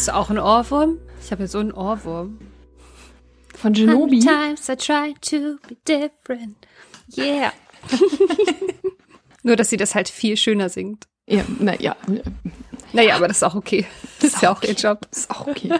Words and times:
Hast 0.00 0.08
du 0.08 0.14
auch 0.14 0.30
einen 0.30 0.38
Ohrwurm? 0.38 0.98
Ich 1.22 1.30
habe 1.30 1.42
ja 1.42 1.46
so 1.46 1.58
einen 1.58 1.72
Ohrwurm. 1.72 2.38
Von 3.54 3.74
Genobi? 3.74 4.22
Sometimes 4.22 4.66
I 4.70 4.76
try 4.76 5.14
to 5.20 5.58
be 5.68 5.76
different. 5.86 6.56
Yeah. 7.14 7.52
Nur, 9.42 9.56
dass 9.56 9.68
sie 9.68 9.76
das 9.76 9.94
halt 9.94 10.08
viel 10.08 10.38
schöner 10.38 10.70
singt. 10.70 11.06
Ja, 11.26 11.44
naja. 11.58 11.96
Naja, 12.94 13.16
aber 13.16 13.28
das 13.28 13.36
ist 13.36 13.42
auch 13.42 13.54
okay. 13.54 13.86
Das 14.20 14.32
ist 14.32 14.42
ja 14.42 14.50
auch 14.50 14.62
ihr 14.62 14.72
Job. 14.72 15.06
Das 15.10 15.18
ist 15.18 15.30
auch 15.30 15.46
okay. 15.46 15.78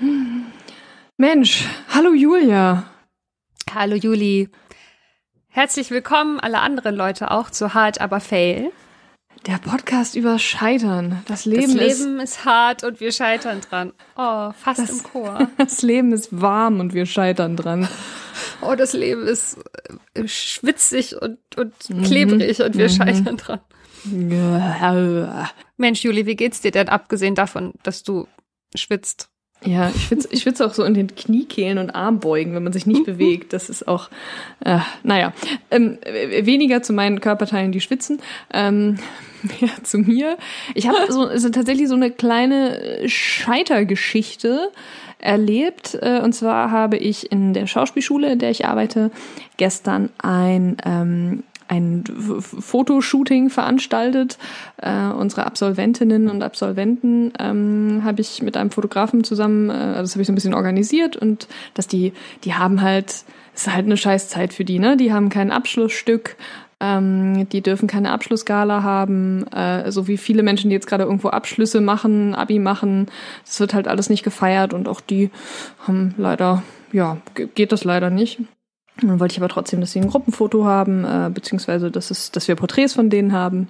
Mensch, 1.18 1.66
hallo 1.90 2.14
Julia. 2.14 2.84
Hallo 3.74 3.96
Juli. 3.96 4.48
Herzlich 5.48 5.90
willkommen, 5.90 6.40
alle 6.40 6.60
anderen 6.60 6.96
Leute 6.96 7.30
auch 7.30 7.50
zu 7.50 7.74
Hard 7.74 8.00
aber 8.00 8.20
Fail. 8.20 8.72
Der 9.46 9.58
Podcast 9.58 10.14
über 10.14 10.38
Scheitern. 10.38 11.22
Das 11.26 11.46
Leben, 11.46 11.76
das 11.76 11.98
Leben 11.98 12.20
ist, 12.20 12.36
ist, 12.36 12.44
hart 12.44 12.84
und 12.84 13.00
wir 13.00 13.10
scheitern 13.10 13.60
dran. 13.60 13.92
Oh, 14.16 14.52
fast 14.52 14.78
das, 14.78 14.90
im 14.90 15.02
Chor. 15.02 15.48
Das 15.56 15.82
Leben 15.82 16.12
ist 16.12 16.28
warm 16.40 16.78
und 16.78 16.94
wir 16.94 17.06
scheitern 17.06 17.56
dran. 17.56 17.88
Oh, 18.60 18.76
das 18.76 18.92
Leben 18.92 19.26
ist 19.26 19.58
äh, 20.14 20.28
schwitzig 20.28 21.20
und, 21.20 21.38
und 21.56 21.74
mhm. 21.90 22.02
klebrig 22.04 22.60
mhm. 22.60 22.66
und 22.66 22.76
wir 22.76 22.88
mhm. 22.88 22.92
scheitern 22.92 23.36
dran. 23.36 23.60
Mensch, 25.76 26.04
Juli, 26.04 26.26
wie 26.26 26.36
geht's 26.36 26.60
dir 26.60 26.70
denn, 26.70 26.88
abgesehen 26.88 27.34
davon, 27.34 27.72
dass 27.82 28.04
du 28.04 28.28
schwitzt? 28.76 29.31
Ja, 29.64 29.90
ich 29.94 30.04
schwitze 30.04 30.28
ich 30.30 30.42
schwitz 30.42 30.60
auch 30.60 30.74
so 30.74 30.84
in 30.84 30.94
den 30.94 31.14
Kniekehlen 31.14 31.78
und 31.78 31.90
Armbeugen, 31.90 32.54
wenn 32.54 32.64
man 32.64 32.72
sich 32.72 32.86
nicht 32.86 33.04
bewegt. 33.06 33.52
Das 33.52 33.68
ist 33.68 33.86
auch, 33.86 34.08
äh, 34.64 34.78
naja, 35.02 35.32
ähm, 35.70 35.98
weniger 36.42 36.82
zu 36.82 36.92
meinen 36.92 37.20
Körperteilen, 37.20 37.72
die 37.72 37.80
schwitzen, 37.80 38.20
ähm, 38.52 38.98
mehr 39.60 39.70
zu 39.82 39.98
mir. 39.98 40.36
Ich 40.74 40.88
habe 40.88 41.12
so 41.12 41.26
also 41.26 41.48
tatsächlich 41.50 41.88
so 41.88 41.94
eine 41.94 42.10
kleine 42.10 43.08
Scheitergeschichte 43.08 44.70
erlebt. 45.18 45.96
Äh, 46.00 46.20
und 46.20 46.34
zwar 46.34 46.70
habe 46.70 46.96
ich 46.96 47.30
in 47.30 47.54
der 47.54 47.66
Schauspielschule, 47.66 48.32
in 48.32 48.38
der 48.38 48.50
ich 48.50 48.66
arbeite, 48.66 49.10
gestern 49.56 50.10
ein 50.18 50.76
ähm, 50.84 51.44
ein 51.72 52.04
Fotoshooting 52.04 53.48
veranstaltet. 53.48 54.36
Äh, 54.76 55.06
unsere 55.08 55.46
Absolventinnen 55.46 56.28
und 56.28 56.42
Absolventen 56.42 57.32
ähm, 57.38 58.02
habe 58.04 58.20
ich 58.20 58.42
mit 58.42 58.58
einem 58.58 58.70
Fotografen 58.70 59.24
zusammen, 59.24 59.70
äh, 59.70 59.72
also 59.72 60.02
das 60.02 60.14
habe 60.14 60.20
ich 60.20 60.26
so 60.26 60.32
ein 60.32 60.34
bisschen 60.34 60.54
organisiert 60.54 61.16
und 61.16 61.48
dass 61.72 61.88
die, 61.88 62.12
die 62.44 62.54
haben 62.54 62.82
halt, 62.82 63.24
ist 63.54 63.72
halt 63.72 63.86
eine 63.86 63.96
Scheißzeit 63.96 64.52
für 64.52 64.64
die, 64.64 64.78
ne? 64.78 64.98
Die 64.98 65.14
haben 65.14 65.30
kein 65.30 65.50
Abschlussstück, 65.50 66.36
ähm, 66.78 67.48
die 67.48 67.62
dürfen 67.62 67.88
keine 67.88 68.10
Abschlussgala 68.12 68.82
haben, 68.82 69.46
äh, 69.46 69.90
so 69.90 70.08
wie 70.08 70.18
viele 70.18 70.42
Menschen, 70.42 70.68
die 70.68 70.74
jetzt 70.74 70.86
gerade 70.86 71.04
irgendwo 71.04 71.28
Abschlüsse 71.28 71.80
machen, 71.80 72.34
Abi 72.34 72.58
machen. 72.58 73.06
Das 73.46 73.60
wird 73.60 73.72
halt 73.72 73.88
alles 73.88 74.10
nicht 74.10 74.24
gefeiert 74.24 74.74
und 74.74 74.88
auch 74.88 75.00
die 75.00 75.30
haben 75.86 76.14
leider, 76.18 76.62
ja, 76.92 77.16
geht 77.54 77.72
das 77.72 77.84
leider 77.84 78.10
nicht. 78.10 78.40
Dann 79.08 79.20
wollte 79.20 79.32
ich 79.32 79.38
aber 79.38 79.48
trotzdem, 79.48 79.80
dass 79.80 79.92
sie 79.92 80.00
ein 80.00 80.08
Gruppenfoto 80.08 80.64
haben, 80.64 81.04
äh, 81.04 81.30
beziehungsweise 81.32 81.90
dass, 81.90 82.10
es, 82.10 82.30
dass 82.30 82.48
wir 82.48 82.56
Porträts 82.56 82.94
von 82.94 83.10
denen 83.10 83.32
haben. 83.32 83.68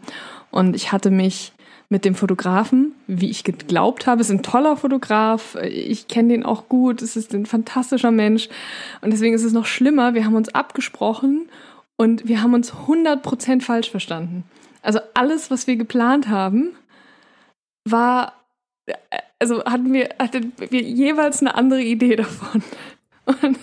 Und 0.51 0.77
ich 0.77 0.93
hatte 0.93 1.11
mich 1.11 1.53
mit 1.93 2.07
dem 2.07 2.15
Fotografen, 2.15 2.95
wie 3.07 3.29
ich 3.29 3.45
geglaubt 3.45 4.07
habe, 4.07 4.23
ist 4.23 4.31
ein 4.31 4.43
toller 4.43 4.79
Fotograf. 4.79 5.57
Ich 5.63 6.09
kenne 6.09 6.31
den 6.31 6.45
auch 6.47 6.71
gut. 6.71 7.03
Es 7.03 7.17
ist 7.17 7.35
ein 7.35 7.45
fantastischer 7.45 8.11
Mensch. 8.11 8.49
Und 9.03 9.13
deswegen 9.13 9.35
ist 9.35 9.45
es 9.45 9.53
noch 9.53 9.67
schlimmer. 9.67 10.15
Wir 10.15 10.25
haben 10.25 10.35
uns 10.35 10.49
abgesprochen 10.55 11.51
und 11.97 12.27
wir 12.27 12.43
haben 12.43 12.55
uns 12.55 12.73
100% 12.73 13.61
falsch 13.61 13.91
verstanden. 13.91 14.45
Also 14.81 15.01
alles, 15.13 15.51
was 15.51 15.67
wir 15.67 15.77
geplant 15.77 16.29
haben, 16.29 16.71
war, 17.85 18.41
äh, 18.87 18.95
also 19.39 19.63
hatten 19.65 19.93
wir, 19.93 20.09
hatten 20.19 20.53
wir 20.59 20.81
jeweils 20.81 21.41
eine 21.41 21.55
andere 21.55 21.83
Idee 21.83 22.17
davon. 22.17 22.63
Und 23.43 23.59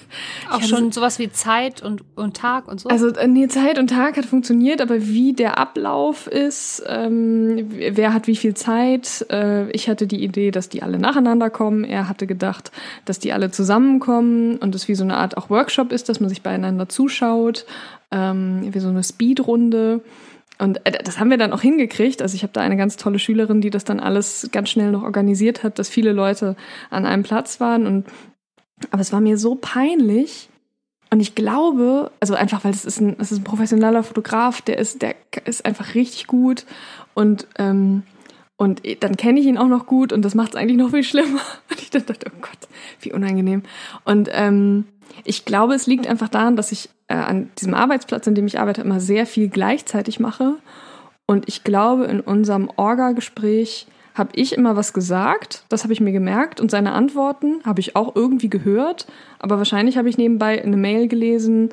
auch 0.50 0.62
schon 0.62 0.92
sowas 0.92 1.20
wie 1.20 1.32
Zeit 1.32 1.82
und, 1.82 2.04
und 2.16 2.36
Tag 2.36 2.68
und 2.68 2.80
so? 2.80 2.90
Also 2.90 3.10
äh, 3.10 3.28
nee, 3.28 3.48
Zeit 3.48 3.78
und 3.78 3.90
Tag 3.90 4.18
hat 4.18 4.26
funktioniert, 4.26 4.82
aber 4.82 5.08
wie 5.08 5.34
der 5.34 5.58
Ablauf 5.58 6.28
ist, 6.28 6.84
ähm, 6.88 7.70
wer 7.70 8.14
hat 8.14 8.28
wie 8.28 8.36
viel 8.36 8.54
Zeit. 8.54 9.26
Äh, 9.30 9.70
ich 9.72 9.90
hatte 9.90 10.08
die 10.08 10.24
Idee, 10.24 10.52
dass 10.52 10.70
die 10.70 10.82
alle 10.82 11.00
nacheinander 11.00 11.50
kommen. 11.50 11.84
Er 11.84 12.10
hatte 12.10 12.28
gedacht, 12.28 12.72
dass 13.06 13.20
die 13.20 13.34
alle 13.34 13.52
zusammenkommen 13.52 14.58
und 14.58 14.76
es 14.76 14.88
wie 14.88 14.96
so 14.96 15.04
eine 15.04 15.18
Art 15.18 15.38
auch 15.38 15.50
Workshop 15.50 15.92
ist, 15.92 16.10
dass 16.10 16.20
man 16.20 16.30
sich 16.30 16.42
beieinander 16.42 16.90
zuschaut, 16.90 17.66
ähm, 18.12 18.74
wie 18.74 18.80
so 18.80 18.90
eine 18.90 19.04
Speedrunde. 19.04 20.02
Und 20.60 20.86
äh, 20.86 21.04
das 21.04 21.20
haben 21.20 21.30
wir 21.30 21.38
dann 21.38 21.54
auch 21.54 21.62
hingekriegt. 21.62 22.22
Also 22.22 22.36
ich 22.36 22.44
habe 22.44 22.54
da 22.54 22.62
eine 22.62 22.78
ganz 22.78 22.98
tolle 22.98 23.18
Schülerin, 23.18 23.62
die 23.62 23.70
das 23.70 23.86
dann 23.86 24.00
alles 24.00 24.50
ganz 24.52 24.70
schnell 24.70 24.92
noch 24.92 25.04
organisiert 25.04 25.64
hat, 25.64 25.80
dass 25.80 25.90
viele 25.90 26.12
Leute 26.12 26.56
an 26.90 27.06
einem 27.06 27.24
Platz 27.24 27.60
waren 27.60 27.88
und 27.88 28.06
aber 28.92 29.02
es 29.02 29.12
war 29.12 29.22
mir 29.22 29.38
so 29.38 29.56
peinlich. 29.56 30.50
Und 31.12 31.20
ich 31.20 31.34
glaube, 31.36 32.12
also 32.20 32.36
einfach, 32.36 32.64
weil 32.64 32.72
es 32.72 32.86
ist 32.86 33.02
ein, 33.02 33.16
es 33.20 33.32
ist 33.32 33.40
ein 33.40 33.44
professioneller 33.44 34.04
Fotograf, 34.04 34.62
der 34.62 34.78
ist, 34.78 35.02
der 35.02 35.16
ist 35.46 35.66
einfach 35.66 35.96
richtig 35.96 36.28
gut. 36.28 36.66
Und, 37.16 37.48
ähm, 37.58 38.04
und 38.58 38.82
dann 39.00 39.16
kenne 39.18 39.40
ich 39.40 39.48
ihn 39.48 39.58
auch 39.58 39.68
noch 39.68 39.86
gut 39.86 40.14
und 40.14 40.24
das 40.24 40.36
macht 40.36 40.50
es 40.50 40.56
eigentlich 40.56 40.78
noch 40.78 40.92
viel 40.92 41.04
schlimmer. 41.04 41.40
Und 41.72 41.82
ich 41.82 41.90
dachte, 41.92 42.14
oh 42.28 42.40
Gott, 42.42 42.68
wie 43.00 43.14
unangenehm. 43.14 43.64
Und 44.04 44.30
ähm, 44.34 44.84
ich 45.24 45.46
glaube, 45.46 45.74
es 45.76 45.88
liegt 45.88 46.08
einfach 46.08 46.28
daran, 46.28 46.58
dass 46.58 46.74
ich 46.74 46.90
äh, 47.08 47.16
an 47.16 47.50
diesem 47.58 47.74
Arbeitsplatz, 47.74 48.28
in 48.28 48.36
dem 48.36 48.48
ich 48.48 48.60
arbeite, 48.60 48.82
immer 48.82 49.00
sehr 49.00 49.26
viel 49.26 49.48
gleichzeitig 49.48 50.20
mache. 50.20 50.56
Und 51.26 51.48
ich 51.48 51.64
glaube, 51.64 52.06
in 52.06 52.20
unserem 52.20 52.70
Orga-Gespräch 52.76 53.88
habe 54.16 54.32
ich 54.34 54.54
immer 54.54 54.76
was 54.76 54.94
gesagt, 54.94 55.64
das 55.70 55.84
habe 55.84 55.94
ich 55.94 56.02
mir 56.02 56.12
gemerkt. 56.12 56.60
Und 56.60 56.72
seine 56.72 56.94
Antworten 56.94 57.62
habe 57.66 57.80
ich 57.80 57.96
auch 57.96 58.16
irgendwie 58.16 58.50
gehört, 58.50 59.08
aber 59.40 59.58
wahrscheinlich 59.58 59.98
habe 59.98 60.10
ich 60.10 60.18
nebenbei 60.18 60.62
eine 60.62 60.78
Mail 60.78 61.08
gelesen 61.08 61.70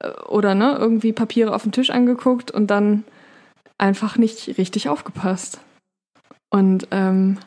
äh, 0.00 0.10
oder 0.28 0.54
ne, 0.54 0.76
irgendwie 0.78 1.12
Papiere 1.12 1.54
auf 1.54 1.62
den 1.62 1.72
Tisch 1.72 1.90
angeguckt 1.90 2.50
und 2.50 2.68
dann 2.68 3.04
einfach 3.78 4.16
nicht 4.16 4.58
richtig 4.58 4.88
aufgepasst. 4.88 5.60
Und 6.50 6.88
ähm, 6.90 7.38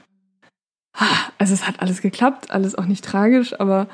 also 1.38 1.54
es 1.54 1.68
hat 1.68 1.82
alles 1.82 2.02
geklappt, 2.02 2.52
alles 2.52 2.76
auch 2.76 2.86
nicht 2.86 3.04
tragisch, 3.04 3.60
aber 3.60 3.88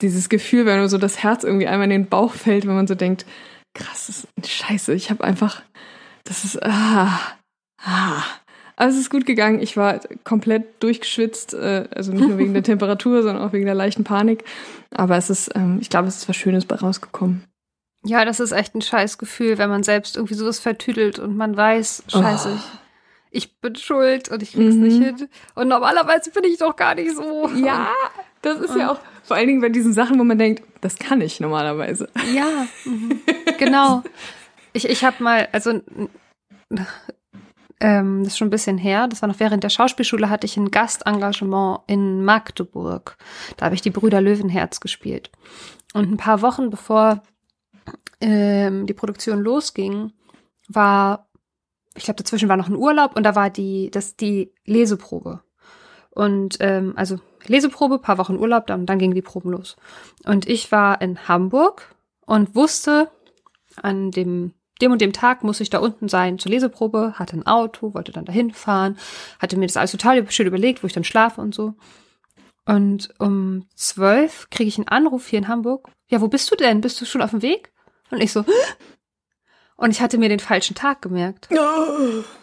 dieses 0.00 0.28
Gefühl, 0.28 0.66
wenn 0.66 0.78
nur 0.78 0.88
so 0.88 0.98
das 0.98 1.22
Herz 1.22 1.44
irgendwie 1.44 1.66
einmal 1.66 1.84
in 1.84 2.02
den 2.02 2.08
Bauch 2.08 2.32
fällt, 2.32 2.66
wenn 2.66 2.74
man 2.74 2.86
so 2.86 2.94
denkt, 2.94 3.26
krass, 3.74 4.06
das 4.06 4.26
ist 4.36 4.50
scheiße, 4.50 4.94
ich 4.94 5.10
habe 5.10 5.24
einfach, 5.24 5.62
das 6.24 6.44
ist, 6.44 6.62
ah, 6.62 7.18
ah, 7.82 8.22
also 8.80 8.96
es 8.96 9.02
ist 9.02 9.10
gut 9.10 9.26
gegangen. 9.26 9.60
Ich 9.60 9.76
war 9.76 10.00
komplett 10.24 10.82
durchgeschwitzt, 10.82 11.52
äh, 11.52 11.86
also 11.94 12.12
nicht 12.12 12.26
nur 12.26 12.38
wegen 12.38 12.54
der 12.54 12.62
Temperatur, 12.72 13.22
sondern 13.22 13.44
auch 13.44 13.52
wegen 13.52 13.66
der 13.66 13.74
leichten 13.74 14.04
Panik. 14.04 14.42
Aber 14.94 15.18
es 15.18 15.28
ist, 15.28 15.50
ähm, 15.54 15.78
ich 15.82 15.90
glaube, 15.90 16.08
es 16.08 16.16
ist 16.16 16.28
was 16.30 16.36
Schönes 16.36 16.64
bei 16.64 16.76
rausgekommen. 16.76 17.44
Ja, 18.06 18.24
das 18.24 18.40
ist 18.40 18.52
echt 18.52 18.74
ein 18.74 18.80
scheiß 18.80 19.18
Gefühl, 19.18 19.58
wenn 19.58 19.68
man 19.68 19.82
selbst 19.82 20.16
irgendwie 20.16 20.32
sowas 20.32 20.60
vertüdelt 20.60 21.18
und 21.18 21.36
man 21.36 21.58
weiß, 21.58 22.04
scheiße, 22.08 22.52
oh. 22.54 22.56
ich, 23.30 23.44
ich, 23.44 23.60
bin 23.60 23.76
schuld 23.76 24.30
und 24.30 24.42
ich 24.42 24.52
krieg's 24.52 24.74
mhm. 24.76 24.82
nicht 24.82 25.04
hin. 25.04 25.28
Und 25.54 25.68
normalerweise 25.68 26.30
bin 26.30 26.44
ich 26.44 26.56
doch 26.56 26.74
gar 26.74 26.94
nicht 26.94 27.14
so. 27.14 27.50
Ja, 27.56 27.90
das 28.40 28.60
ist 28.60 28.74
ja 28.74 28.92
auch 28.92 29.00
vor 29.24 29.36
allen 29.36 29.48
Dingen 29.48 29.60
bei 29.60 29.68
diesen 29.68 29.92
Sachen, 29.92 30.18
wo 30.18 30.24
man 30.24 30.38
denkt, 30.38 30.62
das 30.80 30.98
kann 30.98 31.20
ich 31.20 31.38
normalerweise. 31.38 32.08
Ja, 32.34 32.66
mhm. 32.86 33.20
genau. 33.58 34.02
Ich, 34.72 34.88
ich 34.88 35.04
habe 35.04 35.22
mal, 35.22 35.48
also 35.52 35.82
ähm, 37.80 38.22
das 38.22 38.34
ist 38.34 38.38
schon 38.38 38.48
ein 38.48 38.52
bisschen 38.52 38.78
her, 38.78 39.08
das 39.08 39.22
war 39.22 39.28
noch 39.28 39.40
während 39.40 39.64
der 39.64 39.70
Schauspielschule, 39.70 40.28
hatte 40.28 40.46
ich 40.46 40.56
ein 40.56 40.70
Gastengagement 40.70 41.80
in 41.86 42.24
Magdeburg. 42.24 43.16
Da 43.56 43.66
habe 43.66 43.74
ich 43.74 43.80
die 43.80 43.90
Brüder 43.90 44.20
Löwenherz 44.20 44.80
gespielt. 44.80 45.30
Und 45.94 46.10
ein 46.10 46.18
paar 46.18 46.42
Wochen 46.42 46.70
bevor 46.70 47.22
ähm, 48.20 48.86
die 48.86 48.94
Produktion 48.94 49.40
losging, 49.40 50.12
war, 50.68 51.28
ich 51.96 52.04
glaube, 52.04 52.18
dazwischen 52.18 52.48
war 52.48 52.56
noch 52.56 52.68
ein 52.68 52.76
Urlaub 52.76 53.16
und 53.16 53.24
da 53.24 53.34
war 53.34 53.50
die, 53.50 53.90
das 53.90 54.16
die 54.16 54.52
Leseprobe. 54.66 55.42
Und 56.10 56.58
ähm, 56.60 56.92
also 56.96 57.18
Leseprobe, 57.46 57.98
paar 57.98 58.18
Wochen 58.18 58.36
Urlaub, 58.36 58.66
dann, 58.66 58.84
dann 58.84 58.98
gingen 58.98 59.14
die 59.14 59.22
Proben 59.22 59.50
los. 59.50 59.76
Und 60.24 60.48
ich 60.48 60.70
war 60.70 61.00
in 61.00 61.28
Hamburg 61.28 61.94
und 62.26 62.54
wusste 62.54 63.10
an 63.76 64.10
dem 64.10 64.52
dem 64.80 64.92
und 64.92 65.00
dem 65.00 65.12
Tag 65.12 65.44
muss 65.44 65.60
ich 65.60 65.70
da 65.70 65.78
unten 65.78 66.08
sein 66.08 66.38
zur 66.38 66.50
Leseprobe, 66.50 67.14
hatte 67.16 67.36
ein 67.36 67.46
Auto, 67.46 67.94
wollte 67.94 68.12
dann 68.12 68.24
dahin 68.24 68.52
fahren, 68.52 68.98
hatte 69.38 69.56
mir 69.56 69.66
das 69.66 69.76
alles 69.76 69.92
total 69.92 70.30
schön 70.30 70.46
überlegt, 70.46 70.82
wo 70.82 70.86
ich 70.86 70.92
dann 70.92 71.04
schlafe 71.04 71.40
und 71.40 71.54
so. 71.54 71.74
Und 72.66 73.08
um 73.18 73.66
zwölf 73.74 74.48
kriege 74.50 74.68
ich 74.68 74.78
einen 74.78 74.88
Anruf 74.88 75.26
hier 75.26 75.38
in 75.38 75.48
Hamburg. 75.48 75.88
Ja, 76.08 76.20
wo 76.20 76.28
bist 76.28 76.50
du 76.50 76.56
denn? 76.56 76.80
Bist 76.80 77.00
du 77.00 77.04
schon 77.04 77.22
auf 77.22 77.30
dem 77.30 77.42
Weg? 77.42 77.72
Und 78.10 78.20
ich 78.20 78.32
so, 78.32 78.44
und 79.76 79.90
ich 79.90 80.00
hatte 80.00 80.18
mir 80.18 80.28
den 80.28 80.40
falschen 80.40 80.76
Tag 80.76 81.02
gemerkt. 81.02 81.48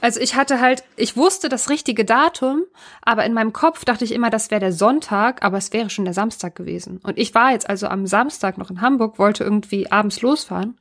Also 0.02 0.20
ich 0.20 0.36
hatte 0.36 0.60
halt, 0.60 0.84
ich 0.96 1.16
wusste 1.16 1.50
das 1.50 1.70
richtige 1.70 2.04
Datum, 2.04 2.64
aber 3.02 3.26
in 3.26 3.34
meinem 3.34 3.54
Kopf 3.54 3.86
dachte 3.86 4.04
ich 4.04 4.12
immer, 4.12 4.30
das 4.30 4.52
wäre 4.52 4.60
der 4.60 4.74
Sonntag, 4.74 5.44
aber 5.44 5.58
es 5.58 5.72
wäre 5.72 5.90
schon 5.90 6.06
der 6.06 6.14
Samstag 6.14 6.56
gewesen. 6.56 7.00
Und 7.04 7.18
ich 7.18 7.34
war 7.34 7.52
jetzt 7.52 7.70
also 7.70 7.88
am 7.88 8.08
Samstag 8.08 8.58
noch 8.58 8.70
in 8.70 8.82
Hamburg, 8.82 9.20
wollte 9.20 9.44
irgendwie 9.44 9.92
abends 9.92 10.22
losfahren 10.22 10.78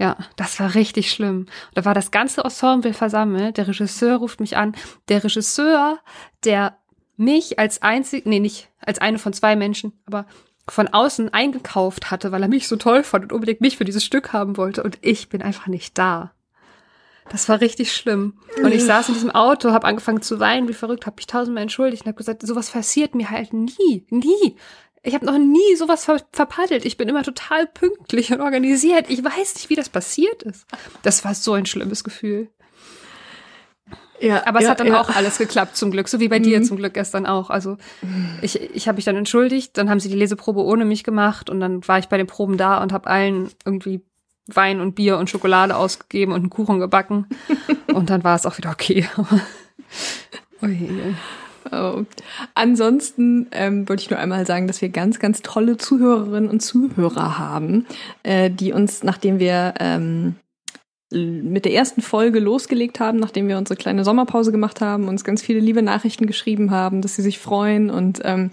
ja, 0.00 0.16
das 0.36 0.58
war 0.58 0.74
richtig 0.74 1.12
schlimm. 1.12 1.44
Da 1.74 1.84
war 1.84 1.92
das 1.92 2.10
ganze 2.10 2.40
Ensemble 2.42 2.94
versammelt. 2.94 3.58
Der 3.58 3.68
Regisseur 3.68 4.16
ruft 4.16 4.40
mich 4.40 4.56
an. 4.56 4.74
Der 5.10 5.22
Regisseur, 5.22 5.98
der 6.42 6.78
mich 7.18 7.58
als 7.58 7.82
einzig, 7.82 8.24
nee, 8.24 8.40
nicht 8.40 8.70
als 8.80 8.98
eine 8.98 9.18
von 9.18 9.34
zwei 9.34 9.56
Menschen, 9.56 9.92
aber 10.06 10.24
von 10.66 10.88
außen 10.88 11.34
eingekauft 11.34 12.10
hatte, 12.10 12.32
weil 12.32 12.40
er 12.40 12.48
mich 12.48 12.66
so 12.66 12.76
toll 12.76 13.02
fand 13.02 13.24
und 13.24 13.32
unbedingt 13.34 13.60
mich 13.60 13.76
für 13.76 13.84
dieses 13.84 14.02
Stück 14.02 14.32
haben 14.32 14.56
wollte 14.56 14.82
und 14.82 14.96
ich 15.02 15.28
bin 15.28 15.42
einfach 15.42 15.66
nicht 15.66 15.98
da. 15.98 16.32
Das 17.28 17.50
war 17.50 17.60
richtig 17.60 17.94
schlimm. 17.94 18.38
Und 18.62 18.72
ich 18.72 18.82
saß 18.82 19.08
in 19.08 19.14
diesem 19.14 19.30
Auto, 19.30 19.70
habe 19.70 19.86
angefangen 19.86 20.22
zu 20.22 20.40
weinen, 20.40 20.66
wie 20.66 20.72
verrückt, 20.72 21.04
habe 21.04 21.16
mich 21.16 21.26
tausendmal 21.26 21.62
entschuldigt 21.62 22.04
und 22.04 22.08
habe 22.08 22.16
gesagt, 22.16 22.46
sowas 22.46 22.70
passiert 22.70 23.14
mir 23.14 23.30
halt 23.30 23.52
nie, 23.52 24.06
nie. 24.08 24.56
Ich 25.02 25.14
habe 25.14 25.24
noch 25.24 25.38
nie 25.38 25.76
sowas 25.76 26.04
ver 26.04 26.20
verpaddelt. 26.32 26.84
Ich 26.84 26.96
bin 26.96 27.08
immer 27.08 27.22
total 27.22 27.66
pünktlich 27.66 28.32
und 28.32 28.40
organisiert. 28.40 29.08
Ich 29.08 29.24
weiß 29.24 29.54
nicht, 29.54 29.70
wie 29.70 29.76
das 29.76 29.88
passiert 29.88 30.42
ist. 30.42 30.66
Das 31.02 31.24
war 31.24 31.34
so 31.34 31.54
ein 31.54 31.66
schlimmes 31.66 32.04
Gefühl. 32.04 32.48
Ja, 34.20 34.46
aber 34.46 34.58
es 34.58 34.66
ja, 34.66 34.72
hat 34.72 34.80
dann 34.80 34.88
ja. 34.88 35.00
auch 35.00 35.08
alles 35.16 35.38
geklappt 35.38 35.76
zum 35.76 35.90
Glück, 35.90 36.08
so 36.08 36.20
wie 36.20 36.28
bei 36.28 36.38
mhm. 36.38 36.44
dir 36.44 36.62
zum 36.62 36.76
Glück 36.76 36.92
gestern 36.92 37.24
auch. 37.24 37.48
Also 37.48 37.78
ich, 38.42 38.60
ich 38.60 38.86
habe 38.86 38.96
mich 38.96 39.06
dann 39.06 39.16
entschuldigt, 39.16 39.78
dann 39.78 39.88
haben 39.88 40.00
sie 40.00 40.10
die 40.10 40.16
Leseprobe 40.16 40.62
ohne 40.62 40.84
mich 40.84 41.04
gemacht 41.04 41.48
und 41.48 41.60
dann 41.60 41.86
war 41.88 41.98
ich 41.98 42.08
bei 42.08 42.18
den 42.18 42.26
Proben 42.26 42.58
da 42.58 42.82
und 42.82 42.92
habe 42.92 43.08
allen 43.08 43.48
irgendwie 43.64 44.02
Wein 44.46 44.80
und 44.80 44.94
Bier 44.94 45.16
und 45.16 45.30
Schokolade 45.30 45.76
ausgegeben 45.76 46.32
und 46.32 46.40
einen 46.40 46.50
Kuchen 46.50 46.80
gebacken 46.80 47.26
und 47.94 48.10
dann 48.10 48.22
war 48.22 48.36
es 48.36 48.44
auch 48.44 48.58
wieder 48.58 48.70
okay. 48.70 49.08
Ui. 50.62 51.14
Ansonsten 52.54 53.48
ähm, 53.52 53.88
wollte 53.88 54.02
ich 54.02 54.10
nur 54.10 54.18
einmal 54.18 54.46
sagen, 54.46 54.66
dass 54.66 54.80
wir 54.82 54.88
ganz, 54.88 55.18
ganz 55.18 55.42
tolle 55.42 55.76
Zuhörerinnen 55.76 56.48
und 56.48 56.60
Zuhörer 56.60 57.38
haben, 57.38 57.86
äh, 58.22 58.50
die 58.50 58.72
uns, 58.72 59.02
nachdem 59.02 59.38
wir 59.38 59.74
ähm, 59.78 60.36
mit 61.12 61.64
der 61.64 61.72
ersten 61.72 62.02
Folge 62.02 62.38
losgelegt 62.38 63.00
haben, 63.00 63.18
nachdem 63.18 63.48
wir 63.48 63.58
unsere 63.58 63.76
kleine 63.76 64.04
Sommerpause 64.04 64.52
gemacht 64.52 64.80
haben, 64.80 65.08
uns 65.08 65.24
ganz 65.24 65.42
viele 65.42 65.58
liebe 65.58 65.82
Nachrichten 65.82 66.26
geschrieben 66.26 66.70
haben, 66.70 67.02
dass 67.02 67.16
sie 67.16 67.22
sich 67.22 67.40
freuen. 67.40 67.90
Und 67.90 68.20
ähm, 68.24 68.50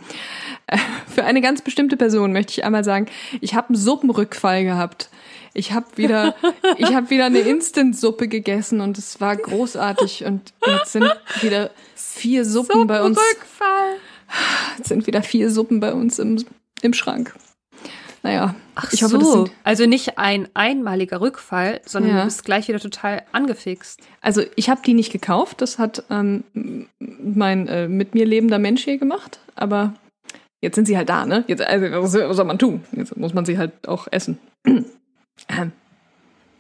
äh, 0.66 0.78
für 1.08 1.24
eine 1.24 1.42
ganz 1.42 1.62
bestimmte 1.62 1.98
Person 1.98 2.34
möchte 2.34 2.54
ich 2.54 2.64
einmal 2.64 2.84
sagen, 2.84 3.06
ich 3.42 3.54
habe 3.54 3.70
einen 3.70 3.78
Suppenrückfall 3.78 4.64
gehabt. 4.64 5.10
Ich 5.54 5.72
habe 5.72 5.86
wieder, 5.96 6.36
ich 6.78 6.96
habe 6.96 7.10
wieder 7.12 7.26
eine 7.26 7.40
Instant-Suppe 7.40 8.28
gegessen 8.28 8.82
und 8.82 8.98
es 8.98 9.22
war 9.22 9.36
großartig. 9.36 10.26
Und 10.26 10.54
jetzt 10.66 10.94
sind 10.94 11.06
wieder 11.42 11.70
vier 11.96 12.44
Suppen 12.44 12.88
bei 12.88 13.04
uns. 13.04 13.20
Jetzt 14.78 14.90
sind 14.90 15.06
wieder 15.06 15.22
vier 15.22 15.52
Suppen 15.52 15.80
bei 15.80 15.94
uns 15.94 16.18
im, 16.18 16.44
im 16.82 16.94
Schrank. 16.94 17.36
Naja, 18.24 18.56
Ach 18.76 18.92
ich 18.92 19.04
hoffe, 19.04 19.20
so. 19.22 19.50
also 19.64 19.86
nicht 19.86 20.18
ein 20.18 20.48
einmaliger 20.54 21.22
Rückfall, 21.22 21.82
sondern 21.86 22.12
ja. 22.12 22.20
du 22.20 22.26
bist 22.26 22.46
gleich 22.46 22.68
wieder 22.68 22.80
total 22.80 23.24
angefixt. 23.32 24.02
Also 24.22 24.42
ich 24.56 24.70
habe 24.70 24.82
die 24.86 24.94
nicht 24.94 25.12
gekauft, 25.12 25.62
das 25.62 25.80
hat 25.80 26.04
ähm, 26.10 26.44
mein 27.00 27.68
äh, 27.68 27.88
mit 27.88 28.16
mir 28.16 28.26
lebender 28.26 28.60
Mensch 28.60 28.84
hier 28.84 28.98
gemacht, 28.98 29.40
aber 29.56 29.94
jetzt 30.62 30.76
sind 30.76 30.86
sie 30.86 30.98
halt 30.98 31.10
da, 31.10 31.26
ne? 31.26 31.44
Jetzt, 31.48 31.62
also, 31.62 32.20
was 32.28 32.38
soll 32.38 32.46
man 32.46 32.60
tun? 32.60 32.84
Jetzt 32.92 33.16
muss 33.18 33.34
man 33.34 33.46
sie 33.46 33.58
halt 33.58 33.88
auch 33.88 34.08
essen. 34.12 34.38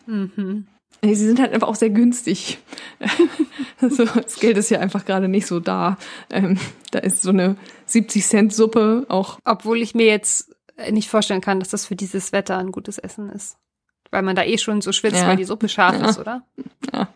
mhm. 0.05 0.67
Sie 1.03 1.15
sind 1.15 1.39
halt 1.39 1.53
einfach 1.53 1.67
auch 1.67 1.75
sehr 1.75 1.91
günstig. 1.91 2.57
also, 3.81 4.05
das 4.05 4.39
Geld 4.39 4.57
ist 4.57 4.69
ja 4.69 4.79
einfach 4.79 5.05
gerade 5.05 5.27
nicht 5.27 5.45
so 5.45 5.59
da. 5.59 5.97
Ähm, 6.31 6.57
da 6.91 6.99
ist 6.99 7.21
so 7.21 7.29
eine 7.29 7.55
70 7.85 8.25
Cent 8.25 8.53
Suppe 8.53 9.05
auch. 9.09 9.39
Obwohl 9.45 9.81
ich 9.81 9.93
mir 9.93 10.07
jetzt 10.07 10.55
nicht 10.91 11.09
vorstellen 11.09 11.41
kann, 11.41 11.59
dass 11.59 11.69
das 11.69 11.85
für 11.85 11.95
dieses 11.95 12.31
Wetter 12.31 12.57
ein 12.57 12.71
gutes 12.71 12.97
Essen 12.97 13.29
ist. 13.29 13.57
Weil 14.11 14.21
man 14.21 14.35
da 14.35 14.43
eh 14.43 14.57
schon 14.57 14.81
so 14.81 14.91
schwitzt, 14.91 15.17
ja. 15.17 15.27
weil 15.27 15.35
die 15.35 15.43
Suppe 15.43 15.67
scharf 15.69 15.99
ja. 15.99 16.09
ist, 16.09 16.19
oder? 16.19 16.43
Ja. 16.93 17.07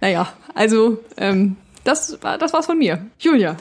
Naja, 0.00 0.32
also 0.54 1.02
ähm, 1.16 1.56
das, 1.84 2.22
war, 2.22 2.38
das 2.38 2.52
war's 2.52 2.66
von 2.66 2.78
mir. 2.78 3.06
Julia. 3.18 3.56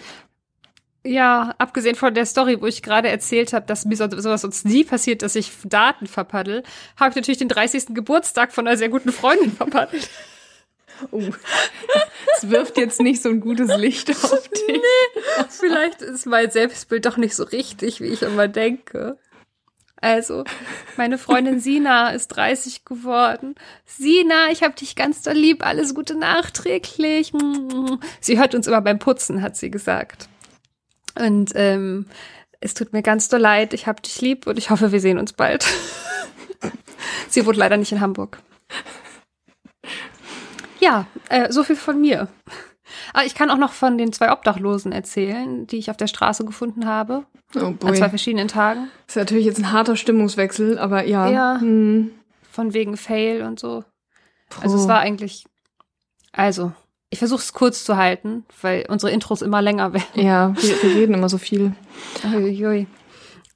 Ja, 1.06 1.56
abgesehen 1.57 1.95
von 1.95 2.13
der 2.13 2.25
Story, 2.25 2.62
wo 2.62 2.65
ich 2.65 2.83
gerade 2.83 3.07
erzählt 3.07 3.53
habe, 3.53 3.65
dass 3.65 3.86
mir 3.86 3.95
so, 3.95 4.09
sowas 4.09 4.44
uns 4.44 4.65
nie 4.65 4.83
passiert, 4.83 5.21
dass 5.21 5.35
ich 5.35 5.51
Daten 5.63 6.07
verpaddel, 6.07 6.63
habe 6.97 7.12
ich 7.12 7.15
natürlich 7.15 7.38
den 7.38 7.47
30. 7.47 7.94
Geburtstag 7.95 8.51
von 8.51 8.68
einer 8.68 8.77
sehr 8.77 8.89
guten 8.89 9.12
Freundin 9.12 9.51
verpaddelt. 9.56 10.09
Oh, 11.12 11.22
es 12.38 12.50
wirft 12.50 12.78
jetzt 12.78 13.01
nicht 13.01 13.22
so 13.22 13.30
ein 13.30 13.40
gutes 13.40 13.75
Licht 13.78 14.10
auf 14.10 14.48
dich. 14.50 14.68
Nee, 14.68 15.46
vielleicht 15.50 16.01
ist 16.01 16.25
mein 16.25 16.51
Selbstbild 16.51 17.06
doch 17.06 17.18
nicht 17.18 17.36
so 17.36 17.44
richtig, 17.44 18.01
wie 18.01 18.07
ich 18.07 18.22
immer 18.22 18.48
denke. 18.48 19.18
Also, 20.01 20.46
meine 20.96 21.18
Freundin 21.18 21.60
Sina 21.60 22.12
ist 22.12 22.30
30 22.30 22.86
geworden. 22.86 23.56
Sina, 23.86 24.50
ich 24.50 24.63
hab 24.63 24.78
dich 24.78 24.96
ganz 24.96 25.24
doll 25.24 25.34
lieb, 25.34 25.66
alles 25.66 25.94
Gute 25.94 26.16
nachträglich. 26.16 27.34
Sie 28.22 28.40
hört 28.40 28.56
uns 28.56 28.68
immer 28.68 28.81
beim 28.81 29.00
Putzen, 29.00 29.42
hat 29.42 29.57
sie 29.57 29.69
gesagt. 29.69 30.30
Und 31.16 31.52
ähm, 31.56 32.06
es 32.62 32.74
tut 32.75 32.94
mir 32.94 33.02
ganz 33.02 33.28
doll 33.28 33.42
leid, 33.42 33.74
ich 33.74 33.88
hab 33.88 34.02
dich 34.02 34.22
lieb 34.22 34.48
und 34.48 34.57
ich 34.57 34.69
hoffe, 34.69 34.94
wir 34.94 35.02
sehen 35.02 35.18
uns 35.18 35.34
bald. 35.34 35.66
sie 37.30 37.45
wohnt 37.45 37.57
leider 37.57 37.75
nicht 37.75 37.92
in 37.92 38.00
Hamburg. 38.00 38.40
Ja, 40.80 41.06
äh, 41.30 41.52
so 41.52 41.64
viel 41.64 41.76
von 41.76 42.00
mir. 42.00 42.28
Aber 43.14 43.26
ich 43.26 43.36
kann 43.36 43.50
auch 43.50 43.58
noch 43.58 43.74
von 43.74 43.98
den 43.98 44.14
zwei 44.14 44.31
Obdachlosen 44.31 44.92
erzählen, 44.92 45.68
die 45.68 45.78
ich 45.78 45.92
auf 45.92 45.98
der 45.98 46.08
Straße 46.08 46.46
gefunden 46.46 46.86
habe. 46.86 47.26
Oh 47.56 47.72
boy. 47.72 47.90
An 47.90 47.96
zwei 47.96 48.10
verschiedenen 48.10 48.48
Tagen. 48.48 48.90
Das 49.06 49.16
ist 49.16 49.20
natürlich 49.20 49.46
jetzt 49.46 49.60
ein 49.60 49.72
harter 49.72 49.96
Stimmungswechsel, 49.96 50.80
aber 50.80 51.06
ja. 51.06 51.30
Ja. 51.30 51.58
Hm. 51.60 52.12
Von 52.52 52.74
wegen 52.74 52.98
Fail 52.98 53.44
und 53.44 53.60
so. 53.60 53.84
Puh. 54.50 54.62
Also 54.64 54.78
es 54.78 54.88
war 54.88 55.00
eigentlich. 55.00 55.46
Also, 56.31 56.72
ich 57.10 57.20
versuche 57.20 57.42
es 57.42 57.54
kurz 57.54 57.84
zu 57.84 57.98
halten, 57.98 58.46
weil 58.62 58.86
unsere 58.88 59.12
Intros 59.12 59.42
immer 59.42 59.62
länger 59.62 59.94
werden. 59.94 60.06
Ja, 60.26 60.54
wir, 60.56 60.84
wir 60.84 60.96
reden 60.96 61.14
immer 61.14 61.30
so 61.30 61.38
viel. 61.38 61.74
Uiuiui 62.24 62.88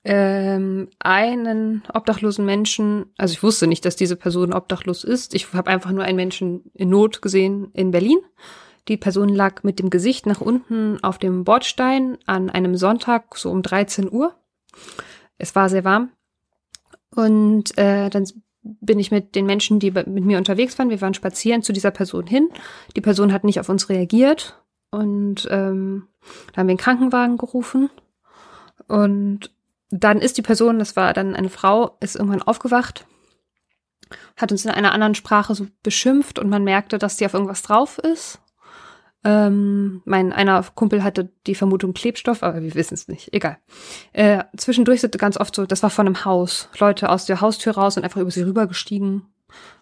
ähm, 0.05 0.89
einen 1.00 1.83
obdachlosen 1.94 2.45
Menschen, 2.45 3.05
also 3.17 3.33
ich 3.33 3.44
wusste 3.44 3.67
nicht, 3.67 3.85
dass 3.85 3.95
diese 3.95 4.15
Person 4.15 4.53
obdachlos 4.53 5.03
ist. 5.03 5.33
Ich 5.33 5.53
habe 5.53 5.69
einfach 5.69 5.91
nur 5.91 6.03
einen 6.03 6.17
Menschen 6.17 6.71
in 6.73 6.89
Not 6.89 7.21
gesehen 7.21 7.69
in 7.73 7.91
Berlin. 7.91 8.19
Die 8.89 8.97
Person 8.97 9.29
lag 9.29 9.63
mit 9.63 9.79
dem 9.79 9.89
Gesicht 9.89 10.25
nach 10.25 10.41
unten 10.41 11.01
auf 11.03 11.17
dem 11.17 11.45
Bordstein 11.45 12.17
an 12.25 12.50
einem 12.50 12.75
Sonntag, 12.75 13.38
so 13.38 13.50
um 13.50 13.61
13 13.61 14.11
Uhr. 14.11 14.35
Es 15.38 15.55
war 15.55 15.69
sehr 15.69 15.86
warm. 15.86 16.12
Und 17.15 17.77
äh, 17.77 18.10
dann 18.10 18.25
bin 18.62 19.00
ich 19.00 19.12
mit 19.12 19.36
den 19.36 19.45
Menschen, 19.45 19.79
die 19.79 19.91
mit 19.91 20.07
mir 20.07 20.38
unterwegs 20.38 20.77
waren, 20.79 20.89
wir 20.89 21.01
waren 21.01 21.13
spazieren, 21.13 21.63
zu 21.63 21.72
dieser 21.72 21.91
Person 21.91 22.27
hin. 22.27 22.50
Die 22.95 23.01
Person 23.01 23.31
hat 23.31 23.43
nicht 23.45 23.60
auf 23.60 23.69
uns 23.69 23.88
reagiert. 23.88 24.62
Und 24.91 25.48
ähm, 25.50 26.07
da 26.51 26.57
haben 26.57 26.67
wir 26.67 26.72
einen 26.72 26.77
Krankenwagen 26.77 27.38
gerufen. 27.38 27.89
Und 28.88 29.51
dann 29.93 30.21
ist 30.21 30.38
die 30.38 30.41
Person, 30.41 30.79
das 30.79 30.95
war 30.95 31.13
dann 31.13 31.35
eine 31.35 31.50
Frau, 31.50 31.97
ist 32.00 32.15
irgendwann 32.15 32.41
aufgewacht, 32.41 33.05
hat 34.35 34.51
uns 34.51 34.65
in 34.65 34.71
einer 34.71 34.91
anderen 34.91 35.13
Sprache 35.13 35.53
so 35.53 35.67
beschimpft 35.83 36.39
und 36.39 36.50
man 36.50 36.63
merkte, 36.63 36.97
dass 36.97 37.17
die 37.17 37.25
auf 37.27 37.35
irgendwas 37.35 37.62
drauf 37.62 38.00
ist. 38.00 38.39
Ähm, 39.23 40.01
mein 40.05 40.33
einer 40.33 40.63
Kumpel 40.75 41.03
hatte 41.03 41.29
die 41.45 41.53
Vermutung 41.53 41.93
Klebstoff, 41.93 42.41
aber 42.41 42.62
wir 42.62 42.73
wissen 42.73 42.95
es 42.95 43.07
nicht. 43.07 43.33
Egal. 43.33 43.57
Äh, 44.13 44.43
zwischendurch 44.57 45.01
sind 45.01 45.17
ganz 45.19 45.38
oft 45.38 45.55
so, 45.55 45.65
das 45.65 45.83
war 45.83 45.91
von 45.91 46.07
einem 46.07 46.25
Haus. 46.25 46.69
Leute 46.79 47.09
aus 47.09 47.25
der 47.25 47.39
Haustür 47.39 47.75
raus 47.75 47.95
und 47.95 48.03
einfach 48.03 48.19
über 48.19 48.31
sie 48.31 48.41
rübergestiegen 48.41 49.27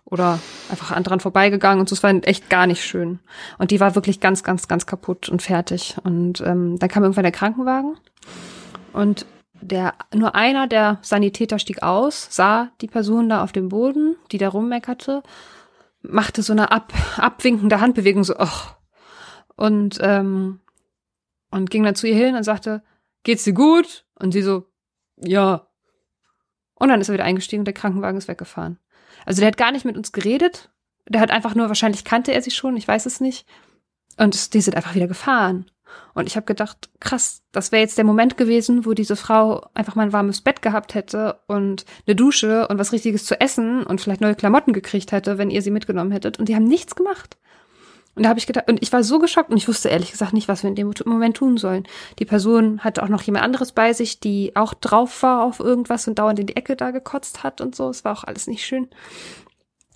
oder 0.04 0.40
einfach 0.70 0.92
an 0.92 1.04
dran 1.04 1.22
vorbeigegangen 1.22 1.80
und 1.80 1.88
so. 1.88 1.96
Es 1.96 2.04
war 2.04 2.14
echt 2.24 2.50
gar 2.50 2.68
nicht 2.68 2.84
schön. 2.84 3.20
Und 3.58 3.72
die 3.72 3.80
war 3.80 3.96
wirklich 3.96 4.20
ganz, 4.20 4.44
ganz, 4.44 4.68
ganz 4.68 4.86
kaputt 4.86 5.30
und 5.30 5.42
fertig. 5.42 5.96
Und 6.04 6.42
ähm, 6.42 6.78
dann 6.78 6.90
kam 6.90 7.04
irgendwann 7.04 7.24
der 7.24 7.32
Krankenwagen 7.32 7.96
und 8.94 9.26
der, 9.62 9.94
nur 10.14 10.36
einer 10.36 10.68
der 10.68 11.00
Sanitäter 11.02 11.60
stieg 11.60 11.84
aus, 11.84 12.28
sah 12.30 12.72
die 12.82 12.88
Person 12.88 13.30
da 13.30 13.44
auf 13.44 13.52
dem 13.52 13.70
Boden, 13.70 14.16
die 14.32 14.38
da 14.38 14.50
rummeckerte, 14.50 15.24
machte 16.02 16.42
so 16.42 16.54
eine 16.54 16.72
ab, 16.72 16.94
abwinkende 17.18 17.80
Handbewegung, 17.80 18.24
so, 18.24 18.38
och. 18.38 18.76
Und, 19.56 20.00
ähm, 20.02 20.60
und 21.52 21.70
ging 21.70 21.84
dann 21.84 21.96
zu 21.96 22.08
ihr 22.08 22.16
hin 22.16 22.36
und 22.36 22.44
sagte, 22.44 22.84
geht's 23.24 23.44
dir 23.44 23.54
gut? 23.54 24.06
Und 24.16 24.32
sie 24.32 24.42
so, 24.42 24.66
ja. 25.18 25.68
Und 26.76 26.90
dann 26.90 27.02
ist 27.02 27.10
er 27.10 27.14
wieder 27.14 27.26
eingestiegen 27.26 27.62
und 27.62 27.66
der 27.66 27.74
Krankenwagen 27.74 28.18
ist 28.18 28.28
weggefahren. 28.28 28.80
Also 29.26 29.42
der 29.42 29.48
hat 29.48 29.58
gar 29.58 29.72
nicht 29.72 29.86
mit 29.86 29.98
uns 29.98 30.12
geredet. 30.12 30.72
Der 31.08 31.22
hat 31.22 31.32
einfach 31.32 31.54
nur, 31.54 31.68
wahrscheinlich 31.68 32.04
kannte 32.04 32.34
er 32.34 32.42
sie 32.42 32.52
schon, 32.52 32.78
ich 32.78 32.88
weiß 32.88 33.06
es 33.06 33.20
nicht. 33.20 33.46
Und 34.18 34.54
die 34.54 34.62
sind 34.62 34.76
einfach 34.76 34.96
wieder 34.96 35.08
gefahren. 35.08 35.70
Und 36.14 36.28
ich 36.28 36.36
habe 36.36 36.46
gedacht, 36.46 36.90
krass, 37.00 37.42
das 37.52 37.72
wäre 37.72 37.82
jetzt 37.82 37.98
der 37.98 38.06
Moment 38.06 38.38
gewesen, 38.38 38.86
wo 38.86 38.94
diese 38.94 39.16
Frau 39.16 39.68
einfach 39.74 39.96
mal 39.96 40.04
ein 40.04 40.14
warmes 40.14 40.42
Bett 40.42 40.62
gehabt 40.62 40.94
hätte 40.94 41.40
und 41.48 41.86
eine 42.06 42.16
Dusche 42.16 42.68
und 42.68 42.78
was 42.78 42.92
Richtiges 42.92 43.26
zu 43.26 43.40
essen 43.40 43.84
und 43.84 44.02
vielleicht 44.02 44.22
neue 44.22 44.36
Klamotten 44.36 44.74
gekriegt 44.74 45.12
hätte, 45.12 45.38
wenn 45.38 45.50
ihr 45.50 45.62
sie 45.62 45.72
mitgenommen 45.72 46.12
hättet. 46.12 46.40
Und 46.40 46.50
die 46.50 46.56
haben 46.56 46.66
nichts 46.66 46.96
gemacht. 46.96 47.38
Und 48.14 48.24
da 48.24 48.30
habe 48.30 48.40
ich 48.40 48.48
gedacht, 48.48 48.70
und 48.70 48.82
ich 48.82 48.92
war 48.92 49.04
so 49.04 49.20
geschockt 49.20 49.52
und 49.52 49.58
ich 49.58 49.70
wusste 49.70 49.88
ehrlich 49.88 50.12
gesagt 50.12 50.34
nicht, 50.34 50.50
was 50.50 50.64
wir 50.64 50.70
in 50.70 50.76
dem 50.76 50.92
Moment 51.06 51.38
tun 51.38 51.58
sollen. 51.58 51.88
Die 52.20 52.26
Person 52.26 52.82
hatte 52.82 53.04
auch 53.04 53.08
noch 53.08 53.22
jemand 53.22 53.46
anderes 53.46 53.72
bei 53.72 53.94
sich, 53.94 54.20
die 54.20 54.54
auch 54.56 54.74
drauf 54.74 55.24
war 55.24 55.44
auf 55.44 55.62
irgendwas 55.62 56.08
und 56.10 56.20
dauernd 56.20 56.40
in 56.40 56.48
die 56.48 56.58
Ecke 56.58 56.76
da 56.76 56.92
gekotzt 56.92 57.44
hat 57.44 57.62
und 57.62 57.74
so. 57.74 57.90
Es 57.90 58.04
war 58.04 58.12
auch 58.12 58.26
alles 58.26 58.48
nicht 58.48 58.66
schön. 58.66 58.90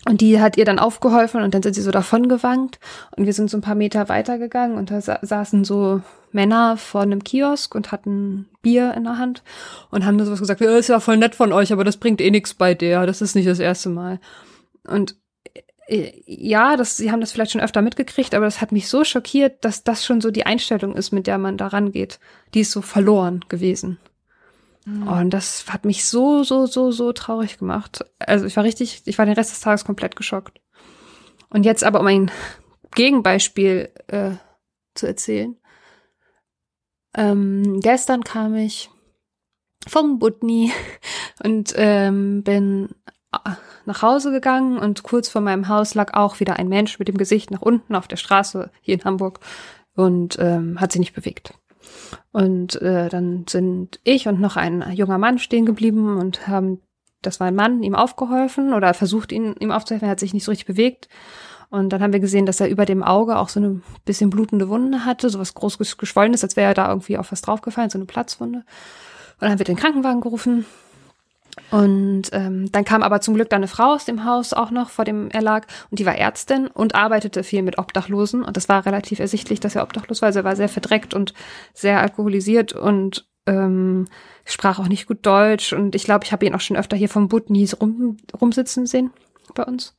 Und 0.07 0.21
die 0.21 0.39
hat 0.39 0.55
ihr 0.55 0.65
dann 0.65 0.77
aufgeholfen 0.77 1.41
und 1.41 1.53
dann 1.53 1.63
sind 1.63 1.73
sie 1.73 1.81
so 1.81 1.89
davon 1.89 2.29
gewankt 2.29 2.79
und 3.17 3.25
wir 3.25 3.33
sind 3.33 3.49
so 3.49 3.57
ein 3.57 3.61
paar 3.61 3.73
Meter 3.73 4.07
weitergegangen 4.07 4.77
und 4.77 4.91
da 4.91 5.01
sa 5.01 5.17
saßen 5.21 5.65
so 5.65 6.01
Männer 6.31 6.77
vor 6.77 7.01
einem 7.01 7.23
Kiosk 7.23 7.73
und 7.73 7.91
hatten 7.91 8.47
Bier 8.61 8.93
in 8.95 9.05
der 9.05 9.17
Hand 9.17 9.41
und 9.89 10.05
haben 10.05 10.17
nur 10.17 10.27
sowas 10.27 10.39
gesagt, 10.39 10.61
ja, 10.61 10.77
ist 10.77 10.89
ja 10.89 10.99
voll 10.99 11.17
nett 11.17 11.33
von 11.33 11.51
euch, 11.51 11.73
aber 11.73 11.83
das 11.83 11.97
bringt 11.97 12.21
eh 12.21 12.29
nichts 12.29 12.53
bei 12.53 12.75
der, 12.75 13.07
das 13.07 13.21
ist 13.21 13.35
nicht 13.35 13.47
das 13.47 13.59
erste 13.59 13.89
Mal. 13.89 14.19
Und 14.87 15.15
äh, 15.87 16.11
ja, 16.25 16.77
das, 16.77 16.97
sie 16.97 17.11
haben 17.11 17.21
das 17.21 17.31
vielleicht 17.31 17.51
schon 17.51 17.61
öfter 17.61 17.81
mitgekriegt, 17.81 18.35
aber 18.35 18.45
das 18.45 18.61
hat 18.61 18.71
mich 18.71 18.87
so 18.87 19.03
schockiert, 19.03 19.65
dass 19.65 19.83
das 19.83 20.05
schon 20.05 20.21
so 20.21 20.29
die 20.29 20.45
Einstellung 20.45 20.95
ist, 20.95 21.11
mit 21.11 21.25
der 21.25 21.39
man 21.39 21.57
da 21.57 21.67
rangeht. 21.67 22.19
Die 22.53 22.61
ist 22.61 22.71
so 22.71 22.81
verloren 22.81 23.43
gewesen. 23.49 23.97
Mhm. 24.85 25.07
Und 25.07 25.29
das 25.31 25.65
hat 25.71 25.83
mich 25.83 26.05
so, 26.05 26.43
so, 26.43 26.65
so, 26.67 26.91
so 26.91 27.11
traurig 27.11 27.57
gemacht. 27.57 28.05
Also 28.19 28.45
ich 28.45 28.55
war 28.55 28.63
richtig, 28.63 29.01
ich 29.05 29.17
war 29.17 29.25
den 29.25 29.35
Rest 29.35 29.51
des 29.51 29.59
Tages 29.59 29.83
komplett 29.83 30.15
geschockt. 30.15 30.61
Und 31.49 31.65
jetzt 31.65 31.83
aber, 31.83 31.99
um 31.99 32.07
ein 32.07 32.31
Gegenbeispiel 32.91 33.91
äh, 34.07 34.31
zu 34.93 35.07
erzählen. 35.07 35.57
Ähm, 37.15 37.79
gestern 37.81 38.23
kam 38.23 38.55
ich 38.55 38.89
vom 39.87 40.19
Butni 40.19 40.71
und 41.43 41.73
ähm, 41.75 42.43
bin 42.43 42.89
äh, 43.31 43.51
nach 43.85 44.01
Hause 44.01 44.31
gegangen 44.31 44.77
und 44.77 45.03
kurz 45.03 45.29
vor 45.29 45.41
meinem 45.41 45.67
Haus 45.67 45.93
lag 45.93 46.13
auch 46.13 46.39
wieder 46.39 46.57
ein 46.57 46.67
Mensch 46.67 46.97
mit 46.99 47.07
dem 47.07 47.17
Gesicht 47.17 47.51
nach 47.51 47.61
unten 47.61 47.95
auf 47.95 48.07
der 48.07 48.17
Straße 48.17 48.71
hier 48.81 48.95
in 48.95 49.03
Hamburg 49.03 49.39
und 49.95 50.37
ähm, 50.39 50.79
hat 50.81 50.91
sich 50.91 50.99
nicht 50.99 51.13
bewegt. 51.13 51.53
Und 52.31 52.81
äh, 52.81 53.09
dann 53.09 53.45
sind 53.47 53.99
ich 54.03 54.27
und 54.27 54.39
noch 54.39 54.55
ein 54.55 54.93
junger 54.93 55.17
Mann 55.17 55.39
stehen 55.39 55.65
geblieben 55.65 56.17
und 56.17 56.47
haben, 56.47 56.81
das 57.21 57.39
war 57.39 57.47
ein 57.47 57.55
Mann, 57.55 57.83
ihm 57.83 57.95
aufgeholfen 57.95 58.73
oder 58.73 58.93
versucht, 58.93 59.31
ihn, 59.31 59.55
ihm 59.59 59.71
aufzuhelfen. 59.71 60.07
Er 60.07 60.11
hat 60.11 60.19
sich 60.19 60.33
nicht 60.33 60.43
so 60.43 60.51
richtig 60.51 60.67
bewegt. 60.67 61.09
Und 61.69 61.89
dann 61.89 62.01
haben 62.01 62.13
wir 62.13 62.19
gesehen, 62.19 62.45
dass 62.45 62.59
er 62.59 62.69
über 62.69 62.85
dem 62.85 63.03
Auge 63.03 63.37
auch 63.37 63.49
so 63.49 63.59
eine 63.59 63.81
bisschen 64.05 64.29
blutende 64.29 64.69
Wunde 64.69 65.03
hatte, 65.03 65.29
so 65.29 65.39
was 65.39 65.55
groß 65.55 65.97
geschwollenes, 65.97 66.43
als 66.43 66.55
wäre 66.55 66.67
er 66.67 66.73
da 66.73 66.89
irgendwie 66.89 67.17
auf 67.17 67.31
was 67.31 67.41
draufgefallen, 67.41 67.89
so 67.89 67.97
eine 67.97 68.05
Platzwunde. 68.05 68.59
Und 68.59 69.41
dann 69.41 69.51
haben 69.51 69.59
wir 69.59 69.65
den 69.65 69.75
Krankenwagen 69.75 70.21
gerufen 70.21 70.65
und 71.71 72.23
ähm, 72.31 72.71
dann 72.71 72.85
kam 72.85 73.01
aber 73.01 73.21
zum 73.21 73.33
Glück 73.33 73.49
dann 73.49 73.59
eine 73.59 73.67
Frau 73.67 73.93
aus 73.93 74.05
dem 74.05 74.25
Haus 74.25 74.53
auch 74.53 74.71
noch, 74.71 74.89
vor 74.89 75.05
dem 75.05 75.29
er 75.31 75.41
lag. 75.41 75.65
Und 75.89 75.99
die 75.99 76.05
war 76.05 76.15
Ärztin 76.15 76.67
und 76.67 76.95
arbeitete 76.95 77.43
viel 77.43 77.63
mit 77.63 77.77
Obdachlosen. 77.77 78.43
Und 78.43 78.57
das 78.57 78.69
war 78.69 78.85
relativ 78.85 79.19
ersichtlich, 79.19 79.59
dass 79.59 79.75
er 79.75 79.83
obdachlos 79.83 80.21
war. 80.21 80.27
Also 80.27 80.39
er 80.39 80.45
war 80.45 80.55
sehr 80.55 80.69
verdreckt 80.69 81.13
und 81.13 81.33
sehr 81.73 82.01
alkoholisiert 82.01 82.73
und 82.73 83.27
ähm, 83.47 84.05
sprach 84.45 84.79
auch 84.79 84.87
nicht 84.87 85.07
gut 85.07 85.25
Deutsch. 85.25 85.73
Und 85.73 85.95
ich 85.95 86.03
glaube, 86.03 86.25
ich 86.25 86.31
habe 86.31 86.45
ihn 86.45 86.55
auch 86.55 86.61
schon 86.61 86.77
öfter 86.77 86.97
hier 86.97 87.09
vom 87.09 87.27
Butnis 87.29 87.79
rum, 87.79 88.17
rumsitzen 88.39 88.85
sehen 88.85 89.11
bei 89.53 89.63
uns. 89.63 89.95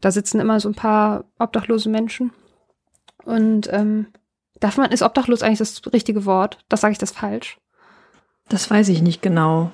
Da 0.00 0.10
sitzen 0.10 0.40
immer 0.40 0.60
so 0.60 0.68
ein 0.68 0.74
paar 0.74 1.24
obdachlose 1.38 1.88
Menschen. 1.88 2.32
Und 3.24 3.72
ähm, 3.72 4.06
darf 4.60 4.76
man, 4.76 4.90
ist 4.90 5.02
obdachlos 5.02 5.42
eigentlich 5.42 5.58
das 5.58 5.82
richtige 5.92 6.24
Wort? 6.24 6.58
Das 6.68 6.80
sage 6.80 6.92
ich 6.92 6.98
das 6.98 7.10
falsch? 7.10 7.58
Das 8.48 8.70
weiß 8.70 8.88
ich 8.88 9.02
nicht 9.02 9.22
genau. 9.22 9.70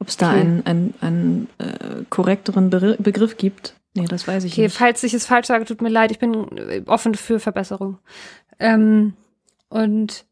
Ob 0.00 0.08
es 0.08 0.16
da 0.16 0.30
okay. 0.30 0.40
einen, 0.40 0.66
einen, 0.66 0.94
einen 1.00 1.48
äh, 1.58 2.04
korrekteren 2.08 2.70
Be 2.70 2.96
Begriff 2.98 3.36
gibt? 3.36 3.74
Nee, 3.94 4.06
das 4.06 4.28
weiß 4.28 4.44
ich 4.44 4.52
okay, 4.52 4.62
nicht. 4.62 4.76
Falls 4.76 5.02
ich 5.02 5.14
es 5.14 5.26
falsch 5.26 5.46
sage, 5.46 5.64
tut 5.64 5.82
mir 5.82 5.88
leid, 5.88 6.10
ich 6.10 6.18
bin 6.18 6.56
äh, 6.56 6.82
offen 6.86 7.14
für 7.14 7.40
Verbesserung. 7.40 7.98
Ähm, 8.58 9.14
und 9.68 10.24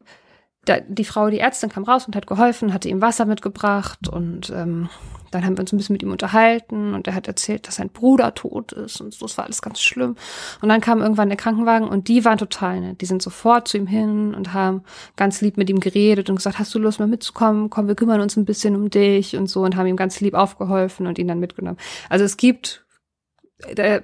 da, 0.69 0.79
die 0.79 1.05
Frau, 1.05 1.29
die 1.29 1.39
Ärztin, 1.39 1.69
kam 1.69 1.83
raus 1.83 2.05
und 2.07 2.15
hat 2.15 2.27
geholfen, 2.27 2.73
hatte 2.73 2.89
ihm 2.89 3.01
Wasser 3.01 3.25
mitgebracht 3.25 4.07
und 4.07 4.49
ähm, 4.49 4.89
dann 5.31 5.45
haben 5.45 5.57
wir 5.57 5.61
uns 5.61 5.73
ein 5.73 5.77
bisschen 5.77 5.93
mit 5.93 6.03
ihm 6.03 6.11
unterhalten 6.11 6.93
und 6.93 7.07
er 7.07 7.13
hat 7.13 7.27
erzählt, 7.27 7.67
dass 7.67 7.75
sein 7.75 7.89
Bruder 7.89 8.33
tot 8.33 8.71
ist 8.71 9.01
und 9.01 9.13
so, 9.13 9.25
das 9.25 9.37
war 9.37 9.45
alles 9.45 9.61
ganz 9.61 9.81
schlimm. 9.81 10.15
Und 10.61 10.69
dann 10.69 10.81
kam 10.81 11.01
irgendwann 11.01 11.29
der 11.29 11.37
Krankenwagen 11.37 11.87
und 11.87 12.07
die 12.07 12.23
waren 12.23 12.37
total 12.37 12.79
nett. 12.79 13.01
Die 13.01 13.05
sind 13.05 13.21
sofort 13.21 13.67
zu 13.67 13.77
ihm 13.77 13.87
hin 13.87 14.33
und 14.33 14.53
haben 14.53 14.83
ganz 15.15 15.41
lieb 15.41 15.57
mit 15.57 15.69
ihm 15.69 15.79
geredet 15.79 16.29
und 16.29 16.37
gesagt, 16.37 16.59
hast 16.59 16.73
du 16.73 16.79
Lust 16.79 16.99
mal 16.99 17.07
mitzukommen? 17.07 17.69
Komm, 17.69 17.87
wir 17.87 17.95
kümmern 17.95 18.21
uns 18.21 18.37
ein 18.37 18.45
bisschen 18.45 18.75
um 18.75 18.89
dich 18.89 19.35
und 19.35 19.47
so 19.47 19.63
und 19.63 19.75
haben 19.75 19.87
ihm 19.87 19.97
ganz 19.97 20.19
lieb 20.21 20.33
aufgeholfen 20.33 21.07
und 21.07 21.19
ihn 21.19 21.27
dann 21.27 21.39
mitgenommen. 21.39 21.77
Also 22.09 22.25
es 22.25 22.37
gibt 22.37 22.85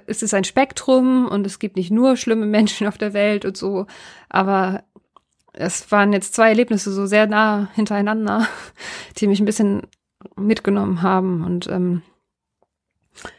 es 0.06 0.20
ist 0.20 0.34
ein 0.34 0.42
Spektrum 0.42 1.28
und 1.28 1.46
es 1.46 1.60
gibt 1.60 1.76
nicht 1.76 1.92
nur 1.92 2.16
schlimme 2.16 2.46
Menschen 2.46 2.86
auf 2.86 2.98
der 2.98 3.12
Welt 3.12 3.44
und 3.44 3.56
so, 3.56 3.86
aber 4.28 4.82
es 5.54 5.90
waren 5.90 6.12
jetzt 6.12 6.34
zwei 6.34 6.48
Erlebnisse 6.48 6.92
so 6.92 7.06
sehr 7.06 7.26
nah 7.26 7.68
hintereinander, 7.74 8.46
die 9.18 9.26
mich 9.26 9.40
ein 9.40 9.46
bisschen 9.46 9.82
mitgenommen 10.36 11.02
haben. 11.02 11.44
Und 11.44 11.68
ähm, 11.68 12.02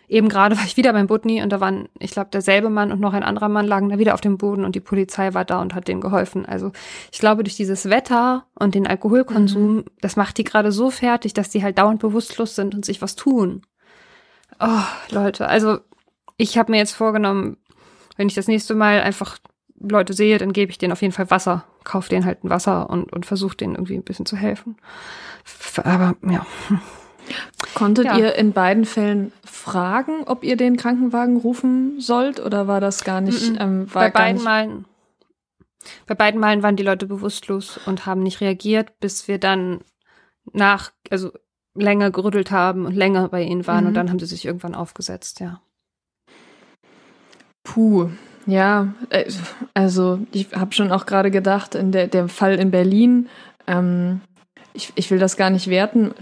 eben 0.08 0.30
gerade 0.30 0.58
war 0.58 0.66
ich 0.66 0.78
wieder 0.78 0.94
beim 0.94 1.08
Butni 1.08 1.44
und 1.44 1.50
da 1.50 1.60
waren, 1.60 1.90
ich 2.00 2.12
glaube, 2.12 2.30
derselbe 2.32 2.70
Mann 2.70 2.92
und 2.92 3.02
noch 3.02 3.14
ein 3.14 3.24
anderer 3.24 3.50
Mann 3.50 3.68
lagen 3.68 3.90
da 3.90 4.00
wieder 4.00 4.14
auf 4.14 4.22
dem 4.22 4.38
Boden 4.38 4.64
und 4.64 4.76
die 4.76 4.80
Polizei 4.80 5.34
war 5.34 5.46
da 5.46 5.62
und 5.62 5.76
hat 5.76 5.88
denen 5.88 6.02
geholfen. 6.02 6.46
Also 6.46 6.72
ich 7.12 7.20
glaube, 7.20 7.44
durch 7.44 7.56
dieses 7.56 7.90
Wetter 7.90 8.46
und 8.58 8.76
den 8.76 8.88
Alkoholkonsum, 8.88 9.76
mhm. 9.76 9.86
das 10.02 10.16
macht 10.16 10.38
die 10.38 10.44
gerade 10.44 10.72
so 10.72 10.90
fertig, 10.90 11.34
dass 11.34 11.50
die 11.50 11.64
halt 11.64 11.78
dauernd 11.78 12.00
bewusstlos 12.00 12.56
sind 12.56 12.76
und 12.76 12.86
sich 12.86 13.02
was 13.02 13.16
tun. 13.16 13.62
Oh, 14.60 14.84
Leute, 15.12 15.48
also 15.48 15.80
ich 16.38 16.58
habe 16.58 16.72
mir 16.72 16.78
jetzt 16.78 16.94
vorgenommen, 16.94 17.58
wenn 18.16 18.28
ich 18.28 18.36
das 18.36 18.48
nächste 18.48 18.76
Mal 18.76 19.02
einfach 19.02 19.38
Leute 19.78 20.14
sehe, 20.14 20.38
dann 20.38 20.54
gebe 20.54 20.72
ich 20.72 20.78
denen 20.78 20.94
auf 20.94 21.02
jeden 21.02 21.14
Fall 21.14 21.30
Wasser, 21.30 21.66
kaufe 21.86 22.10
denen 22.10 22.26
halt 22.26 22.44
ein 22.44 22.50
Wasser 22.50 22.90
und, 22.90 23.14
und 23.14 23.26
versuche 23.26 23.56
denen 23.56 23.76
irgendwie 23.76 23.96
ein 23.96 24.04
bisschen 24.04 24.26
zu 24.26 24.36
helfen. 24.36 24.76
Aber 25.84 26.16
ja. 26.30 26.46
Konntet 27.74 28.06
ja. 28.06 28.18
ihr 28.18 28.36
in 28.36 28.52
beiden 28.52 28.86
Fällen 28.86 29.32
fragen, 29.44 30.24
ob 30.26 30.44
ihr 30.44 30.58
den 30.58 30.78
Krankenwagen 30.78 31.38
rufen 31.38 32.00
sollt 32.00 32.40
oder 32.40 32.68
war 32.68 32.82
das 32.82 33.04
gar 33.04 33.22
nicht? 33.22 33.54
-mm. 33.54 33.62
Ähm, 33.62 33.88
bei 33.92 34.10
beiden 34.10 34.44
Malen. 34.44 34.86
Bei 36.08 36.16
beiden 36.16 36.40
Malen 36.40 36.64
waren 36.64 36.76
die 36.76 36.84
Leute 36.84 37.06
bewusstlos 37.06 37.80
und 37.86 38.06
haben 38.06 38.22
nicht 38.22 38.42
reagiert, 38.42 39.00
bis 39.00 39.28
wir 39.28 39.40
dann 39.40 39.82
nach, 40.52 40.92
also 41.10 41.32
länger 41.76 42.12
gerüttelt 42.12 42.52
haben 42.52 42.86
und 42.86 42.96
länger 42.96 43.28
bei 43.30 43.44
ihnen 43.44 43.68
waren 43.68 43.84
mhm. 43.84 43.88
und 43.90 43.94
dann 43.96 44.10
haben 44.10 44.20
sie 44.20 44.26
sich 44.26 44.46
irgendwann 44.46 44.76
aufgesetzt, 44.76 45.40
ja. 45.40 45.62
Puh, 47.64 48.10
ja, 48.46 48.94
äh, 49.10 49.26
also 49.74 50.20
ich 50.32 50.48
habe 50.54 50.74
schon 50.74 50.92
auch 50.92 51.06
gerade 51.06 51.32
gedacht, 51.32 51.76
in 51.76 51.92
der, 51.92 52.08
der 52.08 52.28
Fall 52.28 52.56
in 52.56 52.72
Berlin, 52.72 53.30
ähm, 53.68 54.22
ich, 54.74 54.92
ich 54.96 55.10
will 55.10 55.20
das 55.20 55.38
gar 55.38 55.50
nicht 55.50 55.68
werten, 55.68 56.14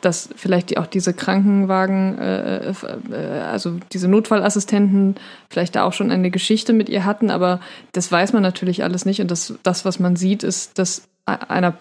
dass 0.00 0.28
vielleicht 0.34 0.76
auch 0.78 0.86
diese 0.86 1.14
Krankenwagen, 1.14 2.18
äh, 2.18 2.70
äh, 2.70 3.40
also 3.50 3.78
diese 3.92 4.08
Notfallassistenten 4.08 5.16
vielleicht 5.48 5.76
da 5.76 5.84
auch 5.84 5.92
schon 5.92 6.10
eine 6.10 6.30
Geschichte 6.30 6.72
mit 6.72 6.88
ihr 6.88 7.04
hatten, 7.04 7.30
aber 7.30 7.60
das 7.92 8.10
weiß 8.10 8.32
man 8.32 8.42
natürlich 8.42 8.82
alles 8.82 9.04
nicht. 9.04 9.20
Und 9.20 9.30
das, 9.30 9.54
das 9.62 9.84
was 9.84 9.98
man 9.98 10.16
sieht, 10.16 10.42
ist, 10.42 10.78
dass 10.78 11.08
einer 11.24 11.74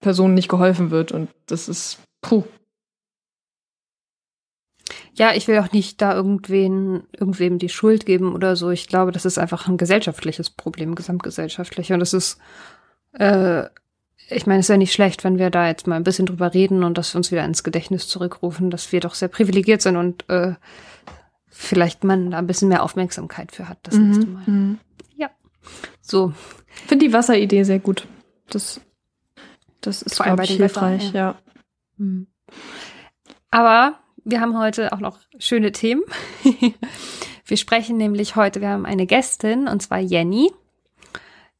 Person 0.00 0.34
nicht 0.34 0.48
geholfen 0.48 0.90
wird. 0.90 1.12
Und 1.12 1.28
das 1.46 1.68
ist, 1.68 1.98
puh, 2.22 2.44
ja, 5.14 5.34
ich 5.34 5.46
will 5.46 5.58
auch 5.58 5.72
nicht 5.72 6.00
da 6.00 6.14
irgendwen, 6.14 7.04
irgendwem 7.12 7.58
die 7.58 7.68
Schuld 7.68 8.06
geben 8.06 8.34
oder 8.34 8.56
so. 8.56 8.70
Ich 8.70 8.88
glaube, 8.88 9.12
das 9.12 9.24
ist 9.24 9.38
einfach 9.38 9.68
ein 9.68 9.76
gesellschaftliches 9.76 10.50
Problem, 10.50 10.94
gesamtgesellschaftlich. 10.94 11.92
Und 11.92 12.00
es 12.00 12.14
ist, 12.14 12.38
äh, 13.12 13.64
ich 14.28 14.46
meine, 14.46 14.60
es 14.60 14.66
ist 14.66 14.70
ja 14.70 14.78
nicht 14.78 14.94
schlecht, 14.94 15.22
wenn 15.24 15.38
wir 15.38 15.50
da 15.50 15.68
jetzt 15.68 15.86
mal 15.86 15.96
ein 15.96 16.04
bisschen 16.04 16.26
drüber 16.26 16.54
reden 16.54 16.82
und 16.82 16.96
dass 16.96 17.12
wir 17.12 17.18
uns 17.18 17.30
wieder 17.30 17.44
ins 17.44 17.62
Gedächtnis 17.62 18.08
zurückrufen, 18.08 18.70
dass 18.70 18.90
wir 18.90 19.00
doch 19.00 19.14
sehr 19.14 19.28
privilegiert 19.28 19.82
sind 19.82 19.96
und 19.96 20.28
äh, 20.30 20.54
vielleicht 21.48 22.04
man 22.04 22.30
da 22.30 22.38
ein 22.38 22.46
bisschen 22.46 22.68
mehr 22.68 22.82
Aufmerksamkeit 22.82 23.52
für 23.52 23.68
hat 23.68 23.78
das 23.82 23.96
mhm. 23.96 24.06
nächste 24.06 24.26
Mal. 24.26 24.42
Mhm. 24.46 24.78
Ja. 25.16 25.30
So. 26.00 26.32
Finde 26.86 27.06
die 27.06 27.12
Wasseridee 27.12 27.64
sehr 27.64 27.80
gut. 27.80 28.08
Das, 28.48 28.80
das 29.82 30.00
ist, 30.00 30.22
glaube 30.22 30.44
ich, 30.44 30.52
hilfreich, 30.52 31.08
Wetter, 31.08 31.18
ja. 31.18 31.26
ja. 31.32 31.38
Mhm. 31.98 32.28
Aber 33.50 33.98
wir 34.24 34.40
haben 34.40 34.58
heute 34.58 34.92
auch 34.92 35.00
noch 35.00 35.18
schöne 35.38 35.72
Themen. 35.72 36.02
wir 37.44 37.56
sprechen 37.56 37.96
nämlich 37.96 38.36
heute, 38.36 38.60
wir 38.60 38.68
haben 38.68 38.86
eine 38.86 39.06
Gästin 39.06 39.68
und 39.68 39.82
zwar 39.82 39.98
Jenny. 39.98 40.50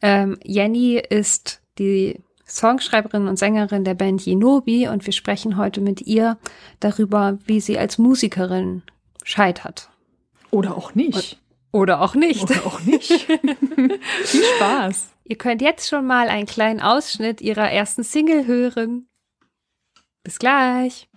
Ähm, 0.00 0.38
Jenny 0.44 0.96
ist 0.96 1.60
die 1.78 2.20
Songschreiberin 2.46 3.28
und 3.28 3.38
Sängerin 3.38 3.84
der 3.84 3.94
Band 3.94 4.24
Jenobi 4.24 4.88
und 4.88 5.06
wir 5.06 5.12
sprechen 5.12 5.56
heute 5.56 5.80
mit 5.80 6.02
ihr 6.02 6.38
darüber, 6.80 7.38
wie 7.46 7.60
sie 7.60 7.78
als 7.78 7.98
Musikerin 7.98 8.82
scheitert. 9.24 9.88
Oder 10.50 10.76
auch 10.76 10.94
nicht. 10.94 11.40
Oder 11.72 12.02
auch 12.02 12.14
nicht. 12.14 12.42
Oder 12.42 12.66
auch 12.66 12.80
nicht. 12.80 13.10
Viel 14.24 14.44
Spaß. 14.56 15.08
Ihr 15.24 15.36
könnt 15.36 15.62
jetzt 15.62 15.88
schon 15.88 16.06
mal 16.06 16.28
einen 16.28 16.46
kleinen 16.46 16.80
Ausschnitt 16.80 17.40
ihrer 17.40 17.70
ersten 17.70 18.04
Single 18.04 18.46
hören. 18.46 19.08
Bis 20.22 20.38
gleich. 20.38 21.08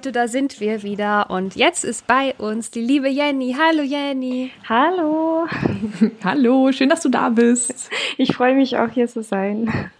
Leute, 0.00 0.12
da 0.12 0.28
sind 0.28 0.60
wir 0.60 0.82
wieder. 0.82 1.28
Und 1.28 1.56
jetzt 1.56 1.84
ist 1.84 2.06
bei 2.06 2.34
uns 2.36 2.70
die 2.70 2.80
liebe 2.80 3.10
Jenny. 3.10 3.54
Hallo, 3.60 3.82
Jenny. 3.82 4.50
Hallo. 4.66 5.46
Hallo, 6.24 6.72
schön, 6.72 6.88
dass 6.88 7.02
du 7.02 7.10
da 7.10 7.28
bist. 7.28 7.90
Ich 8.16 8.34
freue 8.34 8.54
mich 8.54 8.78
auch, 8.78 8.88
hier 8.88 9.08
zu 9.08 9.22
sein. 9.22 9.90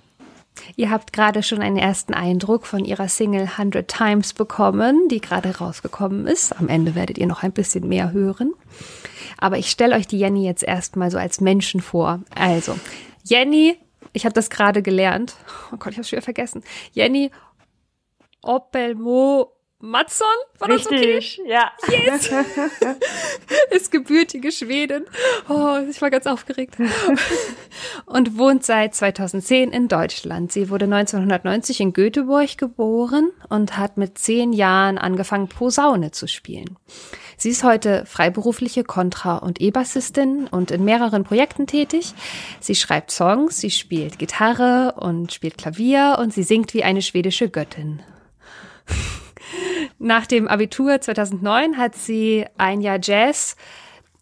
Ihr 0.74 0.90
habt 0.90 1.12
gerade 1.12 1.42
schon 1.42 1.60
einen 1.60 1.76
ersten 1.76 2.14
Eindruck 2.14 2.64
von 2.64 2.86
ihrer 2.86 3.08
Single 3.08 3.42
100 3.42 3.88
Times 3.88 4.32
bekommen, 4.32 5.08
die 5.08 5.20
gerade 5.20 5.58
rausgekommen 5.58 6.26
ist. 6.26 6.58
Am 6.58 6.70
Ende 6.70 6.94
werdet 6.94 7.18
ihr 7.18 7.26
noch 7.26 7.42
ein 7.42 7.52
bisschen 7.52 7.86
mehr 7.86 8.10
hören. 8.10 8.54
Aber 9.36 9.58
ich 9.58 9.70
stelle 9.70 9.96
euch 9.96 10.06
die 10.06 10.18
Jenny 10.18 10.46
jetzt 10.46 10.62
erstmal 10.62 11.10
so 11.10 11.18
als 11.18 11.42
Menschen 11.42 11.82
vor. 11.82 12.20
Also, 12.34 12.74
Jenny, 13.22 13.76
ich 14.14 14.24
habe 14.24 14.32
das 14.32 14.48
gerade 14.48 14.80
gelernt. 14.80 15.34
Oh 15.74 15.76
Gott, 15.76 15.88
ich 15.88 15.98
habe 15.98 16.04
es 16.04 16.08
schon 16.08 16.22
vergessen. 16.22 16.62
Jenny 16.94 17.30
Opelmo 18.40 19.59
Matson? 19.82 20.26
War 20.58 20.68
Richtig, 20.68 21.36
das 21.38 21.38
okay? 21.38 21.50
ja. 21.50 21.72
Yes! 21.88 22.30
ist 23.70 23.90
gebürtige 23.90 24.52
Schwedin. 24.52 25.06
Oh, 25.48 25.78
ich 25.88 26.02
war 26.02 26.10
ganz 26.10 26.26
aufgeregt. 26.26 26.76
Und 28.04 28.36
wohnt 28.36 28.64
seit 28.64 28.94
2010 28.94 29.72
in 29.72 29.88
Deutschland. 29.88 30.52
Sie 30.52 30.68
wurde 30.68 30.84
1990 30.84 31.80
in 31.80 31.92
Göteborg 31.94 32.58
geboren 32.58 33.30
und 33.48 33.78
hat 33.78 33.96
mit 33.96 34.18
zehn 34.18 34.52
Jahren 34.52 34.98
angefangen, 34.98 35.48
Posaune 35.48 36.10
zu 36.10 36.28
spielen. 36.28 36.76
Sie 37.38 37.48
ist 37.48 37.64
heute 37.64 38.04
freiberufliche 38.04 38.84
Kontra- 38.84 39.38
und 39.38 39.62
E-Bassistin 39.62 40.46
und 40.50 40.70
in 40.70 40.84
mehreren 40.84 41.24
Projekten 41.24 41.66
tätig. 41.66 42.12
Sie 42.60 42.74
schreibt 42.74 43.10
Songs, 43.10 43.58
sie 43.58 43.70
spielt 43.70 44.18
Gitarre 44.18 44.94
und 44.98 45.32
spielt 45.32 45.56
Klavier 45.56 46.18
und 46.20 46.34
sie 46.34 46.42
singt 46.42 46.74
wie 46.74 46.84
eine 46.84 47.00
schwedische 47.00 47.48
Göttin. 47.48 48.02
Nach 50.02 50.26
dem 50.26 50.48
Abitur 50.48 50.98
2009 50.98 51.76
hat 51.76 51.94
sie 51.94 52.46
ein 52.56 52.80
Jahr 52.80 52.98
Jazz 53.02 53.54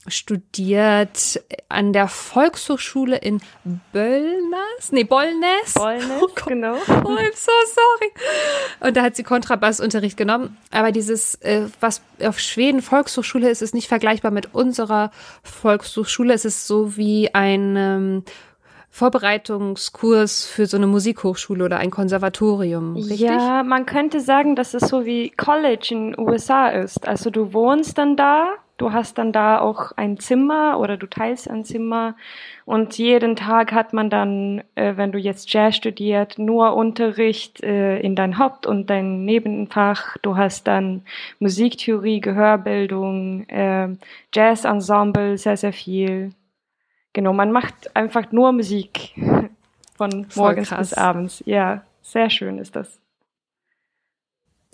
studiert 0.08 1.40
an 1.68 1.92
der 1.92 2.08
Volkshochschule 2.08 3.16
in 3.16 3.40
Böllners, 3.92 4.90
nee, 4.90 5.04
Bollnäs. 5.04 5.74
Bollnäs, 5.74 6.04
oh 6.20 6.28
genau. 6.46 6.74
Oh, 6.74 7.10
I'm 7.14 7.34
so 7.34 7.52
sorry. 7.74 8.12
Und 8.80 8.96
da 8.96 9.02
hat 9.02 9.14
sie 9.14 9.22
Kontrabassunterricht 9.22 10.16
genommen. 10.16 10.56
Aber 10.72 10.90
dieses, 10.90 11.36
äh, 11.36 11.66
was 11.78 12.02
auf 12.22 12.40
Schweden 12.40 12.82
Volkshochschule 12.82 13.48
ist, 13.48 13.62
ist 13.62 13.74
nicht 13.74 13.86
vergleichbar 13.86 14.32
mit 14.32 14.54
unserer 14.54 15.12
Volkshochschule. 15.44 16.34
Es 16.34 16.44
ist 16.44 16.66
so 16.66 16.96
wie 16.96 17.34
ein 17.34 17.76
ähm, 17.76 18.24
Vorbereitungskurs 18.90 20.46
für 20.46 20.66
so 20.66 20.76
eine 20.76 20.86
Musikhochschule 20.86 21.64
oder 21.64 21.78
ein 21.78 21.90
Konservatorium, 21.90 22.96
richtig? 22.96 23.20
Ja, 23.20 23.62
man 23.62 23.86
könnte 23.86 24.20
sagen, 24.20 24.56
dass 24.56 24.74
es 24.74 24.88
so 24.88 25.04
wie 25.04 25.30
College 25.30 25.88
in 25.90 26.12
den 26.12 26.18
USA 26.18 26.68
ist. 26.68 27.06
Also 27.06 27.30
du 27.30 27.52
wohnst 27.52 27.98
dann 27.98 28.16
da, 28.16 28.54
du 28.78 28.92
hast 28.92 29.18
dann 29.18 29.32
da 29.32 29.60
auch 29.60 29.92
ein 29.96 30.18
Zimmer 30.18 30.80
oder 30.80 30.96
du 30.96 31.06
teilst 31.06 31.48
ein 31.50 31.64
Zimmer 31.64 32.16
und 32.64 32.98
jeden 32.98 33.36
Tag 33.36 33.72
hat 33.72 33.92
man 33.92 34.10
dann, 34.10 34.62
äh, 34.74 34.96
wenn 34.96 35.12
du 35.12 35.18
jetzt 35.18 35.52
Jazz 35.52 35.76
studiert, 35.76 36.38
nur 36.38 36.74
Unterricht 36.74 37.62
äh, 37.62 37.98
in 38.00 38.16
dein 38.16 38.38
Haupt- 38.38 38.66
und 38.66 38.90
dein 38.90 39.24
Nebenfach. 39.24 40.16
Du 40.22 40.36
hast 40.36 40.66
dann 40.66 41.02
Musiktheorie, 41.38 42.20
Gehörbildung, 42.20 43.48
äh, 43.48 43.88
Jazzensemble, 44.34 45.38
sehr, 45.38 45.56
sehr 45.56 45.72
viel. 45.72 46.32
Genau, 47.12 47.32
man 47.32 47.52
macht 47.52 47.96
einfach 47.96 48.30
nur 48.32 48.52
Musik 48.52 49.14
von 49.96 50.26
morgens 50.34 50.70
bis 50.70 50.94
abends. 50.94 51.42
Ja, 51.46 51.82
sehr 52.02 52.30
schön 52.30 52.58
ist 52.58 52.76
das. 52.76 53.00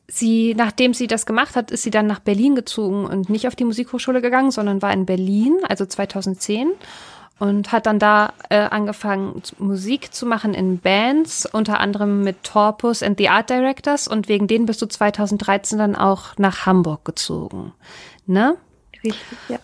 Sie, 0.06 0.54
nachdem 0.54 0.92
sie 0.92 1.06
das 1.06 1.24
gemacht 1.24 1.56
hat, 1.56 1.70
ist 1.70 1.82
sie 1.82 1.90
dann 1.90 2.06
nach 2.06 2.20
Berlin 2.20 2.54
gezogen 2.54 3.06
und 3.06 3.30
nicht 3.30 3.48
auf 3.48 3.56
die 3.56 3.64
Musikhochschule 3.64 4.20
gegangen, 4.20 4.50
sondern 4.50 4.82
war 4.82 4.92
in 4.92 5.06
Berlin, 5.06 5.56
also 5.66 5.86
2010 5.86 6.72
und 7.38 7.72
hat 7.72 7.86
dann 7.86 7.98
da 7.98 8.32
äh, 8.48 8.56
angefangen, 8.56 9.42
Musik 9.58 10.14
zu 10.14 10.26
machen 10.26 10.54
in 10.54 10.78
Bands, 10.78 11.46
unter 11.46 11.80
anderem 11.80 12.22
mit 12.22 12.44
Torpus 12.44 13.02
and 13.02 13.18
the 13.18 13.28
Art 13.28 13.50
Directors 13.50 14.06
und 14.06 14.28
wegen 14.28 14.46
denen 14.46 14.66
bist 14.66 14.82
du 14.82 14.86
2013 14.86 15.78
dann 15.78 15.96
auch 15.96 16.36
nach 16.38 16.66
Hamburg 16.66 17.04
gezogen, 17.04 17.72
ne? 18.26 18.56
Richtig, 19.02 19.38
ja. 19.48 19.58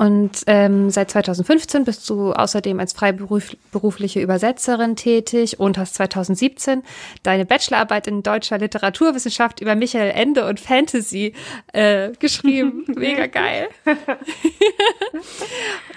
Und 0.00 0.44
ähm, 0.46 0.88
seit 0.88 1.10
2015 1.10 1.84
bist 1.84 2.08
du 2.08 2.32
außerdem 2.32 2.80
als 2.80 2.94
freiberufliche 2.94 4.22
Übersetzerin 4.22 4.96
tätig 4.96 5.60
und 5.60 5.76
hast 5.76 5.96
2017 5.96 6.82
deine 7.22 7.44
Bachelorarbeit 7.44 8.06
in 8.06 8.22
deutscher 8.22 8.56
Literaturwissenschaft 8.56 9.60
über 9.60 9.74
Michael 9.74 10.10
Ende 10.12 10.48
und 10.48 10.58
Fantasy 10.58 11.34
äh, 11.74 12.12
geschrieben. 12.18 12.86
Mega 12.96 13.26
geil. 13.26 13.68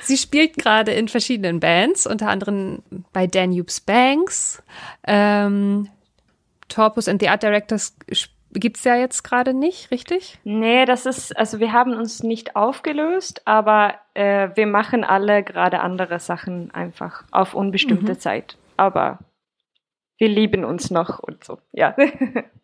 Sie 0.01 0.17
spielt 0.17 0.57
gerade 0.57 0.91
in 0.91 1.07
verschiedenen 1.07 1.61
Bands, 1.61 2.05
unter 2.05 2.27
anderem 2.27 2.83
bei 3.13 3.25
Danube's 3.25 3.79
Banks. 3.79 4.61
Ähm, 5.07 5.87
Torpus 6.67 7.07
and 7.07 7.21
the 7.21 7.29
Art 7.29 7.41
Directors 7.41 7.95
gibt's 8.59 8.83
ja 8.83 8.95
jetzt 8.95 9.23
gerade 9.23 9.53
nicht, 9.53 9.91
richtig? 9.91 10.39
Nee, 10.43 10.85
das 10.85 11.05
ist, 11.05 11.35
also 11.37 11.59
wir 11.59 11.73
haben 11.73 11.93
uns 11.93 12.23
nicht 12.23 12.55
aufgelöst, 12.55 13.41
aber 13.45 13.95
äh, 14.13 14.49
wir 14.55 14.67
machen 14.67 15.03
alle 15.03 15.43
gerade 15.43 15.79
andere 15.79 16.19
Sachen 16.19 16.71
einfach 16.71 17.23
auf 17.31 17.53
unbestimmte 17.53 18.13
mhm. 18.13 18.19
Zeit. 18.19 18.57
Aber 18.77 19.19
wir 20.17 20.29
lieben 20.29 20.65
uns 20.65 20.91
noch 20.91 21.19
und 21.19 21.43
so, 21.43 21.59
ja. 21.71 21.95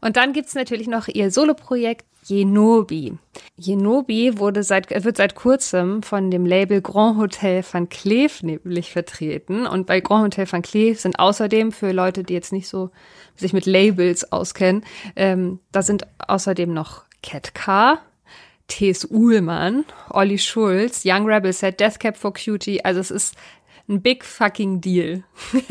Und 0.00 0.16
dann 0.16 0.32
gibt's 0.32 0.54
natürlich 0.54 0.88
noch 0.88 1.08
ihr 1.08 1.30
Soloprojekt 1.30 2.04
Jenobi. 2.28 3.16
Jenobi 3.56 4.38
wurde 4.38 4.64
seit, 4.64 4.90
wird 5.04 5.16
seit 5.16 5.36
kurzem 5.36 6.02
von 6.02 6.30
dem 6.30 6.44
Label 6.44 6.82
Grand 6.82 7.18
Hotel 7.18 7.64
van 7.70 7.88
Cleef 7.88 8.42
nämlich 8.42 8.90
vertreten. 8.90 9.66
Und 9.66 9.86
bei 9.86 10.00
Grand 10.00 10.24
Hotel 10.24 10.50
van 10.50 10.62
Cleef 10.62 11.00
sind 11.00 11.20
außerdem 11.20 11.70
für 11.70 11.92
Leute, 11.92 12.24
die 12.24 12.34
jetzt 12.34 12.52
nicht 12.52 12.68
so 12.68 12.90
sich 13.36 13.52
mit 13.52 13.66
Labels 13.66 14.32
auskennen, 14.32 14.84
ähm, 15.14 15.60
da 15.70 15.82
sind 15.82 16.06
außerdem 16.26 16.72
noch 16.72 17.04
Cat 17.22 17.54
Car, 17.54 18.00
T.S. 18.66 19.06
Uhlmann, 19.08 19.84
Olli 20.10 20.38
Schulz, 20.38 21.02
Young 21.04 21.26
Rebel 21.26 21.52
Set, 21.52 21.78
Death 21.78 22.00
Cap 22.00 22.16
for 22.16 22.32
Cutie. 22.32 22.84
Also 22.84 22.98
es 22.98 23.12
ist 23.12 23.34
ein 23.88 24.02
big 24.02 24.24
fucking 24.24 24.80
deal. 24.80 25.22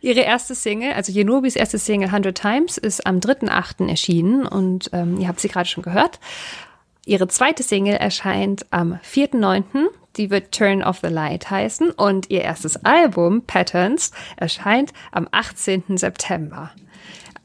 Ihre 0.00 0.20
erste 0.20 0.54
Single, 0.54 0.92
also 0.92 1.12
Jenobis 1.12 1.56
erste 1.56 1.78
Single 1.78 2.08
100 2.08 2.36
Times, 2.36 2.78
ist 2.78 3.06
am 3.06 3.18
3.8. 3.18 3.88
erschienen 3.88 4.46
und 4.46 4.90
ähm, 4.92 5.20
ihr 5.20 5.28
habt 5.28 5.40
sie 5.40 5.48
gerade 5.48 5.68
schon 5.68 5.82
gehört. 5.82 6.18
Ihre 7.04 7.28
zweite 7.28 7.62
Single 7.62 7.96
erscheint 7.96 8.66
am 8.70 8.94
4.9. 8.94 9.86
Die 10.16 10.30
wird 10.30 10.52
Turn 10.52 10.82
of 10.82 11.00
the 11.02 11.08
Light 11.08 11.50
heißen 11.50 11.90
und 11.90 12.30
ihr 12.30 12.40
erstes 12.40 12.84
Album 12.84 13.42
Patterns 13.42 14.12
erscheint 14.36 14.92
am 15.12 15.28
18. 15.30 15.98
September. 15.98 16.70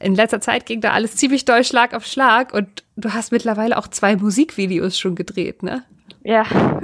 In 0.00 0.14
letzter 0.16 0.40
Zeit 0.40 0.66
ging 0.66 0.80
da 0.80 0.92
alles 0.92 1.14
ziemlich 1.16 1.44
doll 1.44 1.62
Schlag 1.64 1.94
auf 1.94 2.06
Schlag 2.06 2.52
und 2.52 2.82
du 2.96 3.12
hast 3.12 3.30
mittlerweile 3.30 3.78
auch 3.78 3.86
zwei 3.86 4.16
Musikvideos 4.16 4.98
schon 4.98 5.14
gedreht, 5.14 5.62
ne? 5.62 5.84
Ja. 6.24 6.44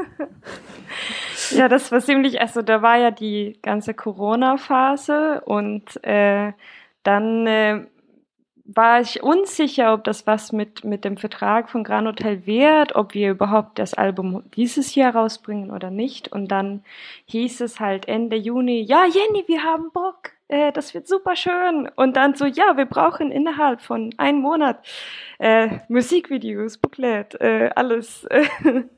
Ja, 1.51 1.69
das 1.69 1.93
war 1.93 2.01
ziemlich, 2.01 2.41
also 2.41 2.63
da 2.63 2.83
war 2.83 2.97
ja 2.97 3.11
die 3.11 3.59
ganze 3.63 3.95
Corona-Phase 3.95 5.43
und 5.45 6.03
äh, 6.05 6.53
dann 7.03 7.47
äh, 7.47 7.87
war 8.71 9.01
ich 9.01 9.23
unsicher, 9.23 9.95
ob 9.95 10.05
das 10.05 10.27
was 10.27 10.53
mit, 10.53 10.85
mit 10.85 11.05
dem 11.05 11.17
Vertrag 11.17 11.71
von 11.71 11.85
Gran 11.85 12.07
Hotel 12.07 12.45
wird, 12.45 12.95
ob 12.97 13.15
wir 13.15 13.31
überhaupt 13.31 13.79
das 13.79 13.95
Album 13.95 14.43
dieses 14.55 14.95
Jahr 14.95 15.17
rausbringen 15.17 15.71
oder 15.71 15.91
nicht. 15.91 16.31
Und 16.31 16.49
dann 16.49 16.85
hieß 17.27 17.63
es 17.63 17.81
halt 17.81 18.07
Ende 18.09 18.37
Juni, 18.37 18.83
ja, 18.83 19.07
Jenny, 19.07 19.45
wir 19.47 19.65
haben 19.65 19.91
Bock, 19.93 20.33
äh, 20.49 20.71
das 20.73 20.93
wird 20.93 21.09
super 21.09 21.35
schön. 21.35 21.89
Und 21.97 22.17
dann 22.17 22.35
so, 22.35 22.45
ja, 22.45 22.77
wir 22.77 22.85
brauchen 22.85 23.33
innerhalb 23.33 23.81
von 23.81 24.15
einem 24.19 24.41
Monat 24.41 24.85
äh, 25.39 25.79
Musikvideos, 25.89 26.77
Booklet, 26.77 27.41
äh, 27.41 27.71
alles. 27.75 28.29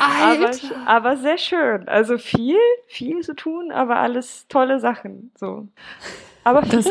aber, 0.00 0.50
aber 0.86 1.16
sehr 1.16 1.38
schön. 1.38 1.88
Also 1.88 2.18
viel, 2.18 2.58
viel 2.86 3.20
zu 3.20 3.34
tun, 3.34 3.72
aber 3.72 3.96
alles 3.96 4.46
tolle 4.48 4.80
Sachen. 4.80 5.30
So. 5.38 5.68
Aber 6.44 6.62
das, 6.62 6.90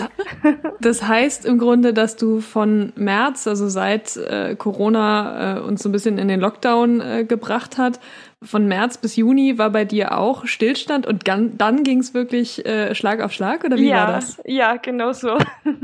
das 0.79 1.03
heißt 1.03 1.45
im 1.45 1.57
Grunde, 1.57 1.93
dass 1.93 2.15
du 2.15 2.39
von 2.39 2.93
März, 2.95 3.47
also 3.47 3.67
seit 3.67 4.15
äh, 4.17 4.55
Corona 4.55 5.57
äh, 5.57 5.59
uns 5.59 5.83
so 5.83 5.89
ein 5.89 5.91
bisschen 5.91 6.17
in 6.17 6.27
den 6.27 6.39
Lockdown 6.39 7.01
äh, 7.01 7.25
gebracht 7.25 7.77
hat, 7.77 7.99
von 8.43 8.67
März 8.67 8.97
bis 8.97 9.15
Juni 9.15 9.57
war 9.57 9.69
bei 9.69 9.85
dir 9.85 10.17
auch 10.17 10.45
Stillstand 10.47 11.05
und 11.05 11.27
dann, 11.27 11.57
dann 11.57 11.83
ging 11.83 11.99
es 11.99 12.13
wirklich 12.13 12.65
äh, 12.65 12.95
Schlag 12.95 13.21
auf 13.21 13.31
Schlag 13.31 13.63
oder 13.63 13.77
wie 13.77 13.89
ja, 13.89 14.07
war 14.07 14.13
das? 14.13 14.41
Ja, 14.45 14.77
genau 14.77 15.13
so. 15.13 15.37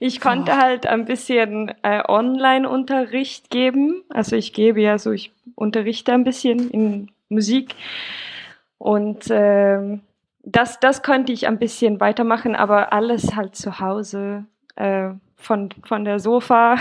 Ich 0.00 0.22
konnte 0.22 0.52
oh. 0.52 0.56
halt 0.56 0.86
ein 0.86 1.04
bisschen 1.04 1.74
äh, 1.82 2.02
Online-Unterricht 2.08 3.50
geben. 3.50 4.02
Also 4.08 4.34
ich 4.34 4.54
gebe 4.54 4.80
ja 4.80 4.98
so, 4.98 5.12
ich 5.12 5.30
unterrichte 5.56 6.14
ein 6.14 6.24
bisschen 6.24 6.70
in 6.70 7.10
Musik 7.28 7.74
und 8.78 9.30
äh, 9.30 9.98
das, 10.42 10.80
das 10.80 11.02
konnte 11.02 11.34
ich 11.34 11.46
ein 11.48 11.58
bisschen 11.58 12.00
weitermachen, 12.00 12.56
aber 12.56 12.94
alles 12.94 13.36
halt 13.36 13.56
zu 13.56 13.78
Hause. 13.78 14.46
Äh, 14.76 15.10
von, 15.38 15.70
von 15.84 16.04
der 16.04 16.18
Sofa 16.18 16.76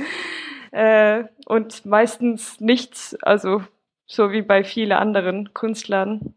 äh, 0.70 1.24
und 1.46 1.86
meistens 1.86 2.60
nichts, 2.60 3.16
also 3.22 3.62
so 4.08 4.32
wie 4.32 4.42
bei 4.42 4.64
vielen 4.64 4.92
anderen 4.92 5.54
Künstlern 5.54 6.34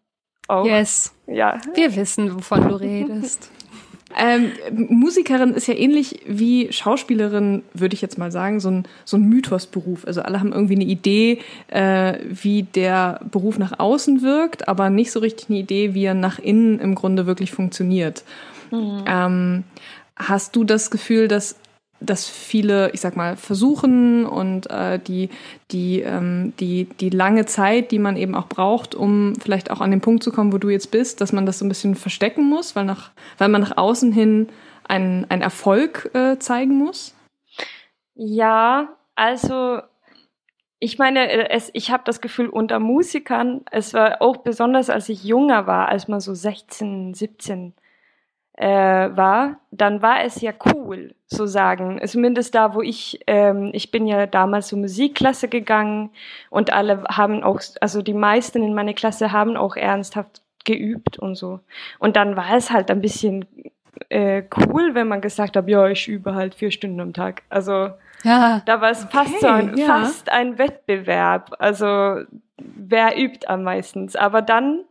auch. 0.48 0.66
Yes. 0.66 1.16
Ja. 1.26 1.60
Wir 1.74 1.96
wissen, 1.96 2.36
wovon 2.36 2.68
du 2.68 2.76
redest. 2.76 3.50
Ähm, 4.18 4.52
Musikerin 4.90 5.54
ist 5.54 5.68
ja 5.68 5.74
ähnlich 5.74 6.20
wie 6.28 6.70
Schauspielerin, 6.72 7.64
würde 7.74 7.94
ich 7.94 8.02
jetzt 8.02 8.18
mal 8.18 8.30
sagen, 8.30 8.60
so 8.60 8.70
ein, 8.70 8.86
so 9.06 9.16
ein 9.16 9.24
Mythosberuf. 9.24 10.06
Also 10.06 10.22
alle 10.22 10.42
haben 10.42 10.52
irgendwie 10.52 10.76
eine 10.76 10.84
Idee, 10.84 11.40
äh, 11.68 12.20
wie 12.26 12.64
der 12.64 13.22
Beruf 13.32 13.58
nach 13.58 13.80
außen 13.80 14.22
wirkt, 14.22 14.68
aber 14.68 14.90
nicht 14.90 15.14
so 15.14 15.22
richtig 15.22 15.50
eine 15.50 15.60
Idee, 15.60 15.94
wie 15.94 16.04
er 16.04 16.14
nach 16.14 16.40
innen 16.40 16.80
im 16.80 16.94
Grunde 16.94 17.26
wirklich 17.26 17.52
funktioniert. 17.52 18.26
Mhm. 18.72 19.04
Ähm, 19.08 19.64
hast 20.18 20.58
du 20.58 20.66
das 20.66 20.92
Gefühl, 20.92 21.30
dass 21.30 21.56
dass 22.02 22.28
viele, 22.28 22.92
ich 22.92 23.02
sag 23.02 23.16
mal, 23.16 23.38
versuchen 23.38 24.26
und 24.26 24.70
äh, 24.70 25.00
die, 25.00 25.30
die, 25.72 26.02
ähm, 26.02 26.54
die, 26.60 26.86
die 26.86 27.10
lange 27.10 27.46
Zeit, 27.46 27.92
die 27.92 28.00
man 28.00 28.18
eben 28.18 28.36
auch 28.36 28.48
braucht, 28.48 28.96
um 28.96 29.36
vielleicht 29.36 29.72
auch 29.72 29.80
an 29.82 29.92
den 29.92 30.02
Punkt 30.02 30.24
zu 30.24 30.32
kommen, 30.32 30.52
wo 30.52 30.58
du 30.58 30.70
jetzt 30.70 30.92
bist, 30.92 31.22
dass 31.22 31.32
man 31.32 31.46
das 31.46 31.60
so 31.60 31.66
ein 31.66 31.70
bisschen 31.70 31.96
verstecken 31.96 32.44
muss, 32.44 32.76
weil, 32.76 32.86
nach, 32.86 33.12
weil 33.38 33.50
man 33.50 33.62
nach 33.62 33.78
außen 33.78 34.12
hin 34.12 34.50
einen, 34.88 35.26
Erfolg 35.30 36.10
äh, 36.14 36.38
zeigen 36.40 36.78
muss? 36.78 37.16
Ja, 38.16 38.90
also 39.16 39.82
ich 40.80 40.98
meine, 40.98 41.50
es, 41.52 41.70
ich 41.74 41.92
habe 41.92 42.04
das 42.06 42.22
Gefühl, 42.22 42.50
unter 42.50 42.80
Musikern, 42.80 43.62
es 43.72 43.94
war 43.94 44.22
auch 44.22 44.38
besonders, 44.38 44.90
als 44.90 45.10
ich 45.10 45.24
junger 45.24 45.68
war, 45.68 45.90
als 45.90 46.08
man 46.08 46.20
so 46.20 46.34
16, 46.34 47.14
17 47.14 47.74
äh, 48.62 49.18
war, 49.18 49.58
dann 49.72 50.04
war 50.04 50.24
es 50.24 50.40
ja 50.40 50.52
cool, 50.68 51.16
so 51.26 51.48
sagen. 51.48 52.00
Zumindest 52.06 52.54
da, 52.54 52.76
wo 52.76 52.82
ich, 52.84 53.20
ähm, 53.26 53.72
ich 53.74 53.90
bin 53.90 54.06
ja 54.06 54.28
damals 54.28 54.68
zur 54.68 54.78
Musikklasse 54.78 55.48
gegangen 55.48 56.12
und 56.52 56.72
alle 56.72 57.04
haben 57.10 57.42
auch, 57.42 57.60
also 57.82 58.04
die 58.04 58.14
meisten 58.14 58.62
in 58.62 58.76
meiner 58.76 58.94
Klasse 58.94 59.32
haben 59.32 59.58
auch 59.58 59.76
ernsthaft 59.76 60.44
geübt 60.64 61.18
und 61.18 61.34
so. 61.34 61.62
Und 61.98 62.16
dann 62.16 62.36
war 62.36 62.56
es 62.56 62.70
halt 62.70 62.92
ein 62.92 63.02
bisschen 63.02 63.48
äh, 64.10 64.44
cool, 64.56 64.94
wenn 64.94 65.08
man 65.08 65.22
gesagt 65.22 65.58
hat, 65.58 65.68
ja, 65.68 65.88
ich 65.88 66.08
übe 66.08 66.36
halt 66.36 66.54
vier 66.54 66.70
Stunden 66.70 67.00
am 67.00 67.14
Tag. 67.14 67.42
Also 67.50 67.90
ja. 68.24 68.62
da 68.64 68.80
war 68.80 68.92
es 68.92 69.06
okay, 69.06 69.18
fast 69.18 69.42
so 69.42 69.48
ein, 69.48 69.76
ja. 69.76 69.88
fast 69.88 70.32
ein 70.32 70.60
Wettbewerb. 70.60 71.56
Also 71.58 72.26
wer 72.58 73.18
übt 73.18 73.48
am 73.48 73.64
meisten? 73.64 74.08
Aber 74.18 74.44
dann 74.44 74.84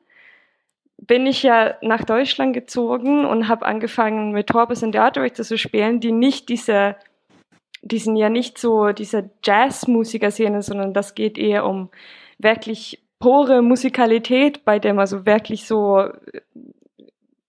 bin 1.00 1.26
ich 1.26 1.42
ja 1.42 1.74
nach 1.80 2.04
Deutschland 2.04 2.52
gezogen 2.52 3.24
und 3.24 3.48
habe 3.48 3.66
angefangen 3.66 4.32
mit 4.32 4.48
Torbis 4.48 4.82
und 4.82 4.92
Theaterrichter 4.92 5.44
zu 5.44 5.56
spielen, 5.56 6.00
die 6.00 6.12
nicht 6.12 6.48
diese, 6.48 6.96
die 7.82 7.98
sind 7.98 8.16
ja 8.16 8.28
nicht 8.28 8.58
so 8.58 8.92
diese 8.92 9.30
Jazzmusiker-Szene, 9.42 10.62
sondern 10.62 10.92
das 10.92 11.14
geht 11.14 11.38
eher 11.38 11.64
um 11.64 11.90
wirklich 12.38 13.02
pure 13.18 13.62
Musikalität, 13.62 14.64
bei 14.64 14.78
dem 14.78 14.98
also 14.98 15.26
wirklich 15.26 15.66
so 15.66 16.08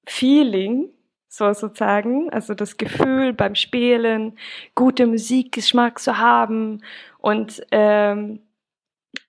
Feeling, 0.06 0.90
so 1.28 1.52
sozusagen, 1.54 2.30
also 2.32 2.54
das 2.54 2.78
Gefühl 2.78 3.34
beim 3.34 3.56
Spielen, 3.56 4.38
gute 4.76 5.08
Musikgeschmack 5.08 6.00
zu 6.00 6.18
haben 6.18 6.84
und 7.20 7.62
ähm, 7.72 8.42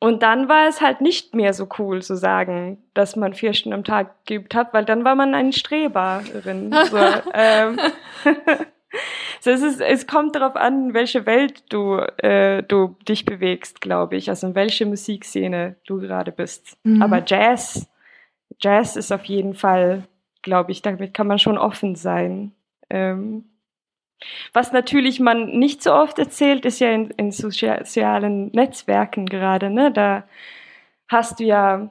und 0.03 0.25
dann 0.25 0.49
war 0.49 0.67
es 0.67 0.81
halt 0.81 1.01
nicht 1.01 1.33
mehr 1.33 1.53
so 1.53 1.69
cool 1.79 2.03
zu 2.03 2.17
sagen, 2.17 2.83
dass 2.93 3.15
man 3.15 3.35
vier 3.35 3.53
Stunden 3.53 3.75
am 3.75 3.85
Tag 3.85 4.27
geübt 4.27 4.53
hat, 4.53 4.75
weil 4.75 4.85
dann 4.85 5.05
war 5.05 5.15
man 5.15 5.33
ein 5.33 5.53
Streberin. 5.53 6.75
So, 6.91 6.97
ähm. 7.33 7.79
so, 9.41 9.53
es, 9.53 9.63
ist, 9.63 9.81
es 9.81 10.09
kommt 10.09 10.35
darauf 10.35 10.57
an, 10.57 10.89
in 10.89 10.95
welche 10.95 11.25
Welt 11.25 11.63
du, 11.73 11.99
äh, 12.19 12.65
du 12.65 12.97
dich 13.07 13.25
bewegst, 13.25 13.81
glaube 13.81 14.17
ich. 14.17 14.29
Also 14.29 14.49
in 14.49 14.57
welche 14.57 14.87
Musikszene 14.87 15.77
du 15.87 16.01
gerade 16.01 16.33
bist. 16.33 16.77
Mhm. 16.83 17.01
Aber 17.01 17.23
Jazz, 17.25 17.89
Jazz 18.59 18.97
ist 18.97 19.13
auf 19.13 19.27
jeden 19.27 19.55
Fall, 19.55 20.03
glaube 20.43 20.73
ich, 20.73 20.83
damit 20.83 21.15
kann 21.15 21.29
man 21.29 21.39
schon 21.39 21.59
offen 21.59 21.95
sein. 21.95 22.51
Ähm, 22.91 23.45
was 24.53 24.73
natürlich 24.73 25.21
man 25.21 25.59
nicht 25.59 25.83
so 25.83 25.93
oft 25.93 26.19
erzählt, 26.19 26.65
ist 26.65 26.81
ja 26.81 26.91
in, 26.91 27.11
in 27.13 27.31
sozialen 27.31 28.51
Netzwerken 28.53 29.27
gerade. 29.27 29.71
Ne? 29.71 29.93
Da 29.93 30.25
hast 31.09 31.41
du 31.41 31.45
ja, 31.45 31.91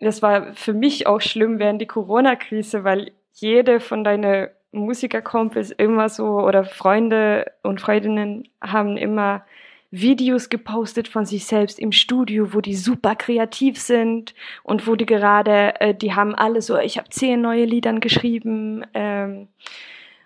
das 0.00 0.22
war 0.22 0.52
für 0.54 0.72
mich 0.72 1.06
auch 1.06 1.20
schlimm 1.20 1.58
während 1.58 1.80
die 1.80 1.86
Corona-Krise, 1.86 2.84
weil 2.84 3.12
jede 3.32 3.80
von 3.80 4.04
deinen 4.04 4.48
Musikerkumpels 4.72 5.70
immer 5.70 6.08
so 6.08 6.40
oder 6.40 6.64
Freunde 6.64 7.52
und 7.62 7.80
Freundinnen 7.80 8.48
haben 8.60 8.96
immer 8.96 9.44
Videos 9.90 10.48
gepostet 10.48 11.06
von 11.06 11.24
sich 11.24 11.44
selbst 11.44 11.78
im 11.78 11.92
Studio, 11.92 12.52
wo 12.52 12.60
die 12.60 12.74
super 12.74 13.14
kreativ 13.14 13.78
sind 13.80 14.34
und 14.64 14.88
wo 14.88 14.96
die 14.96 15.06
gerade, 15.06 15.80
äh, 15.80 15.94
die 15.94 16.14
haben 16.14 16.34
alle 16.34 16.62
so, 16.62 16.76
ich 16.78 16.98
habe 16.98 17.08
zehn 17.10 17.40
neue 17.40 17.64
Liedern 17.64 18.00
geschrieben 18.00 18.84
ähm, 18.92 19.46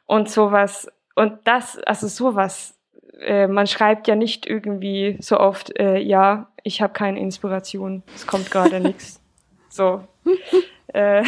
und 0.07 0.31
sowas. 0.31 0.91
Und 1.19 1.41
das, 1.43 1.79
also 1.79 2.07
sowas, 2.07 2.79
äh, 3.21 3.49
man 3.49 3.67
schreibt 3.67 4.07
ja 4.07 4.15
nicht 4.15 4.47
irgendwie 4.47 5.17
so 5.19 5.41
oft, 5.41 5.77
äh, 5.77 5.99
ja, 5.99 6.49
ich 6.63 6.81
habe 6.81 6.93
keine 6.93 7.19
Inspiration, 7.19 8.05
es 8.15 8.25
kommt 8.25 8.53
gerade 8.53 8.79
nichts. 8.89 9.21
So. 9.69 10.05
Äh. 10.95 11.25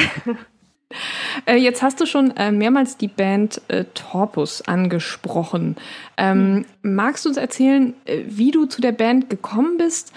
äh. 1.45 1.57
Jetzt 1.57 1.83
hast 1.83 2.01
du 2.01 2.07
schon 2.07 2.37
äh, 2.37 2.53
mehrmals 2.53 2.97
die 2.97 3.09
Band 3.09 3.63
äh, 3.67 3.85
Torpus 3.95 4.63
angesprochen. 4.63 5.77
Ähm, 6.17 6.67
hm. 6.83 6.95
Magst 6.95 7.25
du 7.25 7.31
uns 7.31 7.37
erzählen, 7.37 7.95
äh, 8.05 8.23
wie 8.27 8.53
du 8.53 8.67
zu 8.67 8.81
der 8.81 8.93
Band 8.93 9.29
gekommen 9.29 9.77
bist, 9.77 10.13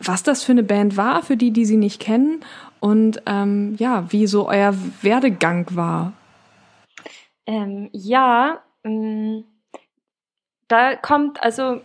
was 0.00 0.24
das 0.24 0.42
für 0.42 0.52
eine 0.52 0.64
Band 0.64 0.96
war, 0.96 1.22
für 1.22 1.36
die, 1.36 1.52
die 1.52 1.64
sie 1.64 1.76
nicht 1.76 2.00
kennen 2.00 2.40
und 2.80 3.22
ähm, 3.26 3.76
ja, 3.78 4.10
wie 4.10 4.26
so 4.26 4.48
euer 4.48 4.74
Werdegang 5.00 5.68
war? 5.70 6.12
Ähm, 7.46 7.88
ja, 7.92 8.60
da 10.68 10.96
kommt, 10.96 11.42
also 11.42 11.80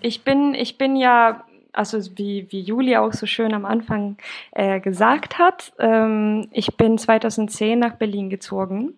ich 0.00 0.24
bin, 0.24 0.54
ich 0.54 0.78
bin 0.78 0.96
ja, 0.96 1.44
also 1.72 1.98
wie, 2.16 2.50
wie 2.50 2.60
Julia 2.60 3.02
auch 3.02 3.12
so 3.12 3.26
schön 3.26 3.52
am 3.52 3.64
Anfang 3.64 4.16
äh, 4.52 4.80
gesagt 4.80 5.38
hat, 5.38 5.72
ähm, 5.78 6.48
ich 6.52 6.76
bin 6.76 6.98
2010 6.98 7.78
nach 7.78 7.96
Berlin 7.96 8.30
gezogen. 8.30 8.94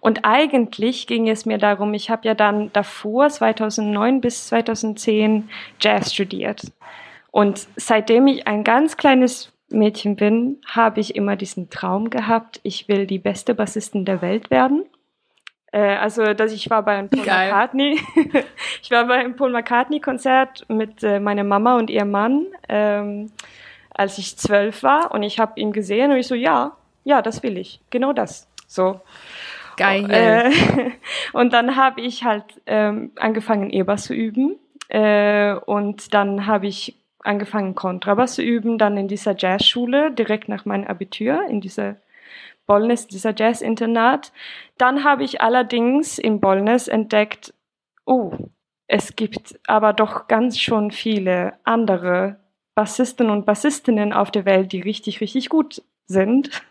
Und 0.00 0.24
eigentlich 0.24 1.06
ging 1.06 1.28
es 1.28 1.46
mir 1.46 1.58
darum, 1.58 1.94
ich 1.94 2.10
habe 2.10 2.26
ja 2.26 2.34
dann 2.34 2.72
davor, 2.72 3.28
2009 3.28 4.20
bis 4.20 4.48
2010, 4.48 5.48
Jazz 5.80 6.14
studiert. 6.14 6.72
Und 7.30 7.68
seitdem 7.76 8.26
ich 8.26 8.46
ein 8.46 8.64
ganz 8.64 8.96
kleines 8.96 9.52
Mädchen 9.70 10.16
bin, 10.16 10.60
habe 10.66 11.00
ich 11.00 11.14
immer 11.14 11.36
diesen 11.36 11.70
Traum 11.70 12.10
gehabt, 12.10 12.60
ich 12.62 12.88
will 12.88 13.06
die 13.06 13.18
beste 13.18 13.54
Bassistin 13.54 14.04
der 14.04 14.22
Welt 14.22 14.50
werden. 14.50 14.84
Äh, 15.72 15.96
also, 15.96 16.34
dass 16.34 16.52
ich 16.52 16.70
war 16.70 16.82
bei 16.82 16.96
einem 16.96 17.08
Paul 17.08 17.24
Geil. 17.24 17.50
McCartney. 17.50 18.00
ich 18.82 18.90
war 18.90 19.06
bei 19.06 19.14
einem 19.14 19.36
Paul 19.36 19.52
McCartney 19.52 20.00
Konzert 20.00 20.64
mit 20.68 21.02
äh, 21.02 21.20
meiner 21.20 21.44
Mama 21.44 21.76
und 21.76 21.90
ihrem 21.90 22.10
Mann, 22.10 22.46
ähm, 22.68 23.30
als 23.90 24.18
ich 24.18 24.36
zwölf 24.38 24.82
war 24.82 25.12
und 25.12 25.22
ich 25.22 25.38
habe 25.38 25.60
ihn 25.60 25.72
gesehen 25.72 26.10
und 26.10 26.16
ich 26.16 26.26
so, 26.26 26.34
ja, 26.34 26.76
ja, 27.04 27.22
das 27.22 27.42
will 27.42 27.58
ich, 27.58 27.80
genau 27.90 28.12
das. 28.12 28.48
So. 28.66 29.00
Geil. 29.76 30.10
Äh, 30.10 30.50
und 31.32 31.52
dann 31.52 31.76
habe 31.76 32.00
ich 32.00 32.24
halt 32.24 32.44
ähm, 32.66 33.12
angefangen, 33.16 33.70
E-Bass 33.70 34.04
zu 34.04 34.14
üben. 34.14 34.56
Äh, 34.88 35.54
und 35.54 36.14
dann 36.14 36.46
habe 36.46 36.66
ich 36.66 36.96
angefangen, 37.22 37.74
Kontrabass 37.74 38.34
zu 38.34 38.42
üben, 38.42 38.78
dann 38.78 38.96
in 38.96 39.08
dieser 39.08 39.36
Jazzschule, 39.36 40.10
direkt 40.10 40.48
nach 40.48 40.64
meinem 40.64 40.86
Abitur, 40.86 41.44
in 41.48 41.60
dieser 41.60 41.96
Bollnäs, 42.68 43.08
dieser 43.08 43.34
Jazz-Internat. 43.34 44.32
Dann 44.76 45.02
habe 45.02 45.24
ich 45.24 45.40
allerdings 45.40 46.18
in 46.18 46.38
Bollnäs 46.38 46.86
entdeckt, 46.86 47.52
oh, 48.04 48.32
es 48.86 49.16
gibt 49.16 49.58
aber 49.66 49.92
doch 49.92 50.28
ganz 50.28 50.60
schon 50.60 50.92
viele 50.92 51.54
andere 51.64 52.36
Bassisten 52.74 53.28
und 53.28 53.44
Bassistinnen 53.44 54.12
auf 54.12 54.30
der 54.30 54.44
Welt, 54.44 54.70
die 54.70 54.80
richtig, 54.80 55.20
richtig 55.20 55.48
gut 55.48 55.82
sind. 56.06 56.62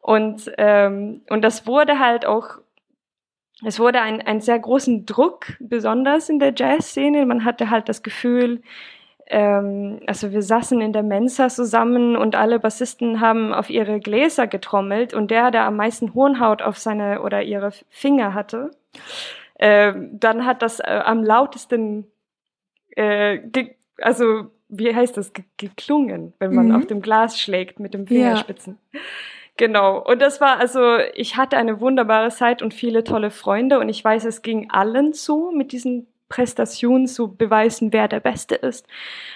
Und, 0.00 0.50
ähm, 0.58 1.22
und 1.30 1.42
das 1.42 1.66
wurde 1.66 1.98
halt 1.98 2.26
auch, 2.26 2.58
es 3.64 3.78
wurde 3.78 4.00
ein, 4.00 4.20
ein 4.22 4.40
sehr 4.40 4.58
großen 4.58 5.06
Druck, 5.06 5.56
besonders 5.60 6.28
in 6.28 6.38
der 6.38 6.52
Jazzszene. 6.56 7.26
Man 7.26 7.44
hatte 7.44 7.70
halt 7.70 7.88
das 7.88 8.02
Gefühl, 8.02 8.62
ähm, 9.30 10.00
also 10.06 10.32
wir 10.32 10.42
saßen 10.42 10.80
in 10.80 10.92
der 10.92 11.04
Mensa 11.04 11.48
zusammen 11.48 12.16
und 12.16 12.34
alle 12.34 12.58
Bassisten 12.58 13.20
haben 13.20 13.54
auf 13.54 13.70
ihre 13.70 14.00
Gläser 14.00 14.48
getrommelt 14.48 15.14
und 15.14 15.30
der, 15.30 15.52
der 15.52 15.64
am 15.64 15.76
meisten 15.76 16.14
Hornhaut 16.14 16.62
auf 16.62 16.78
seine 16.78 17.22
oder 17.22 17.42
ihre 17.42 17.70
Finger 17.88 18.34
hatte, 18.34 18.72
äh, 19.54 19.92
dann 20.12 20.44
hat 20.44 20.62
das 20.62 20.80
äh, 20.80 21.00
am 21.04 21.22
lautesten, 21.22 22.10
äh, 22.96 23.38
also 23.98 24.50
wie 24.68 24.94
heißt 24.94 25.16
das, 25.16 25.32
geklungen, 25.56 26.32
wenn 26.40 26.52
man 26.52 26.68
mhm. 26.68 26.74
auf 26.74 26.86
dem 26.86 27.00
Glas 27.00 27.38
schlägt 27.38 27.78
mit 27.78 27.94
dem 27.94 28.08
Fingerspitzen. 28.08 28.78
Ja. 28.92 29.00
Genau. 29.56 30.02
Und 30.02 30.22
das 30.22 30.40
war 30.40 30.58
also, 30.58 30.96
ich 31.14 31.36
hatte 31.36 31.56
eine 31.56 31.80
wunderbare 31.80 32.30
Zeit 32.30 32.62
und 32.62 32.74
viele 32.74 33.04
tolle 33.04 33.30
Freunde 33.30 33.78
und 33.78 33.88
ich 33.88 34.02
weiß, 34.02 34.24
es 34.24 34.42
ging 34.42 34.70
allen 34.70 35.12
zu 35.12 35.52
mit 35.54 35.70
diesen 35.70 36.08
Prestationen 36.30 37.06
zu 37.06 37.34
beweisen, 37.34 37.92
wer 37.92 38.08
der 38.08 38.20
Beste 38.20 38.54
ist. 38.54 38.86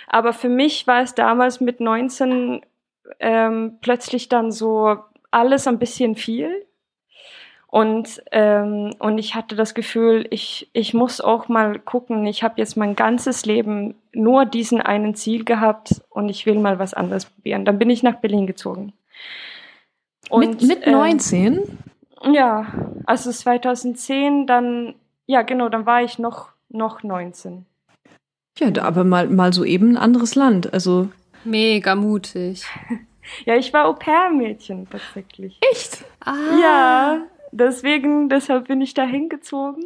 Aber 0.06 0.32
für 0.32 0.48
mich 0.48 0.86
war 0.86 1.02
es 1.02 1.14
damals 1.14 1.60
mit 1.60 1.80
19 1.80 2.62
ähm, 3.20 3.78
plötzlich 3.82 4.30
dann 4.30 4.50
so 4.50 4.96
alles 5.30 5.66
ein 5.66 5.78
bisschen 5.78 6.14
viel. 6.14 6.66
Und, 7.66 8.22
ähm, 8.30 8.94
und 9.00 9.18
ich 9.18 9.34
hatte 9.34 9.56
das 9.56 9.74
Gefühl, 9.74 10.28
ich, 10.30 10.70
ich 10.72 10.94
muss 10.94 11.20
auch 11.20 11.48
mal 11.48 11.80
gucken, 11.80 12.24
ich 12.24 12.44
habe 12.44 12.54
jetzt 12.58 12.76
mein 12.76 12.94
ganzes 12.94 13.44
Leben 13.44 13.96
nur 14.12 14.46
diesen 14.46 14.80
einen 14.80 15.16
Ziel 15.16 15.44
gehabt 15.44 16.00
und 16.08 16.28
ich 16.28 16.46
will 16.46 16.58
mal 16.60 16.78
was 16.78 16.94
anderes 16.94 17.26
probieren. 17.26 17.64
Dann 17.64 17.80
bin 17.80 17.90
ich 17.90 18.04
nach 18.04 18.20
Berlin 18.20 18.46
gezogen. 18.46 18.92
Und, 20.30 20.62
mit, 20.62 20.68
mit 20.68 20.86
19? 20.86 21.78
Ähm, 22.22 22.34
ja, 22.34 22.66
also 23.06 23.32
2010, 23.32 24.46
dann, 24.46 24.94
ja 25.26 25.42
genau, 25.42 25.68
dann 25.68 25.84
war 25.84 26.00
ich 26.02 26.20
noch, 26.20 26.53
noch 26.68 27.02
19. 27.02 27.66
Ja, 28.58 28.68
aber 28.82 29.04
mal, 29.04 29.28
mal 29.28 29.52
so 29.52 29.64
eben 29.64 29.92
ein 29.92 29.96
anderes 29.96 30.34
Land. 30.34 30.72
Also 30.72 31.08
Mega 31.44 31.94
mutig. 31.94 32.64
Ja, 33.46 33.56
ich 33.56 33.72
war 33.72 33.86
Au-pair-Mädchen 33.86 34.86
tatsächlich. 34.90 35.58
Echt? 35.72 36.04
Ah. 36.20 36.34
Ja, 36.60 37.22
deswegen, 37.52 38.28
deshalb 38.28 38.68
bin 38.68 38.82
ich 38.82 38.92
da 38.92 39.04
hingezogen. 39.04 39.82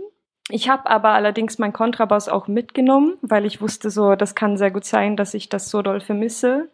Ich 0.50 0.68
habe 0.68 0.90
aber 0.90 1.10
allerdings 1.10 1.56
mein 1.56 1.72
Kontrabass 1.72 2.28
auch 2.28 2.48
mitgenommen, 2.48 3.16
weil 3.20 3.46
ich 3.46 3.60
wusste 3.60 3.90
so, 3.90 4.16
das 4.16 4.34
kann 4.34 4.56
sehr 4.56 4.72
gut 4.72 4.84
sein, 4.84 5.16
dass 5.16 5.34
ich 5.34 5.48
das 5.48 5.70
so 5.70 5.82
doll 5.82 6.00
vermisse. 6.00 6.68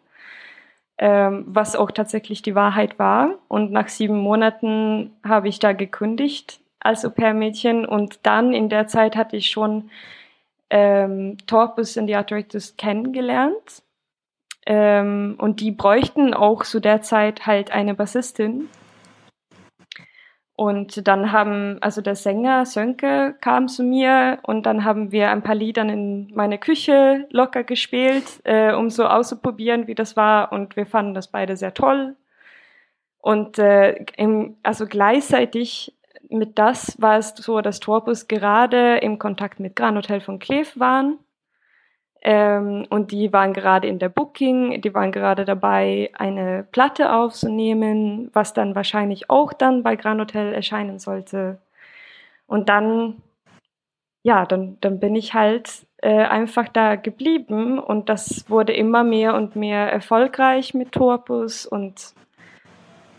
Ähm, 0.97 1.43
was 1.45 1.75
auch 1.75 1.91
tatsächlich 1.91 2.41
die 2.41 2.55
Wahrheit 2.55 2.97
war. 2.97 3.35
Und 3.47 3.71
nach 3.71 3.89
sieben 3.89 4.17
Monaten 4.17 5.11
habe 5.23 5.49
ich 5.49 5.59
da 5.59 5.73
gekündigt 5.73 6.61
als 6.85 7.05
Au-pair-Mädchen. 7.05 7.85
Und 7.85 8.19
dann 8.23 8.53
in 8.53 8.69
der 8.69 8.87
Zeit 8.87 9.15
hatte 9.15 9.37
ich 9.37 9.49
schon 9.49 9.89
ähm, 10.69 11.37
Torpus 11.47 11.97
in 11.97 12.07
the 12.07 12.15
Art 12.15 12.29
Directors 12.29 12.77
kennengelernt. 12.77 13.83
Ähm, 14.65 15.35
und 15.37 15.59
die 15.59 15.71
bräuchten 15.71 16.33
auch 16.33 16.63
zu 16.63 16.79
der 16.79 17.01
Zeit 17.01 17.45
halt 17.45 17.71
eine 17.71 17.93
Bassistin. 17.93 18.69
Und 20.57 21.05
dann 21.07 21.33
haben, 21.33 21.79
also 21.81 22.01
der 22.01 22.15
Sänger 22.15 22.65
Sönke 22.65 23.35
kam 23.41 23.67
zu 23.67 23.83
mir 23.83 24.39
und 24.43 24.65
dann 24.65 24.85
haben 24.85 25.11
wir 25.11 25.29
ein 25.29 25.43
paar 25.43 25.55
Lieder 25.55 25.81
in 25.81 26.31
meine 26.33 26.57
Küche 26.57 27.27
locker 27.29 27.65
gespielt, 27.65 28.39
äh, 28.45 28.71
um 28.73 28.89
so 28.89 29.05
auszuprobieren, 29.05 29.87
wie 29.87 29.95
das 29.95 30.15
war. 30.15 30.53
Und 30.53 30.77
wir 30.77 30.85
fanden 30.85 31.13
das 31.13 31.27
beide 31.27 31.57
sehr 31.57 31.73
toll. 31.73 32.15
Und 33.19 33.59
äh, 33.59 34.05
im, 34.15 34.55
also 34.63 34.85
gleichzeitig 34.85 35.94
mit 36.29 36.57
das 36.57 36.99
war 37.01 37.17
es 37.17 37.29
so, 37.35 37.61
dass 37.61 37.79
Torbus 37.79 38.27
gerade 38.27 38.97
im 38.97 39.19
Kontakt 39.19 39.59
mit 39.59 39.75
Gran 39.75 39.95
Hotel 39.95 40.21
von 40.21 40.39
Kleef 40.39 40.79
waren. 40.79 41.19
Ähm, 42.21 42.87
und 42.89 43.11
die 43.11 43.31
waren 43.31 43.53
gerade 43.53 43.87
in 43.87 43.99
der 43.99 44.09
Booking, 44.09 44.81
die 44.81 44.93
waren 44.95 45.11
gerade 45.11 45.45
dabei, 45.45 46.09
eine 46.17 46.65
Platte 46.71 47.13
aufzunehmen, 47.13 48.31
was 48.33 48.53
dann 48.53 48.73
wahrscheinlich 48.73 49.29
auch 49.29 49.53
dann 49.53 49.83
bei 49.83 49.95
Grand 49.95 50.19
Hotel 50.21 50.53
erscheinen 50.53 50.97
sollte. 50.97 51.59
Und 52.47 52.69
dann, 52.69 53.21
ja, 54.23 54.45
dann, 54.45 54.77
dann 54.81 54.99
bin 54.99 55.15
ich 55.15 55.35
halt 55.35 55.85
äh, 55.97 56.23
einfach 56.25 56.67
da 56.67 56.95
geblieben 56.95 57.79
und 57.79 58.09
das 58.09 58.49
wurde 58.49 58.73
immer 58.73 59.03
mehr 59.03 59.35
und 59.35 59.55
mehr 59.55 59.91
erfolgreich 59.91 60.73
mit 60.73 60.93
Torpus 60.93 61.65
und 61.65 62.15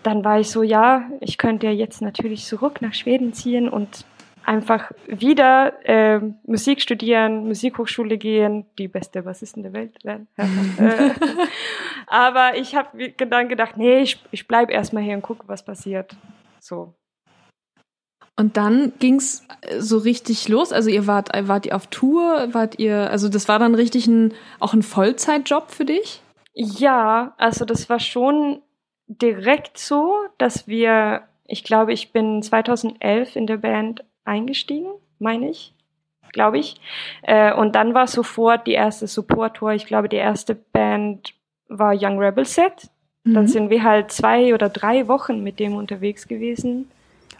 dann 0.06 0.24
war 0.24 0.38
ich 0.38 0.50
so, 0.50 0.62
ja, 0.62 1.10
ich 1.20 1.36
könnte 1.36 1.66
ja 1.66 1.72
jetzt 1.72 2.00
natürlich 2.00 2.44
zurück 2.44 2.80
nach 2.80 2.94
Schweden 2.94 3.32
ziehen 3.32 3.68
und 3.68 4.04
einfach 4.44 4.92
wieder 5.08 5.84
äh, 5.84 6.20
Musik 6.44 6.80
studieren, 6.80 7.48
Musikhochschule 7.48 8.16
gehen, 8.16 8.66
die 8.78 8.86
beste 8.86 9.22
Bassistin 9.22 9.64
der 9.64 9.72
Welt 9.72 10.04
werden. 10.04 10.28
Äh, 10.78 11.10
aber 12.06 12.56
ich 12.56 12.76
habe 12.76 13.10
dann 13.28 13.48
gedacht, 13.48 13.76
nee, 13.76 14.00
ich, 14.00 14.22
ich 14.30 14.46
bleibe 14.46 14.72
erstmal 14.72 15.02
hier 15.02 15.16
und 15.16 15.22
gucke, 15.22 15.48
was 15.48 15.64
passiert. 15.64 16.16
So. 16.60 16.94
Und 18.38 18.56
dann 18.56 18.92
ging's 18.98 19.46
so 19.78 19.98
richtig 19.98 20.48
los. 20.48 20.72
Also 20.72 20.90
ihr 20.90 21.06
wart, 21.06 21.30
wart 21.48 21.66
ihr 21.66 21.74
auf 21.74 21.88
Tour, 21.88 22.48
wart 22.52 22.78
ihr, 22.78 23.10
also 23.10 23.28
das 23.28 23.48
war 23.48 23.58
dann 23.58 23.74
richtig 23.74 24.06
ein, 24.06 24.34
auch 24.60 24.74
ein 24.74 24.82
Vollzeitjob 24.82 25.70
für 25.70 25.86
dich? 25.86 26.22
Ja, 26.54 27.34
also 27.38 27.64
das 27.64 27.88
war 27.88 27.98
schon 27.98 28.62
direkt 29.08 29.78
so, 29.78 30.14
dass 30.38 30.66
wir, 30.66 31.22
ich 31.46 31.64
glaube, 31.64 31.92
ich 31.92 32.12
bin 32.12 32.42
2011 32.42 33.36
in 33.36 33.46
der 33.46 33.58
Band 33.58 34.04
eingestiegen, 34.24 34.90
meine 35.18 35.48
ich, 35.48 35.72
glaube 36.32 36.58
ich. 36.58 36.80
Äh, 37.22 37.54
und 37.54 37.74
dann 37.74 37.94
war 37.94 38.06
sofort 38.06 38.66
die 38.66 38.72
erste 38.72 39.06
Support-Tour. 39.06 39.72
Ich 39.72 39.86
glaube, 39.86 40.08
die 40.08 40.16
erste 40.16 40.54
Band 40.54 41.34
war 41.68 41.94
Young 41.94 42.18
Rebel 42.18 42.44
Set. 42.44 42.90
Mhm. 43.24 43.34
Dann 43.34 43.48
sind 43.48 43.70
wir 43.70 43.82
halt 43.82 44.10
zwei 44.10 44.54
oder 44.54 44.68
drei 44.68 45.08
Wochen 45.08 45.42
mit 45.42 45.58
dem 45.60 45.74
unterwegs 45.74 46.28
gewesen. 46.28 46.90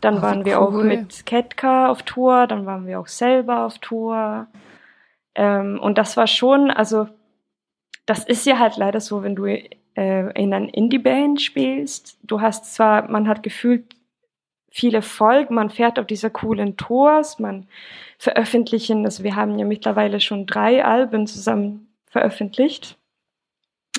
Dann 0.00 0.18
oh, 0.18 0.22
waren 0.22 0.44
wir 0.44 0.60
cool. 0.60 0.66
auch 0.66 0.82
mit 0.82 1.26
Ketka 1.26 1.88
auf 1.88 2.02
Tour, 2.02 2.46
dann 2.46 2.66
waren 2.66 2.86
wir 2.86 3.00
auch 3.00 3.06
selber 3.06 3.64
auf 3.64 3.78
Tour. 3.78 4.46
Ähm, 5.34 5.78
und 5.80 5.98
das 5.98 6.16
war 6.16 6.26
schon, 6.26 6.70
also 6.70 7.08
das 8.04 8.24
ist 8.24 8.46
ja 8.46 8.58
halt 8.58 8.76
leider 8.76 9.00
so, 9.00 9.22
wenn 9.22 9.34
du 9.34 9.46
äh, 9.96 10.30
in 10.40 10.52
einer 10.52 10.72
Indie-Band 10.72 11.40
spielst. 11.40 12.18
Du 12.22 12.40
hast 12.40 12.74
zwar, 12.74 13.10
man 13.10 13.28
hat 13.28 13.42
gefühlt 13.42 13.96
viel 14.70 14.94
Erfolg. 14.94 15.50
Man 15.50 15.70
fährt 15.70 15.98
auf 15.98 16.06
diese 16.06 16.30
coolen 16.30 16.76
Tours, 16.76 17.38
man 17.38 17.66
veröffentlichen, 18.18 19.04
also 19.04 19.24
wir 19.24 19.36
haben 19.36 19.58
ja 19.58 19.64
mittlerweile 19.64 20.20
schon 20.20 20.46
drei 20.46 20.84
Alben 20.84 21.26
zusammen 21.26 21.88
veröffentlicht, 22.06 22.96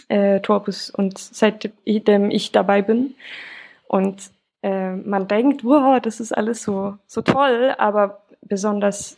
äh, 0.07 0.39
Torbus 0.39 0.89
und 0.89 1.17
seitdem 1.17 2.31
ich 2.31 2.51
dabei 2.51 2.81
bin. 2.81 3.15
Und 3.88 4.31
äh, 4.63 4.95
man 4.95 5.27
denkt, 5.27 5.63
wow, 5.63 5.99
das 6.01 6.19
ist 6.19 6.31
alles 6.31 6.63
so, 6.63 6.97
so 7.07 7.21
toll, 7.21 7.73
aber 7.77 8.21
besonders, 8.41 9.17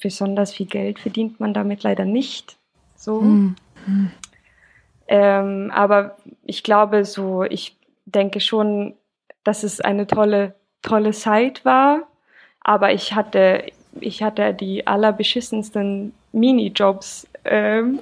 besonders 0.00 0.52
viel 0.52 0.66
Geld 0.66 0.98
verdient 0.98 1.40
man 1.40 1.54
damit 1.54 1.82
leider 1.82 2.04
nicht. 2.04 2.56
So. 2.96 3.20
Mhm. 3.20 3.56
Ähm, 5.14 5.70
aber 5.74 6.16
ich 6.42 6.62
glaube 6.62 7.04
so, 7.04 7.42
ich 7.42 7.76
denke 8.06 8.40
schon, 8.40 8.94
dass 9.44 9.62
es 9.62 9.82
eine 9.82 10.06
tolle 10.06 10.54
tolle 10.80 11.12
Zeit 11.12 11.66
war, 11.66 12.08
aber 12.60 12.92
ich 12.94 13.14
hatte, 13.14 13.66
ich 14.00 14.22
hatte 14.22 14.54
die 14.54 14.86
allerbeschissensten 14.86 16.14
Minijobs. 16.32 17.28
Ähm. 17.44 18.00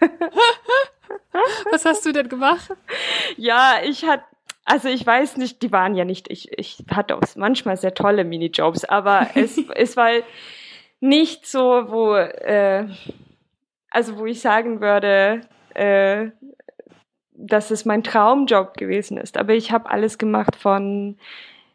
Was 1.70 1.84
hast 1.84 2.04
du 2.04 2.12
denn 2.12 2.28
gemacht? 2.28 2.68
Ja, 3.36 3.76
ich 3.84 4.04
hatte, 4.04 4.24
also 4.64 4.88
ich 4.88 5.06
weiß 5.06 5.36
nicht, 5.36 5.62
die 5.62 5.70
waren 5.70 5.94
ja 5.94 6.04
nicht, 6.04 6.28
ich, 6.30 6.50
ich 6.58 6.84
hatte 6.90 7.16
auch 7.16 7.22
manchmal 7.36 7.76
sehr 7.76 7.94
tolle 7.94 8.24
Minijobs, 8.24 8.84
aber 8.84 9.28
es, 9.34 9.56
es 9.76 9.96
war 9.96 10.10
nicht 10.98 11.46
so, 11.46 11.84
wo, 11.88 12.16
äh, 12.16 12.88
also 13.90 14.18
wo 14.18 14.26
ich 14.26 14.40
sagen 14.40 14.80
würde, 14.80 15.42
äh, 15.78 16.30
dass 17.34 17.70
es 17.70 17.84
mein 17.84 18.02
Traumjob 18.02 18.76
gewesen 18.76 19.16
ist. 19.16 19.38
Aber 19.38 19.54
ich 19.54 19.70
habe 19.70 19.90
alles 19.90 20.18
gemacht 20.18 20.56
von 20.56 21.16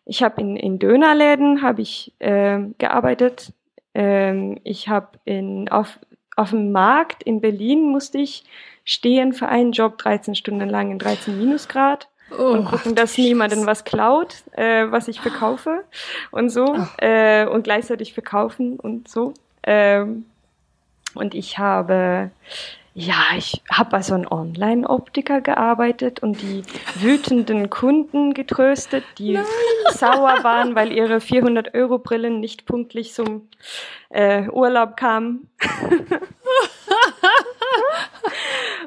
ich 0.06 0.22
habe 0.22 0.42
in, 0.42 0.58
in 0.58 0.80
Dönerläden 0.80 1.62
habe 1.62 1.82
ich 1.82 2.12
äh, 2.20 2.60
gearbeitet. 2.78 3.54
Ähm, 3.94 4.60
ich 4.64 4.90
habe 4.90 5.20
in 5.24 5.70
auf 5.70 6.00
auf 6.36 6.50
dem 6.50 6.72
Markt 6.72 7.24
in 7.24 7.42
Berlin 7.42 7.90
musste 7.90 8.18
ich 8.18 8.44
stehen 8.86 9.34
für 9.34 9.48
einen 9.48 9.72
Job 9.72 9.98
13 10.00 10.36
Stunden 10.36 10.68
lang 10.68 10.92
in 10.92 11.00
13 11.00 11.38
Minusgrad 11.38 12.10
oh, 12.38 12.44
und 12.44 12.66
gucken, 12.66 12.96
dass 12.96 13.18
niemanden 13.18 13.66
was 13.66 13.86
klaut, 13.86 14.36
äh, 14.54 14.92
was 14.92 15.08
ich 15.08 15.22
verkaufe 15.22 15.84
und 16.32 16.50
so 16.50 16.66
oh. 16.66 16.88
äh, 16.98 17.46
und 17.46 17.64
gleichzeitig 17.64 18.14
verkaufen 18.14 18.80
und 18.80 19.08
so. 19.08 19.34
Ähm, 19.62 20.26
und 21.14 21.36
ich 21.36 21.60
habe 21.60 22.32
ja, 22.96 23.24
ich 23.36 23.64
habe 23.72 23.96
als 23.96 24.08
so 24.08 24.14
ein 24.14 24.28
Online-Optiker 24.28 25.42
gearbeitet 25.42 26.22
und 26.22 26.42
die 26.42 26.64
wütenden 26.96 27.72
Kunden 27.72 28.36
getröstet, 28.36 29.04
die 29.18 29.34
Nein. 29.34 29.46
sauer 29.90 30.44
waren, 30.44 30.76
weil 30.76 30.92
ihre 30.92 31.18
400-Euro-Brillen 31.18 32.40
nicht 32.40 32.66
pünktlich 32.68 33.14
zum 33.14 33.50
äh, 34.10 34.48
Urlaub 34.48 34.96
kamen. 34.96 35.50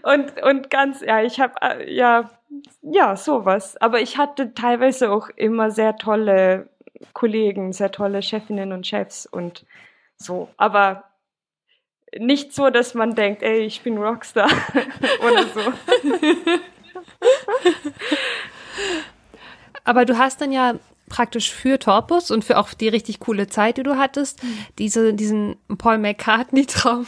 und, 0.03 0.41
und 0.41 0.71
ganz, 0.71 1.01
ja, 1.01 1.23
ich 1.23 1.41
habe, 1.41 1.55
äh, 1.63 1.93
ja, 1.93 2.31
ja, 2.83 3.17
sowas. 3.17 3.77
Aber 3.79 4.01
ich 4.01 4.19
hatte 4.19 4.55
teilweise 4.55 5.11
auch 5.11 5.31
immer 5.31 5.73
sehr 5.73 5.97
tolle 5.97 6.69
Kollegen, 7.13 7.73
sehr 7.73 7.91
tolle 7.91 8.23
Chefinnen 8.23 8.73
und 8.73 8.87
Chefs 8.87 9.27
und 9.27 9.67
so. 10.17 10.49
Aber 10.57 11.06
nicht 12.19 12.55
so, 12.55 12.71
dass 12.71 12.95
man 12.95 13.15
denkt, 13.15 13.43
ey, 13.43 13.61
ich 13.61 13.83
bin 13.83 13.99
Rockstar 13.99 14.49
oder 15.27 15.45
so. 15.55 15.73
Aber 19.85 20.05
du 20.05 20.19
hast 20.19 20.41
dann 20.41 20.53
ja 20.53 20.75
praktisch 21.09 21.53
für 21.53 21.79
Torpus 21.79 22.31
und 22.31 22.45
für 22.45 22.59
auch 22.59 22.73
die 22.75 22.89
richtig 22.89 23.21
coole 23.21 23.47
Zeit, 23.47 23.77
die 23.77 23.83
du 23.83 23.97
hattest, 23.97 24.43
mhm. 24.43 24.59
diese, 24.79 25.15
diesen 25.15 25.57
Paul 25.79 25.99
McCartney-Traum 25.99 27.07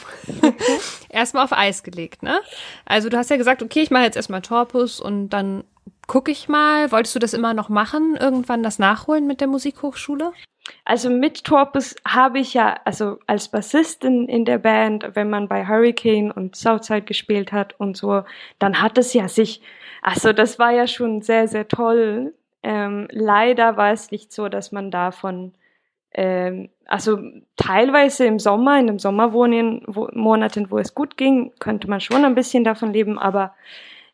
erstmal 1.09 1.45
auf 1.45 1.53
Eis 1.53 1.83
gelegt, 1.83 2.23
ne? 2.23 2.41
Also 2.85 3.09
du 3.09 3.17
hast 3.17 3.31
ja 3.31 3.37
gesagt, 3.37 3.63
okay, 3.63 3.81
ich 3.81 3.91
mache 3.91 4.05
jetzt 4.05 4.17
erstmal 4.17 4.43
Torpus 4.43 5.01
und 5.01 5.31
dann 5.31 5.65
gucke 6.07 6.31
ich 6.31 6.49
mal. 6.49 6.93
Wolltest 6.93 7.15
du 7.15 7.19
das 7.19 7.35
immer 7.35 7.55
noch 7.55 7.69
machen, 7.69 8.17
irgendwann 8.19 8.63
das 8.63 8.79
nachholen 8.79 9.27
mit 9.27 9.41
der 9.41 9.49
Musikhochschule? 9.49 10.33
Also 10.85 11.11
mit 11.11 11.45
Torpus 11.45 11.97
habe 12.07 12.39
ich 12.39 12.55
ja, 12.55 12.77
also 12.85 13.19
als 13.27 13.49
Bassistin 13.49 14.29
in 14.29 14.45
der 14.45 14.59
Band, 14.59 15.11
wenn 15.15 15.31
man 15.31 15.49
bei 15.49 15.67
Hurricane 15.67 16.31
und 16.31 16.57
Southside 16.57 17.03
gespielt 17.03 17.53
hat 17.53 17.79
und 17.79 17.97
so, 17.97 18.23
dann 18.59 18.81
hat 18.81 18.99
es 18.99 19.13
ja 19.13 19.29
sich, 19.29 19.61
also 20.03 20.33
das 20.33 20.59
war 20.59 20.71
ja 20.73 20.87
schon 20.87 21.23
sehr, 21.23 21.49
sehr 21.49 21.69
toll. 21.69 22.35
Ähm, 22.63 23.09
leider 23.11 23.77
war 23.77 23.93
es 23.93 24.11
nicht 24.11 24.33
so, 24.33 24.49
dass 24.49 24.73
man 24.73 24.91
davon, 24.91 25.53
ähm, 26.13 26.71
also 26.87 27.19
teilweise 27.57 28.27
im 28.27 28.39
Sommer, 28.39 28.79
in 28.79 28.87
den 28.87 28.99
Sommermonaten, 28.99 30.71
wo, 30.71 30.79
es 30.79 30.95
gut 30.95 31.17
ging, 31.17 31.53
könnte 31.59 31.89
man 31.89 32.01
schon 32.01 32.25
ein 32.25 32.35
bisschen 32.35 32.65
davon 32.65 32.93
leben, 32.93 33.19
aber 33.19 33.55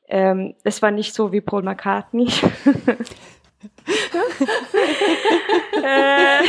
ähm, 0.09 0.55
es 0.65 0.83
war 0.83 0.91
nicht 0.91 1.15
so 1.15 1.33
wie 1.33 1.41
Paul 1.41 1.63
McCartney. 1.63 2.29
Äh, 5.83 6.43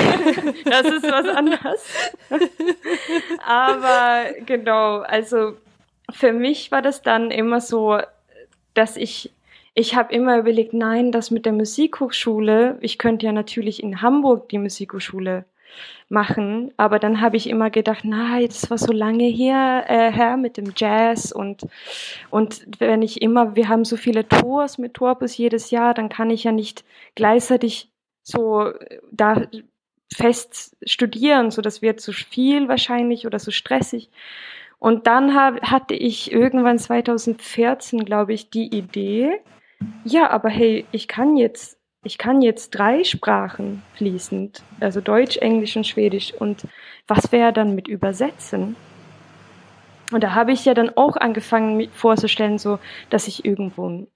das 0.65 0.85
ist 0.85 1.03
was 1.03 1.27
anderes. 1.27 1.83
Aber 3.45 4.31
genau, 4.45 4.99
also 4.99 5.57
für 6.13 6.31
mich 6.31 6.71
war 6.71 6.81
das 6.81 7.01
dann 7.01 7.31
immer 7.31 7.59
so, 7.59 7.99
dass 8.73 8.97
ich, 8.97 9.33
ich 9.73 9.95
habe 9.95 10.13
immer 10.13 10.37
überlegt, 10.37 10.73
nein, 10.73 11.11
das 11.11 11.31
mit 11.31 11.45
der 11.45 11.53
Musikhochschule, 11.53 12.77
ich 12.81 12.97
könnte 12.97 13.25
ja 13.25 13.31
natürlich 13.31 13.83
in 13.83 14.01
Hamburg 14.01 14.47
die 14.49 14.59
Musikhochschule 14.59 15.45
machen. 16.09 16.73
Aber 16.77 16.99
dann 16.99 17.21
habe 17.21 17.37
ich 17.37 17.49
immer 17.49 17.69
gedacht, 17.69 18.05
nein, 18.05 18.47
das 18.47 18.69
war 18.69 18.77
so 18.77 18.91
lange 18.91 19.25
her, 19.25 19.85
äh, 19.87 20.11
her 20.11 20.37
mit 20.37 20.57
dem 20.57 20.73
Jazz 20.75 21.31
und, 21.31 21.63
und 22.29 22.65
wenn 22.79 23.01
ich 23.01 23.21
immer, 23.21 23.55
wir 23.55 23.67
haben 23.67 23.85
so 23.85 23.97
viele 23.97 24.27
Tours 24.27 24.77
mit 24.77 24.93
Tourbus 24.93 25.37
jedes 25.37 25.71
Jahr, 25.71 25.93
dann 25.93 26.09
kann 26.09 26.29
ich 26.29 26.43
ja 26.43 26.51
nicht 26.51 26.85
gleichzeitig 27.15 27.89
so 28.23 28.67
äh, 28.67 28.99
da 29.11 29.43
fest 30.13 30.77
studieren, 30.85 31.51
so 31.51 31.61
das 31.61 31.81
wird 31.81 31.99
zu 31.99 32.13
viel 32.13 32.67
wahrscheinlich 32.67 33.25
oder 33.25 33.39
zu 33.39 33.51
stressig. 33.51 34.09
Und 34.79 35.07
dann 35.07 35.33
hab, 35.33 35.61
hatte 35.63 35.95
ich 35.95 36.31
irgendwann 36.31 36.77
2014, 36.77 38.05
glaube 38.05 38.33
ich, 38.33 38.49
die 38.49 38.75
Idee, 38.75 39.39
ja, 40.03 40.29
aber 40.29 40.49
hey, 40.49 40.85
ich 40.91 41.07
kann 41.07 41.37
jetzt 41.37 41.77
ich 42.05 42.19
kann 42.19 42.43
jetzt 42.43 42.69
drei 42.69 43.03
Sprachen 43.03 43.81
fließend, 43.95 44.63
also 44.79 45.01
Deutsch, 45.01 45.37
Englisch 45.37 45.75
und 45.75 45.87
Schwedisch. 45.87 46.33
Und 46.33 46.63
was 47.07 47.31
wäre 47.31 47.51
dann 47.51 47.73
mit 47.73 47.87
Übersetzen? 47.87 48.75
Und 50.11 50.23
da 50.23 50.35
habe 50.35 50.51
ich 50.51 50.63
ja 50.65 50.75
dann 50.75 50.95
auch 50.95 51.17
angefangen 51.17 51.77
mir 51.77 51.89
vorzustellen, 51.89 52.59
so, 52.59 52.77
dass 53.09 53.27
ich 53.27 53.43
irgendwo 53.43 54.07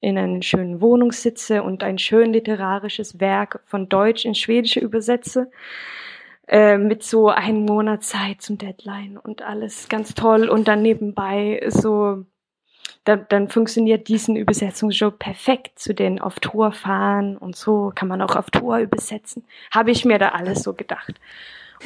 in 0.00 0.18
einer 0.18 0.42
schönen 0.42 0.82
Wohnung 0.82 1.10
sitze 1.10 1.62
und 1.62 1.82
ein 1.82 1.96
schön 1.98 2.34
literarisches 2.34 3.18
Werk 3.18 3.60
von 3.64 3.88
Deutsch 3.88 4.26
in 4.26 4.34
Schwedische 4.34 4.80
übersetze 4.80 5.50
äh, 6.46 6.76
mit 6.76 7.02
so 7.02 7.28
einem 7.28 7.64
Monat 7.64 8.04
Zeit 8.04 8.42
zum 8.42 8.58
Deadline 8.58 9.16
und 9.16 9.40
alles 9.40 9.88
ganz 9.88 10.14
toll 10.14 10.50
und 10.50 10.68
dann 10.68 10.82
nebenbei 10.82 11.64
so 11.68 12.26
dann, 13.08 13.24
dann 13.30 13.48
funktioniert 13.48 14.08
diesen 14.08 14.36
Übersetzungsjob 14.36 15.18
perfekt 15.18 15.78
zu 15.78 15.94
den 15.94 16.20
auf 16.20 16.40
Tour 16.40 16.72
fahren 16.72 17.38
und 17.38 17.56
so 17.56 17.90
kann 17.94 18.06
man 18.06 18.20
auch 18.20 18.36
auf 18.36 18.50
Tour 18.50 18.78
übersetzen. 18.78 19.44
Habe 19.70 19.90
ich 19.90 20.04
mir 20.04 20.18
da 20.18 20.28
alles 20.28 20.62
so 20.62 20.74
gedacht. 20.74 21.14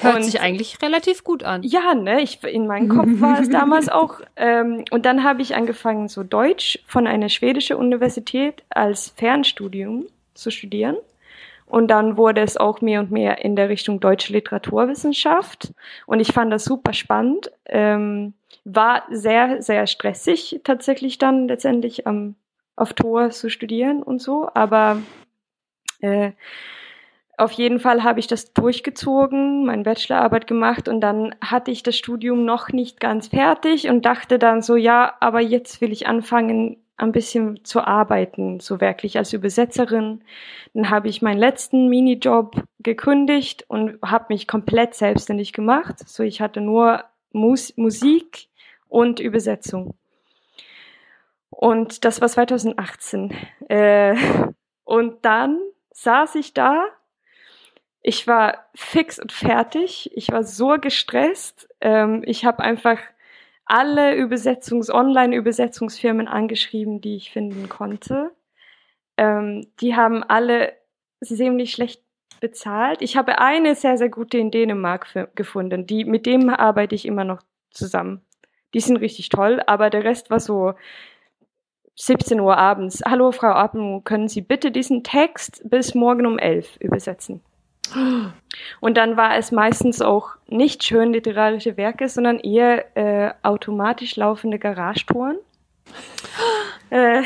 Hört 0.00 0.16
und, 0.16 0.22
sich 0.24 0.40
eigentlich 0.40 0.82
relativ 0.82 1.22
gut 1.22 1.44
an. 1.44 1.62
Ja, 1.62 1.94
ne, 1.94 2.22
ich, 2.22 2.42
in 2.42 2.66
meinem 2.66 2.88
Kopf 2.88 3.20
war 3.20 3.38
es 3.38 3.48
damals 3.48 3.88
auch. 3.90 4.20
Ähm, 4.34 4.84
und 4.90 5.06
dann 5.06 5.22
habe 5.22 5.42
ich 5.42 5.54
angefangen, 5.54 6.08
so 6.08 6.24
Deutsch 6.24 6.80
von 6.86 7.06
einer 7.06 7.28
schwedischen 7.28 7.76
Universität 7.76 8.64
als 8.70 9.10
Fernstudium 9.10 10.06
zu 10.34 10.50
studieren. 10.50 10.96
Und 11.66 11.88
dann 11.88 12.16
wurde 12.16 12.40
es 12.40 12.56
auch 12.56 12.80
mehr 12.80 12.98
und 12.98 13.12
mehr 13.12 13.44
in 13.44 13.54
der 13.54 13.68
Richtung 13.68 14.00
deutsche 14.00 14.32
Literaturwissenschaft. 14.32 15.72
Und 16.06 16.18
ich 16.18 16.32
fand 16.32 16.52
das 16.52 16.64
super 16.64 16.94
spannend. 16.94 17.52
Ähm, 17.66 18.34
war 18.64 19.04
sehr, 19.10 19.62
sehr 19.62 19.86
stressig 19.86 20.60
tatsächlich 20.64 21.18
dann 21.18 21.48
letztendlich 21.48 22.06
ähm, 22.06 22.36
auf 22.76 22.92
Tor 22.94 23.30
zu 23.30 23.50
studieren 23.50 24.02
und 24.02 24.20
so, 24.20 24.48
aber 24.54 25.02
äh, 26.00 26.32
auf 27.38 27.52
jeden 27.52 27.80
Fall 27.80 28.04
habe 28.04 28.20
ich 28.20 28.26
das 28.26 28.52
durchgezogen, 28.52 29.64
meine 29.64 29.82
Bachelorarbeit 29.82 30.46
gemacht 30.46 30.88
und 30.88 31.00
dann 31.00 31.34
hatte 31.40 31.70
ich 31.70 31.82
das 31.82 31.96
Studium 31.96 32.44
noch 32.44 32.68
nicht 32.68 33.00
ganz 33.00 33.28
fertig 33.28 33.88
und 33.88 34.04
dachte 34.04 34.38
dann 34.38 34.62
so, 34.62 34.76
ja, 34.76 35.14
aber 35.20 35.40
jetzt 35.40 35.80
will 35.80 35.92
ich 35.92 36.06
anfangen, 36.06 36.76
ein 36.96 37.10
bisschen 37.10 37.64
zu 37.64 37.80
arbeiten, 37.80 38.60
so 38.60 38.80
wirklich 38.80 39.18
als 39.18 39.32
Übersetzerin. 39.32 40.22
Dann 40.72 40.90
habe 40.90 41.08
ich 41.08 41.20
meinen 41.20 41.38
letzten 41.38 41.88
Minijob 41.88 42.62
gekündigt 42.78 43.64
und 43.66 43.98
habe 44.02 44.26
mich 44.28 44.46
komplett 44.46 44.94
selbstständig 44.94 45.52
gemacht. 45.52 45.98
So, 46.08 46.22
ich 46.22 46.40
hatte 46.40 46.60
nur 46.60 47.04
Mus 47.32 47.76
Musik 47.76 48.48
und 48.92 49.20
Übersetzung. 49.20 49.94
Und 51.48 52.04
das 52.04 52.20
war 52.20 52.28
2018. 52.28 53.34
Äh, 53.68 54.16
und 54.84 55.24
dann 55.24 55.58
saß 55.92 56.34
ich 56.34 56.52
da. 56.52 56.84
Ich 58.02 58.26
war 58.26 58.66
fix 58.74 59.18
und 59.18 59.32
fertig. 59.32 60.10
Ich 60.14 60.30
war 60.30 60.44
so 60.44 60.76
gestresst. 60.78 61.68
Ähm, 61.80 62.22
ich 62.26 62.44
habe 62.44 62.62
einfach 62.62 62.98
alle 63.64 64.14
Übersetzungs-, 64.14 64.90
Online-Übersetzungsfirmen 64.90 66.28
angeschrieben, 66.28 67.00
die 67.00 67.16
ich 67.16 67.30
finden 67.30 67.70
konnte. 67.70 68.32
Ähm, 69.16 69.66
die 69.80 69.96
haben 69.96 70.22
alle 70.22 70.74
ziemlich 71.22 71.72
schlecht 71.72 72.02
bezahlt. 72.40 73.00
Ich 73.00 73.16
habe 73.16 73.38
eine 73.38 73.74
sehr, 73.74 73.96
sehr 73.96 74.10
gute 74.10 74.36
in 74.36 74.50
Dänemark 74.50 75.06
gefunden. 75.34 75.86
Die, 75.86 76.04
mit 76.04 76.26
dem 76.26 76.50
arbeite 76.50 76.94
ich 76.94 77.06
immer 77.06 77.24
noch 77.24 77.40
zusammen. 77.70 78.22
Die 78.74 78.80
sind 78.80 78.96
richtig 78.98 79.28
toll, 79.28 79.62
aber 79.66 79.90
der 79.90 80.04
Rest 80.04 80.30
war 80.30 80.40
so 80.40 80.74
17 81.96 82.40
Uhr 82.40 82.56
abends. 82.56 83.02
Hallo 83.04 83.32
Frau 83.32 83.52
Appen, 83.52 84.04
können 84.04 84.28
Sie 84.28 84.40
bitte 84.40 84.70
diesen 84.70 85.04
Text 85.04 85.62
bis 85.64 85.94
morgen 85.94 86.26
um 86.26 86.38
11 86.38 86.76
übersetzen? 86.80 87.42
Und 88.80 88.96
dann 88.96 89.16
war 89.16 89.36
es 89.36 89.52
meistens 89.52 90.00
auch 90.00 90.30
nicht 90.48 90.82
schön 90.84 91.12
literarische 91.12 91.76
Werke, 91.76 92.08
sondern 92.08 92.38
eher 92.38 92.96
äh, 92.96 93.34
automatisch 93.42 94.16
laufende 94.16 94.58
Garagetoren. 94.58 95.36
äh, 96.90 97.22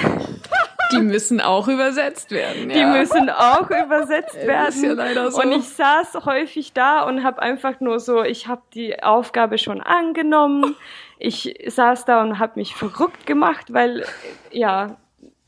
die 0.93 1.01
müssen 1.03 1.41
auch 1.41 1.69
übersetzt 1.69 2.31
werden. 2.31 2.71
Ja. 2.71 2.77
Die 2.77 2.99
müssen 2.99 3.31
auch 3.31 3.71
übersetzt 3.71 4.37
werden. 4.47 4.69
Ist 4.69 4.83
ja 4.83 4.93
leider 4.93 5.31
so. 5.31 5.43
Und 5.43 5.53
ich 5.53 5.69
saß 5.69 6.25
häufig 6.25 6.73
da 6.73 7.03
und 7.03 7.25
habe 7.25 7.43
einfach 7.43 7.81
nur 7.81 8.01
so, 8.01 8.23
ich 8.23 8.47
habe 8.47 8.63
die 8.75 9.03
Aufgabe 9.03 9.59
schon 9.59 9.81
angenommen. 9.81 10.77
Ich 11.19 11.55
saß 11.67 12.05
da 12.05 12.23
und 12.23 12.39
habe 12.39 12.59
mich 12.59 12.75
verrückt 12.75 13.27
gemacht, 13.27 13.73
weil 13.73 14.05
ja, 14.51 14.97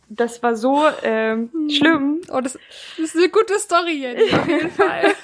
das 0.08 0.42
war 0.42 0.56
so 0.56 0.84
ähm, 1.02 1.50
hm. 1.52 1.70
schlimm. 1.70 2.20
Oh, 2.32 2.40
das, 2.40 2.58
das 2.96 3.14
ist 3.14 3.16
eine 3.16 3.28
gute 3.28 3.58
Story 3.58 4.00
jetzt, 4.00 4.34
auf 4.34 4.48
jeden 4.48 4.70
Fall. 4.70 5.14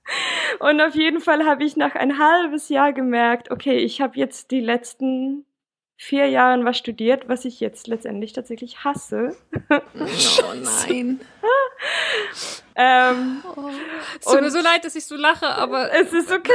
und 0.60 0.80
auf 0.80 0.94
jeden 0.94 1.20
Fall 1.20 1.44
habe 1.44 1.64
ich 1.64 1.76
nach 1.76 1.94
ein 1.94 2.18
halbes 2.18 2.68
Jahr 2.68 2.92
gemerkt, 2.92 3.50
okay, 3.50 3.78
ich 3.78 4.00
habe 4.00 4.16
jetzt 4.16 4.50
die 4.50 4.60
letzten 4.60 5.44
vier 5.96 6.28
Jahren 6.28 6.64
was 6.64 6.78
studiert, 6.78 7.28
was 7.28 7.44
ich 7.44 7.58
jetzt 7.58 7.88
letztendlich 7.88 8.32
tatsächlich 8.32 8.84
hasse. 8.84 9.36
Oh 9.68 10.54
nein. 10.54 11.20
ähm, 12.76 13.42
oh. 13.56 13.68
Es 14.20 14.26
tut 14.26 14.40
mir 14.40 14.50
so 14.50 14.60
leid, 14.60 14.84
dass 14.84 14.94
ich 14.94 15.06
so 15.06 15.16
lache, 15.16 15.48
aber 15.48 15.92
es 15.92 16.12
ist 16.12 16.30
okay. 16.30 16.52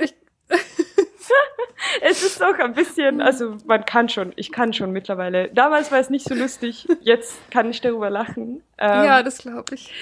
Ich, 0.00 0.14
es 2.02 2.22
ist 2.22 2.42
auch 2.42 2.58
ein 2.58 2.74
bisschen, 2.74 3.20
also 3.20 3.56
man 3.66 3.84
kann 3.84 4.08
schon, 4.08 4.32
ich 4.36 4.52
kann 4.52 4.72
schon 4.72 4.92
mittlerweile. 4.92 5.48
Damals 5.48 5.90
war 5.92 5.98
es 5.98 6.10
nicht 6.10 6.26
so 6.26 6.34
lustig, 6.34 6.86
jetzt 7.00 7.50
kann 7.50 7.70
ich 7.70 7.80
darüber 7.80 8.10
lachen. 8.10 8.62
Ähm, 8.78 9.04
ja, 9.04 9.22
das 9.22 9.38
glaube 9.38 9.74
ich. 9.74 9.92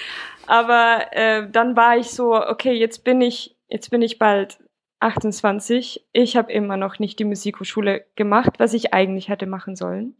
Aber 0.47 1.07
äh, 1.11 1.49
dann 1.49 1.75
war 1.75 1.97
ich 1.97 2.11
so, 2.11 2.35
okay, 2.35 2.73
jetzt 2.73 3.03
bin 3.03 3.21
ich, 3.21 3.55
jetzt 3.67 3.89
bin 3.89 4.01
ich 4.01 4.17
bald 4.17 4.59
28. 4.99 6.05
Ich 6.13 6.37
habe 6.37 6.51
immer 6.51 6.77
noch 6.77 6.99
nicht 6.99 7.19
die 7.19 7.25
Musikhochschule 7.25 8.05
gemacht, 8.15 8.53
was 8.57 8.73
ich 8.73 8.93
eigentlich 8.93 9.29
hätte 9.29 9.45
machen 9.45 9.75
sollen. 9.75 10.15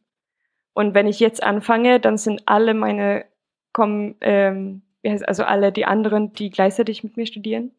Und 0.73 0.93
wenn 0.93 1.07
ich 1.07 1.19
jetzt 1.19 1.41
anfange, 1.41 1.99
dann 1.99 2.17
sind 2.17 2.43
alle 2.45 2.73
meine, 2.73 3.25
kommen, 3.73 4.15
ähm, 4.21 4.83
also 5.25 5.43
alle 5.43 5.71
die 5.71 5.85
anderen, 5.85 6.33
die 6.33 6.49
gleichzeitig 6.49 7.03
mit 7.03 7.17
mir 7.17 7.25
studieren. 7.25 7.71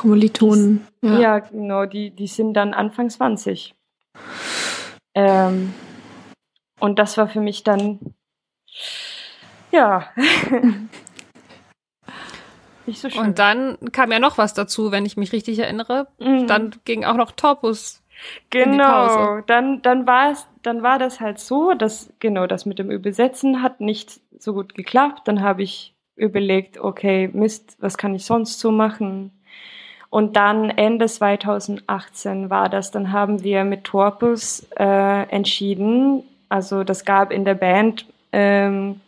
Kommilitonen. 0.00 0.86
Ja. 1.02 1.18
ja, 1.18 1.38
genau, 1.40 1.84
die, 1.84 2.10
die 2.10 2.26
sind 2.26 2.54
dann 2.54 2.72
Anfang 2.72 3.10
20. 3.10 3.74
Ähm, 5.14 5.74
und 6.78 6.98
das 6.98 7.18
war 7.18 7.28
für 7.28 7.40
mich 7.40 7.64
dann, 7.64 7.98
ja. 9.70 10.08
nicht 12.86 12.98
so 12.98 13.10
schön. 13.10 13.20
Und 13.20 13.38
dann 13.38 13.76
kam 13.92 14.10
ja 14.10 14.18
noch 14.18 14.38
was 14.38 14.54
dazu, 14.54 14.90
wenn 14.90 15.04
ich 15.04 15.18
mich 15.18 15.32
richtig 15.32 15.58
erinnere. 15.58 16.08
Mhm. 16.18 16.46
Dann 16.46 16.74
ging 16.86 17.04
auch 17.04 17.16
noch 17.16 17.32
Torpus 17.32 18.02
in 18.54 18.72
die 18.72 18.78
Pause. 18.78 19.18
Genau, 19.18 19.40
dann, 19.42 19.82
dann 19.82 20.06
war 20.06 20.30
es, 20.30 20.48
dann 20.62 20.82
war 20.82 20.98
das 20.98 21.20
halt 21.20 21.38
so, 21.38 21.74
dass, 21.74 22.10
genau, 22.20 22.46
das 22.46 22.64
mit 22.64 22.78
dem 22.78 22.90
Übersetzen 22.90 23.62
hat 23.62 23.82
nicht 23.82 24.22
so 24.38 24.54
gut 24.54 24.74
geklappt. 24.74 25.28
Dann 25.28 25.42
habe 25.42 25.62
ich 25.62 25.94
überlegt, 26.16 26.78
okay, 26.78 27.28
Mist, 27.34 27.76
was 27.80 27.98
kann 27.98 28.14
ich 28.14 28.24
sonst 28.24 28.60
so 28.60 28.70
machen? 28.70 29.32
Und 30.10 30.34
dann 30.36 30.70
Ende 30.70 31.06
2018 31.06 32.50
war 32.50 32.68
das, 32.68 32.90
dann 32.90 33.12
haben 33.12 33.44
wir 33.44 33.64
mit 33.64 33.84
Torpus 33.84 34.66
äh, 34.76 35.22
entschieden, 35.30 36.24
also 36.48 36.82
das 36.82 37.04
gab 37.04 37.30
in 37.30 37.44
der 37.44 37.54
Band, 37.54 38.06
ähm, 38.32 39.00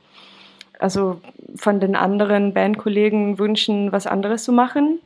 also 0.78 1.20
von 1.56 1.80
den 1.80 1.96
anderen 1.96 2.54
Bandkollegen 2.54 3.38
wünschen, 3.38 3.90
was 3.92 4.06
anderes 4.06 4.44
zu 4.44 4.52
machen 4.52 5.00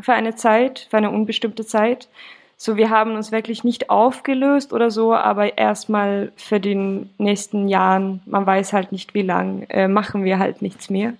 für 0.00 0.14
eine 0.14 0.34
Zeit, 0.34 0.86
für 0.90 0.96
eine 0.96 1.10
unbestimmte 1.10 1.64
Zeit. 1.64 2.08
So, 2.56 2.76
wir 2.76 2.90
haben 2.90 3.14
uns 3.14 3.32
wirklich 3.32 3.64
nicht 3.64 3.88
aufgelöst 3.88 4.72
oder 4.72 4.90
so, 4.90 5.14
aber 5.14 5.56
erstmal 5.56 6.32
für 6.36 6.60
den 6.60 7.10
nächsten 7.18 7.68
Jahren, 7.68 8.20
man 8.26 8.44
weiß 8.44 8.72
halt 8.72 8.92
nicht 8.92 9.14
wie 9.14 9.22
lang, 9.22 9.62
äh, 9.70 9.88
machen 9.88 10.24
wir 10.24 10.38
halt 10.38 10.60
nichts 10.60 10.90
mehr. 10.90 11.14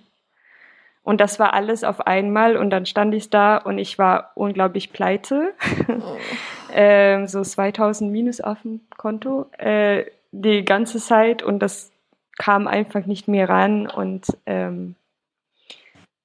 Und 1.03 1.19
das 1.19 1.39
war 1.39 1.53
alles 1.53 1.83
auf 1.83 2.05
einmal 2.05 2.57
und 2.57 2.69
dann 2.69 2.85
stand 2.85 3.13
ich 3.15 3.29
da 3.29 3.57
und 3.57 3.79
ich 3.79 3.97
war 3.97 4.31
unglaublich 4.35 4.93
pleite. 4.93 5.53
ähm, 6.73 7.27
so 7.27 7.41
2000 7.41 8.11
Minus 8.11 8.39
auf 8.39 8.61
dem 8.61 8.81
Konto 8.97 9.47
äh, 9.57 10.05
die 10.31 10.63
ganze 10.63 10.99
Zeit 10.99 11.41
und 11.41 11.59
das 11.59 11.91
kam 12.37 12.67
einfach 12.67 13.05
nicht 13.05 13.27
mehr 13.27 13.49
ran 13.49 13.87
und 13.87 14.25
ähm, 14.45 14.95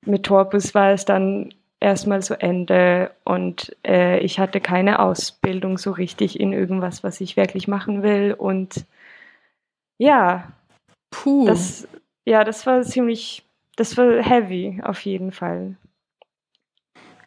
mit 0.05 0.25
Torpus 0.25 0.75
war 0.75 0.93
es 0.93 1.05
dann 1.05 1.53
erstmal 1.81 2.23
zu 2.23 2.41
Ende 2.41 3.11
und 3.25 3.77
äh, 3.87 4.19
ich 4.21 4.39
hatte 4.39 4.61
keine 4.61 5.01
Ausbildung 5.01 5.79
so 5.79 5.91
richtig 5.91 6.41
in 6.41 6.53
irgendwas, 6.53 7.03
was 7.03 7.21
ich 7.21 7.37
wirklich 7.37 7.69
machen 7.69 8.03
will 8.03 8.35
und 8.37 8.87
ja, 9.99 10.53
Puh. 11.11 11.47
das, 11.47 11.89
ja, 12.25 12.45
das 12.45 12.67
war 12.67 12.83
ziemlich, 12.83 13.46
das 13.77 13.97
war 13.97 14.23
heavy 14.23 14.81
auf 14.83 15.01
jeden 15.01 15.33
Fall. 15.33 15.77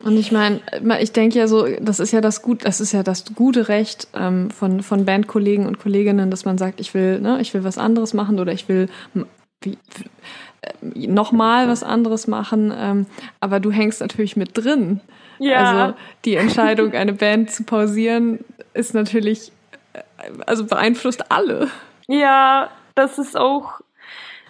Und 0.01 0.17
ich 0.17 0.31
meine, 0.31 0.61
ich 1.01 1.11
denke 1.11 1.37
ja 1.37 1.47
so, 1.47 1.67
das 1.81 1.99
ist 1.99 2.13
ja 2.13 2.21
das 2.21 2.41
gut, 2.41 2.63
das 2.63 2.79
ist 2.79 2.93
ja 2.93 3.03
das 3.03 3.25
gute 3.35 3.67
Recht 3.67 4.07
ähm, 4.13 4.49
von 4.49 4.81
von 4.81 5.03
Bandkollegen 5.03 5.65
und 5.65 5.77
Kolleginnen, 5.77 6.31
dass 6.31 6.45
man 6.45 6.57
sagt, 6.57 6.79
ich 6.79 6.93
will, 6.93 7.19
ne, 7.19 7.41
ich 7.41 7.53
will 7.53 7.65
was 7.65 7.77
anderes 7.77 8.13
machen 8.13 8.39
oder 8.39 8.53
ich 8.53 8.69
will 8.69 8.87
wie, 9.61 9.77
äh, 10.61 11.07
nochmal 11.07 11.67
was 11.67 11.83
anderes 11.83 12.27
machen. 12.27 12.73
Ähm, 12.75 13.05
aber 13.41 13.59
du 13.59 13.71
hängst 13.71 13.99
natürlich 13.99 14.37
mit 14.37 14.57
drin. 14.57 15.01
Ja. 15.39 15.57
Also 15.57 15.97
die 16.23 16.35
Entscheidung, 16.35 16.93
eine 16.93 17.13
Band 17.13 17.51
zu 17.51 17.63
pausieren, 17.63 18.39
ist 18.73 18.93
natürlich, 18.93 19.51
äh, 19.93 20.01
also 20.45 20.65
beeinflusst 20.65 21.29
alle. 21.29 21.67
Ja, 22.07 22.69
das 22.95 23.19
ist 23.19 23.37
auch, 23.37 23.81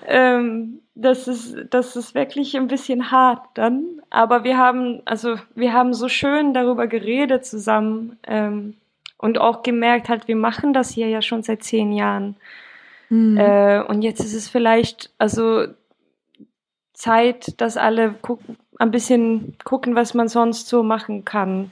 ähm, 0.09 0.81
das 0.95 1.27
ist, 1.27 1.55
das 1.69 1.95
ist 1.95 2.15
wirklich 2.15 2.57
ein 2.57 2.67
bisschen 2.67 3.11
hart 3.11 3.45
dann. 3.53 4.01
Aber 4.09 4.43
wir 4.43 4.57
haben, 4.57 5.01
also 5.05 5.35
wir 5.55 5.71
haben 5.71 5.93
so 5.93 6.09
schön 6.09 6.53
darüber 6.53 6.87
geredet 6.87 7.45
zusammen 7.45 8.17
ähm, 8.27 8.75
und 9.17 9.37
auch 9.37 9.63
gemerkt, 9.63 10.09
halt, 10.09 10.27
wir 10.27 10.35
machen 10.35 10.73
das 10.73 10.89
hier 10.89 11.07
ja 11.07 11.21
schon 11.21 11.43
seit 11.43 11.63
zehn 11.63 11.93
Jahren. 11.93 12.35
Hm. 13.09 13.37
Äh, 13.37 13.81
und 13.83 14.01
jetzt 14.01 14.19
ist 14.19 14.33
es 14.33 14.49
vielleicht, 14.49 15.11
also 15.19 15.67
Zeit, 16.93 17.61
dass 17.61 17.77
alle 17.77 18.13
gucken, 18.21 18.57
ein 18.77 18.91
bisschen 18.91 19.55
gucken, 19.63 19.95
was 19.95 20.13
man 20.13 20.27
sonst 20.27 20.67
so 20.67 20.83
machen 20.83 21.23
kann. 21.23 21.71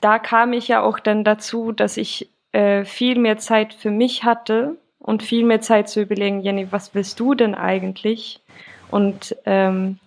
Da 0.00 0.18
kam 0.18 0.52
ich 0.52 0.68
ja 0.68 0.82
auch 0.82 0.98
dann 0.98 1.24
dazu, 1.24 1.72
dass 1.72 1.96
ich 1.96 2.28
äh, 2.52 2.84
viel 2.84 3.18
mehr 3.18 3.38
Zeit 3.38 3.72
für 3.72 3.90
mich 3.90 4.24
hatte 4.24 4.76
und 5.06 5.22
viel 5.22 5.44
mehr 5.44 5.60
Zeit 5.62 5.88
zu 5.88 6.02
überlegen, 6.02 6.40
Jenny, 6.40 6.70
was 6.70 6.94
willst 6.94 7.18
du 7.20 7.34
denn 7.34 7.54
eigentlich? 7.54 8.42
Und 8.90 9.34
ähm, 9.46 9.98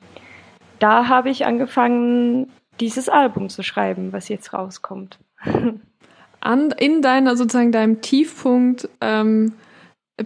da 0.78 1.08
habe 1.08 1.30
ich 1.30 1.46
angefangen, 1.46 2.52
dieses 2.80 3.10
Album 3.10 3.50
zu 3.50 3.64
schreiben, 3.64 4.14
was 4.14 4.30
jetzt 4.30 4.54
rauskommt. 4.54 5.18
An, 6.42 6.72
in 6.78 7.02
deiner 7.02 7.36
sozusagen 7.36 7.72
deinem 7.72 8.02
Tiefpunkt, 8.02 8.88
ähm, 9.02 9.54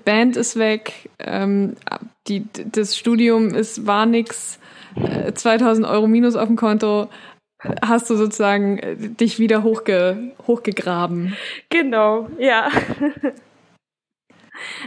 Band 0.05 0.37
ist 0.37 0.57
weg, 0.57 1.09
ähm, 1.19 1.75
die, 2.27 2.45
das 2.71 2.97
Studium 2.97 3.53
ist 3.53 3.85
war 3.85 4.07
nix, 4.07 4.59
äh, 4.95 5.33
2000 5.33 5.87
Euro 5.87 6.07
minus 6.07 6.35
auf 6.35 6.47
dem 6.47 6.55
Konto, 6.55 7.09
hast 7.81 8.09
du 8.09 8.15
sozusagen 8.15 8.79
äh, 8.79 8.95
dich 8.95 9.37
wieder 9.37 9.61
hochge, 9.61 10.31
hochgegraben. 10.47 11.35
Genau, 11.69 12.27
ja. 12.39 12.69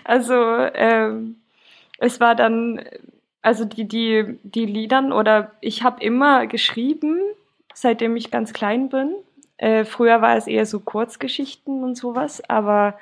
Also 0.05 0.35
ähm, 0.35 1.37
es 1.99 2.21
war 2.21 2.35
dann, 2.35 2.85
also 3.43 3.65
die, 3.65 3.87
die, 3.87 4.39
die 4.43 4.67
Liedern 4.67 5.13
oder 5.13 5.53
ich 5.61 5.83
habe 5.83 6.03
immer 6.03 6.47
geschrieben, 6.47 7.21
seitdem 7.75 8.17
ich 8.17 8.31
ganz 8.31 8.53
klein 8.53 8.89
bin. 8.89 9.15
Äh, 9.59 9.85
früher 9.85 10.21
war 10.21 10.37
es 10.37 10.47
eher 10.47 10.67
so 10.67 10.81
Kurzgeschichten 10.81 11.83
und 11.83 11.97
sowas, 11.97 12.43
aber 12.49 12.99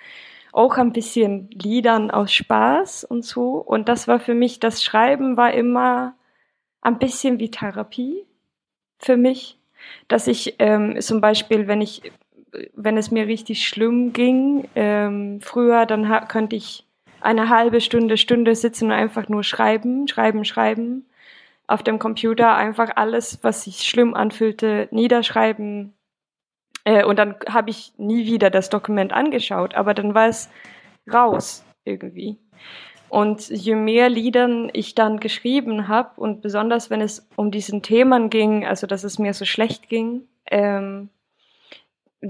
auch 0.53 0.77
ein 0.77 0.93
bisschen 0.93 1.51
Liedern 1.51 2.11
aus 2.11 2.33
Spaß 2.33 3.05
und 3.05 3.25
so. 3.25 3.55
Und 3.57 3.89
das 3.89 4.07
war 4.07 4.21
für 4.21 4.35
mich, 4.35 4.61
das 4.61 4.85
Schreiben 4.85 5.37
war 5.37 5.53
immer 5.53 6.15
ein 6.81 6.99
bisschen 6.99 7.41
wie 7.41 7.51
Therapie 7.51 8.25
für 8.99 9.17
mich, 9.17 9.59
dass 10.07 10.29
ich 10.29 10.55
ähm, 10.61 11.01
zum 11.01 11.21
Beispiel, 11.21 11.67
wenn 11.67 11.81
ich, 11.81 12.03
wenn 12.75 12.97
es 12.97 13.11
mir 13.11 13.27
richtig 13.27 13.67
schlimm 13.67 14.13
ging, 14.13 14.69
ähm, 14.75 15.41
früher, 15.41 15.87
dann 15.87 16.29
könnte 16.29 16.57
ich 16.57 16.87
eine 17.21 17.49
halbe 17.49 17.81
Stunde, 17.81 18.17
Stunde 18.17 18.55
sitzen 18.55 18.87
und 18.87 18.93
einfach 18.93 19.29
nur 19.29 19.43
schreiben, 19.43 20.09
schreiben, 20.09 20.45
schreiben. 20.45 21.07
Auf 21.67 21.83
dem 21.83 21.99
Computer 21.99 22.55
einfach 22.57 22.91
alles, 22.97 23.39
was 23.43 23.65
sich 23.65 23.89
schlimm 23.89 24.15
anfühlte, 24.15 24.89
niederschreiben, 24.91 25.95
äh, 26.85 27.05
und 27.05 27.19
dann 27.19 27.37
habe 27.49 27.71
ich 27.71 27.93
nie 27.97 28.27
wieder 28.27 28.51
das 28.51 28.71
Dokument 28.71 29.13
angeschaut, 29.13 29.75
aber 29.75 29.95
dann 29.95 30.15
war 30.15 30.29
es 30.29 30.51
raus 31.13 31.65
irgendwie. 31.85 32.39
Und 33.09 33.49
je 33.49 33.75
mehr 33.75 34.09
Liedern 34.09 34.71
ich 34.73 34.95
dann 34.95 35.21
geschrieben 35.21 35.89
habe 35.89 36.21
und 36.21 36.43
besonders 36.43 36.91
wenn 36.91 37.01
es 37.01 37.29
um 37.37 37.51
diesen 37.51 37.83
Themen 37.83 38.29
ging, 38.31 38.67
also 38.67 38.87
dass 38.87 39.05
es 39.05 39.19
mir 39.19 39.35
so 39.35 39.45
schlecht 39.45 39.89
ging, 39.89 40.23
ähm, 40.51 41.11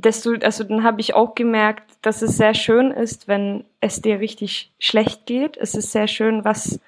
desto, 0.01 0.35
also 0.43 0.65
dann 0.65 0.83
habe 0.83 1.01
ich 1.01 1.15
auch 1.15 1.35
gemerkt, 1.35 1.97
dass 2.03 2.23
es 2.23 2.37
sehr 2.37 2.55
schön 2.55 2.91
ist, 2.91 3.29
wenn 3.29 3.65
es 3.81 4.03
dir 4.03 4.21
richtig 4.21 4.73
schlecht 4.79 5.27
geht. 5.27 5.57
Es 5.57 5.75
ist 5.75 5.93
sehr 5.93 6.09
schön, 6.09 6.45
was 6.45 6.81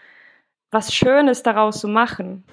was 0.70 0.94
Schönes 0.94 1.42
daraus 1.42 1.80
zu 1.80 1.88
machen. 1.88 2.44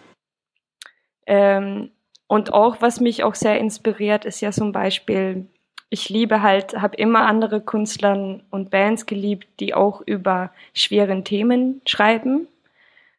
Ähm, 1.26 1.92
und 2.28 2.54
auch, 2.54 2.78
was 2.82 3.00
mich 3.00 3.24
auch 3.24 3.36
sehr 3.36 3.60
inspiriert, 3.60 4.26
ist 4.26 4.42
ja 4.42 4.52
zum 4.52 4.72
Beispiel, 4.72 5.46
ich 5.90 6.10
liebe 6.10 6.42
halt, 6.42 6.82
habe 6.82 6.96
immer 6.96 7.26
andere 7.26 7.62
Künstler 7.62 8.40
und 8.50 8.70
Bands 8.72 9.06
geliebt, 9.06 9.48
die 9.60 9.74
auch 9.74 10.02
über 10.06 10.52
schweren 10.74 11.24
Themen 11.24 11.82
schreiben. 11.86 12.48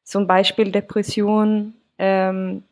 Zum 0.03 0.27
Beispiel 0.27 0.71
Depression 0.73 1.75
ähm, 1.99 2.65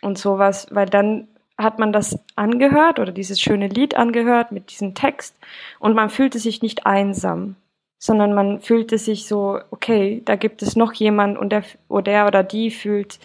und 0.00 0.18
sowas, 0.18 0.66
weil 0.70 0.86
dann 0.86 1.28
hat 1.58 1.78
man 1.78 1.92
das 1.92 2.18
angehört 2.36 3.00
oder 3.00 3.12
dieses 3.12 3.40
schöne 3.40 3.68
Lied 3.68 3.96
angehört 3.96 4.52
mit 4.52 4.70
diesem 4.70 4.94
Text 4.94 5.36
und 5.80 5.94
man 5.94 6.08
fühlte 6.08 6.38
sich 6.38 6.62
nicht 6.62 6.86
einsam, 6.86 7.56
sondern 7.98 8.32
man 8.32 8.60
fühlte 8.60 8.96
sich 8.96 9.26
so, 9.26 9.58
okay, 9.70 10.22
da 10.24 10.36
gibt 10.36 10.62
es 10.62 10.76
noch 10.76 10.92
jemand 10.92 11.36
und 11.36 11.50
der 11.50 11.64
oder, 11.88 12.02
der 12.02 12.26
oder 12.28 12.42
die 12.44 12.70
fühlt 12.70 13.18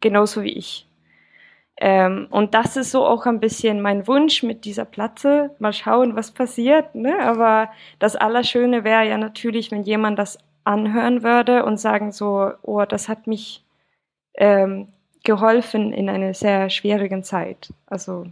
genauso 0.00 0.42
wie 0.42 0.52
ich. 0.52 0.86
Ähm, 1.78 2.26
und 2.30 2.54
das 2.54 2.76
ist 2.76 2.90
so 2.90 3.04
auch 3.04 3.26
ein 3.26 3.40
bisschen 3.40 3.82
mein 3.82 4.06
Wunsch 4.06 4.42
mit 4.42 4.64
dieser 4.64 4.84
Platte. 4.86 5.50
Mal 5.58 5.72
schauen, 5.72 6.16
was 6.16 6.30
passiert. 6.32 6.94
Ne? 6.94 7.18
Aber 7.20 7.70
das 7.98 8.16
Allerschöne 8.16 8.82
wäre 8.82 9.06
ja 9.06 9.18
natürlich, 9.18 9.70
wenn 9.70 9.82
jemand 9.82 10.18
das 10.18 10.38
anhören 10.64 11.22
würde 11.22 11.64
und 11.64 11.78
sagen 11.78 12.12
so, 12.12 12.50
oh, 12.62 12.84
das 12.86 13.08
hat 13.08 13.26
mich 13.26 13.62
ähm, 14.34 14.88
geholfen 15.26 15.92
in 15.92 16.08
einer 16.08 16.32
sehr 16.32 16.70
schwierigen 16.70 17.22
Zeit. 17.22 17.72
Also 17.86 18.26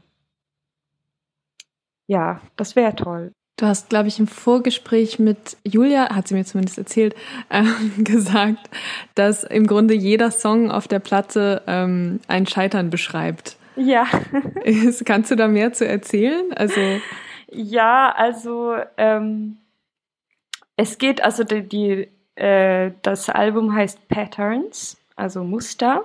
ja, 2.06 2.40
das 2.56 2.76
wäre 2.76 2.96
toll. 2.96 3.32
Du 3.56 3.66
hast, 3.66 3.88
glaube 3.88 4.08
ich, 4.08 4.18
im 4.18 4.26
Vorgespräch 4.26 5.18
mit 5.18 5.56
Julia, 5.62 6.14
hat 6.14 6.26
sie 6.26 6.34
mir 6.34 6.44
zumindest 6.44 6.76
erzählt, 6.78 7.14
ähm, 7.50 7.92
gesagt, 8.04 8.70
dass 9.14 9.44
im 9.44 9.66
Grunde 9.66 9.94
jeder 9.94 10.30
Song 10.30 10.70
auf 10.70 10.88
der 10.88 10.98
Platte 10.98 11.62
ähm, 11.66 12.20
ein 12.26 12.46
Scheitern 12.46 12.90
beschreibt. 12.90 13.56
Ja. 13.76 14.06
Kannst 15.04 15.30
du 15.30 15.36
da 15.36 15.48
mehr 15.48 15.72
zu 15.72 15.86
erzählen? 15.86 16.52
Also 16.54 16.80
ja, 17.50 18.12
also 18.16 18.76
ähm, 18.96 19.58
es 20.76 20.98
geht 20.98 21.22
also 21.22 21.44
die, 21.44 21.62
die 21.62 22.08
äh, 22.34 22.92
das 23.02 23.28
Album 23.30 23.74
heißt 23.74 24.08
Patterns, 24.08 24.96
also 25.14 25.44
Muster. 25.44 26.04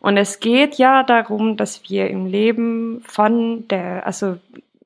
Und 0.00 0.16
es 0.16 0.40
geht 0.40 0.76
ja 0.76 1.02
darum, 1.02 1.56
dass 1.56 1.88
wir 1.88 2.08
im 2.08 2.26
Leben 2.26 3.02
von 3.06 3.66
der, 3.68 4.06
also 4.06 4.38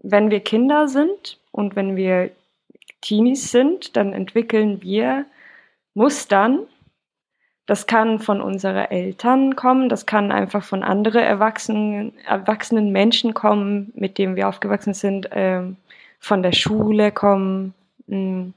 wenn 0.02 0.30
wir 0.30 0.40
Kinder 0.40 0.88
sind 0.88 1.38
und 1.52 1.76
wenn 1.76 1.96
wir 1.96 2.30
Teenies 3.00 3.50
sind, 3.50 3.96
dann 3.96 4.12
entwickeln 4.12 4.82
wir 4.82 5.26
Mustern. 5.94 6.60
Das 7.66 7.86
kann 7.86 8.20
von 8.20 8.40
unseren 8.40 8.84
Eltern 8.90 9.56
kommen, 9.56 9.88
das 9.88 10.06
kann 10.06 10.30
einfach 10.30 10.62
von 10.62 10.84
anderen 10.84 11.22
erwachsenen, 11.22 12.16
erwachsenen 12.24 12.92
Menschen 12.92 13.34
kommen, 13.34 13.92
mit 13.96 14.18
denen 14.18 14.36
wir 14.36 14.48
aufgewachsen 14.48 14.94
sind, 14.94 15.28
ähm, 15.32 15.76
von 16.20 16.42
der 16.44 16.52
Schule 16.52 17.10
kommen. 17.10 17.74
Mm. 18.06 18.50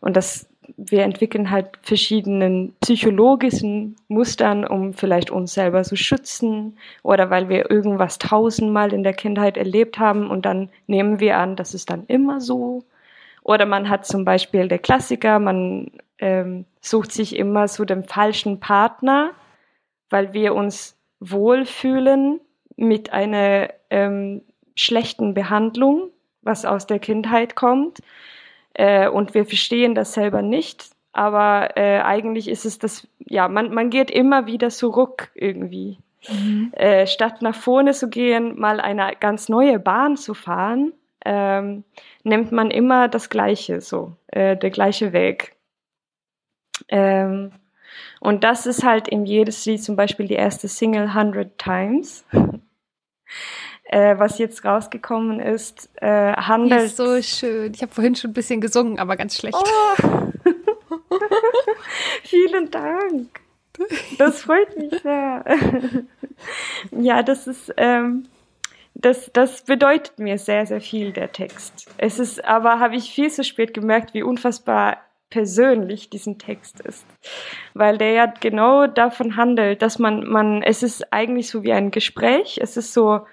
Und 0.00 0.16
das 0.16 0.46
wir 0.76 1.02
entwickeln 1.02 1.50
halt 1.50 1.70
verschiedenen 1.82 2.74
psychologischen 2.80 3.96
Mustern, 4.08 4.66
um 4.66 4.92
vielleicht 4.92 5.30
uns 5.30 5.54
selber 5.54 5.82
zu 5.82 5.96
schützen 5.96 6.78
oder 7.02 7.30
weil 7.30 7.48
wir 7.48 7.70
irgendwas 7.70 8.18
tausendmal 8.18 8.92
in 8.92 9.02
der 9.02 9.14
Kindheit 9.14 9.56
erlebt 9.56 9.98
haben 9.98 10.30
und 10.30 10.46
dann 10.46 10.70
nehmen 10.86 11.20
wir 11.20 11.38
an, 11.38 11.56
das 11.56 11.74
ist 11.74 11.90
dann 11.90 12.04
immer 12.06 12.40
so. 12.40 12.84
Oder 13.42 13.66
man 13.66 13.88
hat 13.88 14.06
zum 14.06 14.24
Beispiel 14.24 14.68
der 14.68 14.78
Klassiker, 14.78 15.38
man 15.38 15.92
ähm, 16.18 16.64
sucht 16.80 17.12
sich 17.12 17.36
immer 17.36 17.68
so 17.68 17.84
den 17.84 18.02
falschen 18.02 18.60
Partner, 18.60 19.32
weil 20.10 20.32
wir 20.32 20.54
uns 20.54 20.96
wohlfühlen 21.20 22.40
mit 22.76 23.12
einer 23.12 23.70
ähm, 23.90 24.42
schlechten 24.74 25.34
Behandlung, 25.34 26.10
was 26.42 26.64
aus 26.64 26.86
der 26.86 26.98
Kindheit 26.98 27.54
kommt. 27.54 28.00
Äh, 28.76 29.08
und 29.08 29.32
wir 29.34 29.46
verstehen 29.46 29.94
das 29.94 30.12
selber 30.12 30.42
nicht. 30.42 30.90
Aber 31.12 31.76
äh, 31.78 32.00
eigentlich 32.00 32.46
ist 32.46 32.66
es 32.66 32.78
das, 32.78 33.08
ja, 33.18 33.48
man, 33.48 33.72
man 33.72 33.88
geht 33.88 34.10
immer 34.10 34.46
wieder 34.46 34.68
zurück 34.68 35.30
irgendwie. 35.34 35.98
Mhm. 36.28 36.72
Äh, 36.72 37.06
statt 37.06 37.40
nach 37.40 37.54
vorne 37.54 37.92
zu 37.92 38.10
gehen, 38.10 38.58
mal 38.58 38.80
eine 38.80 39.12
ganz 39.18 39.48
neue 39.48 39.78
Bahn 39.78 40.18
zu 40.18 40.34
fahren, 40.34 40.92
ähm, 41.24 41.84
nimmt 42.22 42.52
man 42.52 42.70
immer 42.70 43.08
das 43.08 43.30
Gleiche, 43.30 43.80
so, 43.80 44.12
äh, 44.26 44.58
der 44.58 44.70
gleiche 44.70 45.14
Weg. 45.14 45.56
Ähm, 46.88 47.52
und 48.20 48.44
das 48.44 48.66
ist 48.66 48.84
halt 48.84 49.08
in 49.08 49.24
jedes 49.24 49.64
Lied, 49.64 49.82
zum 49.82 49.96
Beispiel 49.96 50.28
die 50.28 50.34
erste 50.34 50.68
Single 50.68 51.08
100 51.08 51.56
Times 51.56 52.26
äh, 53.88 54.18
was 54.18 54.38
jetzt 54.38 54.64
rausgekommen 54.64 55.40
ist, 55.40 55.88
äh, 55.96 56.32
handelt. 56.32 56.80
Die 56.80 56.84
ist 56.86 56.96
so 56.96 57.22
schön. 57.22 57.72
Ich 57.74 57.82
habe 57.82 57.92
vorhin 57.92 58.16
schon 58.16 58.30
ein 58.30 58.34
bisschen 58.34 58.60
gesungen, 58.60 58.98
aber 58.98 59.16
ganz 59.16 59.36
schlecht. 59.36 59.56
Oh. 59.56 60.02
Vielen 62.22 62.70
Dank. 62.70 63.40
Das 64.18 64.42
freut 64.42 64.76
mich 64.76 65.00
sehr. 65.02 65.44
ja, 66.90 67.22
das 67.22 67.46
ist, 67.46 67.72
ähm, 67.76 68.26
das, 68.94 69.30
das 69.32 69.62
bedeutet 69.62 70.18
mir 70.18 70.38
sehr, 70.38 70.66
sehr 70.66 70.80
viel, 70.80 71.12
der 71.12 71.30
Text. 71.32 71.86
Es 71.98 72.18
ist 72.18 72.44
aber, 72.44 72.80
habe 72.80 72.96
ich 72.96 73.12
viel 73.12 73.30
zu 73.30 73.44
spät 73.44 73.74
gemerkt, 73.74 74.14
wie 74.14 74.22
unfassbar 74.22 74.98
persönlich 75.28 76.08
diesen 76.08 76.38
Text 76.38 76.80
ist. 76.80 77.04
Weil 77.74 77.98
der 77.98 78.12
ja 78.12 78.26
genau 78.26 78.86
davon 78.86 79.36
handelt, 79.36 79.82
dass 79.82 79.98
man, 79.98 80.26
man, 80.26 80.62
es 80.62 80.82
ist 80.82 81.12
eigentlich 81.12 81.50
so 81.50 81.62
wie 81.62 81.72
ein 81.72 81.90
Gespräch. 81.90 82.58
Es 82.62 82.76
ist 82.76 82.94
so, 82.94 83.26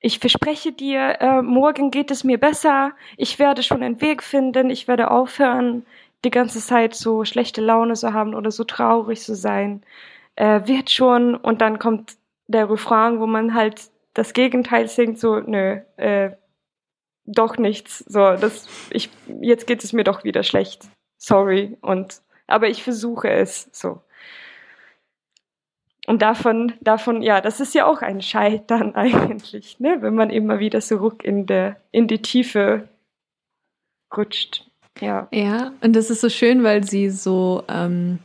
ich 0.00 0.18
verspreche 0.18 0.72
dir, 0.72 1.20
äh, 1.20 1.42
morgen 1.42 1.90
geht 1.90 2.10
es 2.10 2.24
mir 2.24 2.38
besser, 2.38 2.92
ich 3.16 3.38
werde 3.38 3.62
schon 3.62 3.82
einen 3.82 4.00
Weg 4.00 4.22
finden, 4.22 4.70
ich 4.70 4.88
werde 4.88 5.10
aufhören, 5.10 5.84
die 6.24 6.30
ganze 6.30 6.60
Zeit 6.60 6.94
so 6.94 7.24
schlechte 7.24 7.60
Laune 7.60 7.94
zu 7.94 8.12
haben 8.12 8.34
oder 8.34 8.50
so 8.50 8.64
traurig 8.64 9.20
zu 9.20 9.34
sein. 9.34 9.82
Äh, 10.36 10.66
wird 10.66 10.90
schon 10.90 11.34
und 11.34 11.60
dann 11.60 11.78
kommt 11.78 12.16
der 12.46 12.68
Refrain, 12.70 13.20
wo 13.20 13.26
man 13.26 13.54
halt 13.54 13.90
das 14.14 14.32
Gegenteil 14.32 14.88
singt, 14.88 15.18
so, 15.18 15.40
nö, 15.40 15.80
äh, 15.96 16.30
doch 17.24 17.58
nichts. 17.58 17.98
So, 18.00 18.36
das, 18.36 18.66
ich, 18.90 19.10
jetzt 19.40 19.66
geht 19.66 19.84
es 19.84 19.92
mir 19.92 20.04
doch 20.04 20.24
wieder 20.24 20.42
schlecht. 20.42 20.88
Sorry. 21.16 21.76
Und, 21.80 22.22
aber 22.46 22.68
ich 22.68 22.82
versuche 22.82 23.30
es, 23.30 23.68
so. 23.72 24.00
Und 26.10 26.22
davon, 26.22 26.72
davon, 26.80 27.22
ja, 27.22 27.40
das 27.40 27.60
ist 27.60 27.72
ja 27.72 27.86
auch 27.86 28.02
ein 28.02 28.20
Scheitern 28.20 28.94
eigentlich, 28.96 29.78
ne? 29.78 29.98
wenn 30.00 30.16
man 30.16 30.28
immer 30.28 30.58
wieder 30.58 30.80
zurück 30.80 31.22
in, 31.22 31.46
der, 31.46 31.76
in 31.92 32.08
die 32.08 32.20
Tiefe 32.20 32.88
rutscht. 34.16 34.66
Ja. 35.00 35.28
ja, 35.30 35.70
und 35.82 35.94
das 35.94 36.10
ist 36.10 36.20
so 36.20 36.28
schön, 36.28 36.64
weil 36.64 36.82
sie 36.82 37.10
so 37.10 37.62
ähm, 37.68 38.18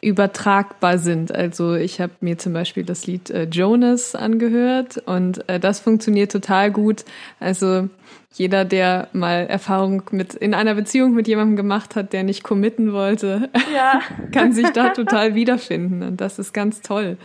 übertragbar 0.00 0.98
sind. 0.98 1.34
Also 1.34 1.74
ich 1.74 2.00
habe 2.00 2.12
mir 2.20 2.38
zum 2.38 2.52
Beispiel 2.52 2.84
das 2.84 3.06
Lied 3.06 3.30
äh, 3.30 3.44
Jonas 3.44 4.14
angehört 4.14 5.02
und 5.06 5.48
äh, 5.48 5.60
das 5.60 5.80
funktioniert 5.80 6.32
total 6.32 6.70
gut. 6.70 7.04
Also 7.38 7.88
jeder, 8.32 8.64
der 8.64 9.08
mal 9.12 9.46
Erfahrung 9.46 10.02
mit 10.12 10.34
in 10.34 10.54
einer 10.54 10.74
Beziehung 10.74 11.14
mit 11.14 11.26
jemandem 11.28 11.56
gemacht 11.56 11.96
hat, 11.96 12.12
der 12.12 12.22
nicht 12.22 12.44
committen 12.44 12.92
wollte, 12.92 13.50
ja. 13.74 14.00
kann 14.32 14.52
sich 14.52 14.70
da 14.70 14.90
total 14.90 15.34
wiederfinden 15.34 16.02
und 16.02 16.20
das 16.20 16.38
ist 16.38 16.52
ganz 16.52 16.80
toll. 16.80 17.16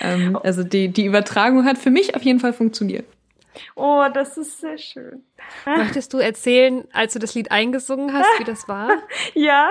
Ähm, 0.00 0.38
also 0.42 0.64
die 0.64 0.88
die 0.88 1.06
Übertragung 1.06 1.64
hat 1.64 1.78
für 1.78 1.90
mich 1.90 2.14
auf 2.14 2.22
jeden 2.22 2.40
Fall 2.40 2.52
funktioniert. 2.52 3.04
Oh, 3.74 4.06
das 4.12 4.36
ist 4.36 4.60
sehr 4.60 4.78
schön. 4.78 5.24
Möchtest 5.64 6.12
du 6.12 6.18
erzählen, 6.18 6.86
als 6.92 7.12
du 7.12 7.18
das 7.18 7.34
Lied 7.34 7.50
eingesungen 7.50 8.12
hast, 8.12 8.28
wie 8.38 8.44
das 8.44 8.68
war? 8.68 8.90
ja, 9.34 9.70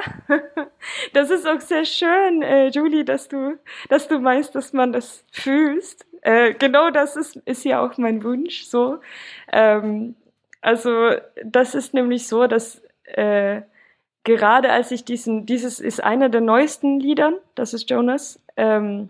das 1.13 1.29
ist 1.29 1.47
auch 1.47 1.61
sehr 1.61 1.85
schön, 1.85 2.41
äh, 2.41 2.67
Julie, 2.67 3.05
dass 3.05 3.27
du, 3.27 3.57
dass 3.89 4.07
du 4.07 4.19
meinst, 4.19 4.55
dass 4.55 4.73
man 4.73 4.91
das 4.91 5.23
fühlst. 5.31 6.05
Äh, 6.21 6.53
genau 6.53 6.89
das 6.89 7.15
ist, 7.15 7.38
ist 7.45 7.63
ja 7.63 7.85
auch 7.85 7.97
mein 7.97 8.23
Wunsch. 8.23 8.63
So, 8.65 8.99
ähm, 9.51 10.15
also 10.61 11.11
das 11.43 11.75
ist 11.75 11.93
nämlich 11.93 12.27
so, 12.27 12.47
dass 12.47 12.81
äh, 13.03 13.61
gerade 14.23 14.71
als 14.71 14.91
ich 14.91 15.05
diesen, 15.05 15.45
dieses 15.45 15.79
ist 15.79 16.03
einer 16.03 16.29
der 16.29 16.41
neuesten 16.41 16.99
Liedern, 16.99 17.35
das 17.55 17.73
ist 17.73 17.89
Jonas. 17.89 18.39
Ähm, 18.57 19.09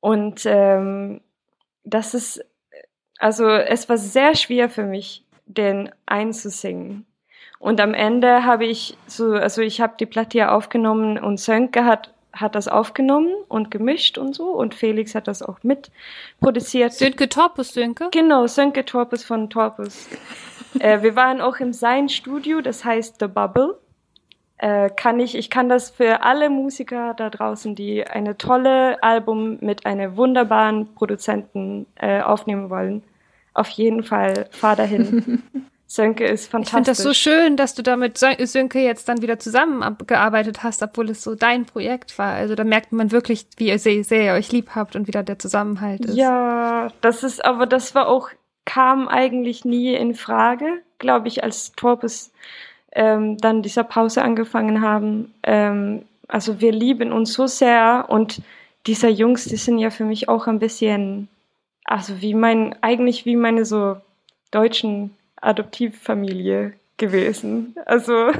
und 0.00 0.42
ähm, 0.44 1.20
das 1.84 2.14
ist 2.14 2.44
also 3.20 3.48
es 3.48 3.88
war 3.88 3.98
sehr 3.98 4.34
schwer 4.34 4.68
für 4.68 4.84
mich, 4.84 5.24
den 5.46 5.90
einzusingen. 6.06 7.06
Und 7.58 7.80
am 7.80 7.92
Ende 7.92 8.44
habe 8.44 8.64
ich 8.64 8.96
so, 9.06 9.32
also 9.32 9.60
ich 9.60 9.80
habe 9.80 9.94
die 10.00 10.06
Platte 10.06 10.38
ja 10.38 10.52
aufgenommen 10.52 11.18
und 11.18 11.38
Sönke 11.38 11.84
hat 11.84 12.12
hat 12.32 12.54
das 12.54 12.68
aufgenommen 12.68 13.34
und 13.48 13.70
gemischt 13.70 14.18
und 14.18 14.34
so 14.34 14.50
und 14.52 14.74
Felix 14.74 15.14
hat 15.14 15.28
das 15.28 15.42
auch 15.42 15.58
mit 15.62 15.90
produziert. 16.40 16.92
Sönke 16.92 17.28
Torpus, 17.28 17.74
Sönke? 17.74 18.08
Genau, 18.12 18.46
Sönke 18.46 18.84
Torpus 18.84 19.24
von 19.24 19.50
Torpus. 19.50 20.08
äh, 20.80 21.02
wir 21.02 21.16
waren 21.16 21.40
auch 21.40 21.56
im 21.56 21.72
Sein 21.72 22.08
Studio, 22.08 22.60
das 22.60 22.84
heißt 22.84 23.16
The 23.20 23.26
Bubble. 23.26 23.78
Äh, 24.58 24.90
kann 24.90 25.18
ich, 25.20 25.36
ich 25.36 25.50
kann 25.50 25.68
das 25.68 25.90
für 25.90 26.22
alle 26.22 26.50
Musiker 26.50 27.14
da 27.14 27.30
draußen, 27.30 27.74
die 27.74 28.06
eine 28.06 28.36
tolle 28.36 29.02
Album 29.02 29.58
mit 29.60 29.86
einem 29.86 30.16
wunderbaren 30.16 30.94
Produzenten 30.94 31.86
äh, 31.96 32.20
aufnehmen 32.20 32.68
wollen, 32.68 33.02
auf 33.54 33.68
jeden 33.70 34.02
Fall 34.02 34.48
fahr 34.50 34.76
dahin. 34.76 35.42
Sönke 35.90 36.24
ist 36.24 36.48
fantastisch. 36.48 36.68
Ich 36.68 36.72
finde 36.72 36.90
das 36.90 36.98
so 36.98 37.12
schön, 37.12 37.56
dass 37.56 37.74
du 37.74 37.82
da 37.82 37.96
mit 37.96 38.16
Sönke 38.16 38.78
jetzt 38.78 39.08
dann 39.08 39.22
wieder 39.22 39.40
zusammengearbeitet 39.40 40.62
hast, 40.62 40.84
obwohl 40.84 41.10
es 41.10 41.24
so 41.24 41.34
dein 41.34 41.66
Projekt 41.66 42.16
war. 42.16 42.34
Also 42.34 42.54
da 42.54 42.62
merkt 42.62 42.92
man 42.92 43.10
wirklich, 43.10 43.46
wie 43.56 43.70
ihr 43.70 43.78
sehr, 43.80 44.04
sehr 44.04 44.22
ihr 44.22 44.32
euch 44.34 44.52
lieb 44.52 44.70
habt 44.76 44.94
und 44.94 45.08
wieder 45.08 45.24
der 45.24 45.40
Zusammenhalt 45.40 46.04
ist. 46.04 46.14
Ja, 46.14 46.92
das 47.00 47.24
ist, 47.24 47.44
aber 47.44 47.66
das 47.66 47.96
war 47.96 48.06
auch, 48.06 48.28
kam 48.64 49.08
eigentlich 49.08 49.64
nie 49.64 49.92
in 49.92 50.14
Frage, 50.14 50.80
glaube 50.98 51.26
ich, 51.26 51.42
als 51.42 51.72
Torpes 51.72 52.30
ähm, 52.92 53.38
dann 53.38 53.62
dieser 53.62 53.82
Pause 53.82 54.22
angefangen 54.22 54.82
haben. 54.82 55.34
Ähm, 55.42 56.02
also 56.28 56.60
wir 56.60 56.70
lieben 56.70 57.10
uns 57.10 57.32
so 57.32 57.48
sehr 57.48 58.04
und 58.08 58.42
dieser 58.86 59.08
Jungs, 59.08 59.44
die 59.46 59.56
sind 59.56 59.78
ja 59.78 59.90
für 59.90 60.04
mich 60.04 60.28
auch 60.28 60.46
ein 60.46 60.60
bisschen 60.60 61.28
also 61.90 62.22
wie 62.22 62.34
mein, 62.34 62.76
eigentlich 62.82 63.26
wie 63.26 63.34
meine 63.34 63.64
so 63.64 63.96
deutschen 64.52 65.16
Adoptivfamilie 65.40 66.74
gewesen. 66.98 67.74
Also 67.84 68.30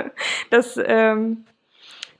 das, 0.50 0.78
ähm, 0.84 1.46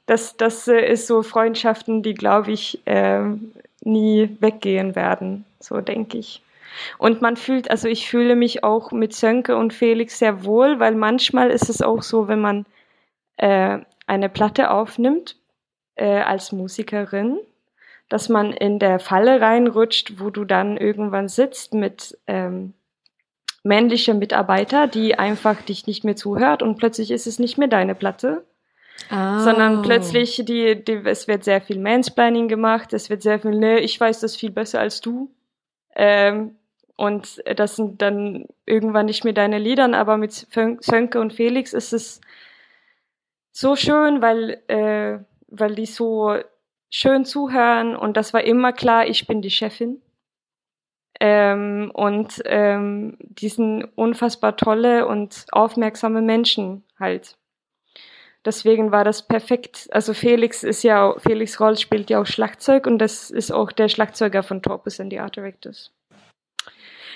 das, 0.06 0.38
das 0.38 0.66
ist 0.66 1.06
so 1.06 1.22
Freundschaften, 1.22 2.02
die, 2.02 2.14
glaube 2.14 2.52
ich, 2.52 2.80
ähm, 2.86 3.52
nie 3.82 4.30
weggehen 4.40 4.96
werden, 4.96 5.44
so 5.60 5.82
denke 5.82 6.16
ich. 6.16 6.42
Und 6.96 7.20
man 7.20 7.36
fühlt, 7.36 7.70
also 7.70 7.86
ich 7.86 8.08
fühle 8.08 8.34
mich 8.34 8.64
auch 8.64 8.90
mit 8.90 9.12
Sönke 9.12 9.56
und 9.56 9.74
Felix 9.74 10.18
sehr 10.18 10.44
wohl, 10.44 10.80
weil 10.80 10.94
manchmal 10.94 11.50
ist 11.50 11.68
es 11.68 11.82
auch 11.82 12.02
so, 12.02 12.28
wenn 12.28 12.40
man 12.40 12.64
äh, 13.36 13.78
eine 14.06 14.30
Platte 14.30 14.70
aufnimmt 14.70 15.36
äh, 15.96 16.20
als 16.20 16.50
Musikerin, 16.50 17.40
dass 18.08 18.28
man 18.28 18.52
in 18.52 18.78
der 18.78 18.98
Falle 18.98 19.40
reinrutscht, 19.40 20.18
wo 20.18 20.30
du 20.30 20.44
dann 20.44 20.76
irgendwann 20.76 21.28
sitzt 21.28 21.74
mit 21.74 22.18
ähm, 22.26 22.74
männliche 23.62 24.14
Mitarbeiter, 24.14 24.86
die 24.86 25.18
einfach 25.18 25.60
dich 25.62 25.86
nicht 25.86 26.04
mehr 26.04 26.16
zuhört 26.16 26.62
und 26.62 26.76
plötzlich 26.76 27.10
ist 27.10 27.26
es 27.26 27.38
nicht 27.38 27.58
mehr 27.58 27.68
deine 27.68 27.94
Platte. 27.94 28.44
Oh. 29.10 29.38
Sondern 29.38 29.82
plötzlich, 29.82 30.42
die, 30.44 30.84
die, 30.84 31.00
es 31.04 31.28
wird 31.28 31.44
sehr 31.44 31.60
viel 31.60 31.78
Mansplaining 31.78 32.48
gemacht, 32.48 32.92
es 32.92 33.10
wird 33.10 33.22
sehr 33.22 33.38
viel, 33.38 33.52
nee, 33.52 33.78
ich 33.78 33.98
weiß 33.98 34.20
das 34.20 34.36
viel 34.36 34.50
besser 34.50 34.80
als 34.80 35.00
du. 35.00 35.30
Ähm, 35.94 36.56
und 36.96 37.42
das 37.56 37.76
sind 37.76 38.02
dann 38.02 38.46
irgendwann 38.66 39.06
nicht 39.06 39.22
mehr 39.22 39.32
deine 39.32 39.58
Liedern, 39.58 39.94
aber 39.94 40.16
mit 40.16 40.32
Sönke 40.32 41.20
und 41.20 41.32
Felix 41.32 41.72
ist 41.72 41.92
es 41.92 42.20
so 43.52 43.76
schön, 43.76 44.20
weil, 44.20 44.60
äh, 44.66 45.20
weil 45.46 45.74
die 45.76 45.86
so 45.86 46.36
schön 46.90 47.24
zuhören 47.24 47.96
und 47.96 48.16
das 48.16 48.32
war 48.32 48.42
immer 48.42 48.72
klar, 48.72 49.06
ich 49.06 49.26
bin 49.26 49.42
die 49.42 49.50
Chefin. 49.50 50.00
Ähm, 51.20 51.90
und 51.94 52.40
ähm, 52.44 53.16
die 53.20 53.48
sind 53.48 53.84
unfassbar 53.96 54.56
tolle 54.56 55.06
und 55.08 55.46
aufmerksame 55.50 56.22
Menschen 56.22 56.84
halt. 56.98 57.36
Deswegen 58.44 58.92
war 58.92 59.04
das 59.04 59.26
perfekt. 59.26 59.88
Also 59.90 60.14
Felix 60.14 60.62
ist 60.62 60.84
ja, 60.84 61.14
Felix 61.18 61.60
Roll 61.60 61.76
spielt 61.76 62.08
ja 62.08 62.20
auch 62.20 62.26
Schlagzeug 62.26 62.86
und 62.86 62.98
das 62.98 63.30
ist 63.30 63.50
auch 63.50 63.72
der 63.72 63.88
Schlagzeuger 63.88 64.42
von 64.44 64.62
Torpus 64.62 65.00
and 65.00 65.12
the 65.12 65.18
Art 65.18 65.34
Directors. 65.36 65.92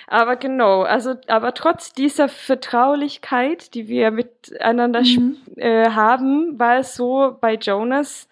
Aber 0.08 0.36
genau, 0.36 0.82
also, 0.82 1.14
aber 1.28 1.54
trotz 1.54 1.92
dieser 1.92 2.28
Vertraulichkeit, 2.28 3.72
die 3.74 3.88
wir 3.88 4.10
miteinander 4.10 5.02
mhm. 5.02 5.38
äh, 5.56 5.88
haben, 5.90 6.58
war 6.58 6.78
es 6.78 6.96
so 6.96 7.38
bei 7.40 7.54
Jonas, 7.54 8.28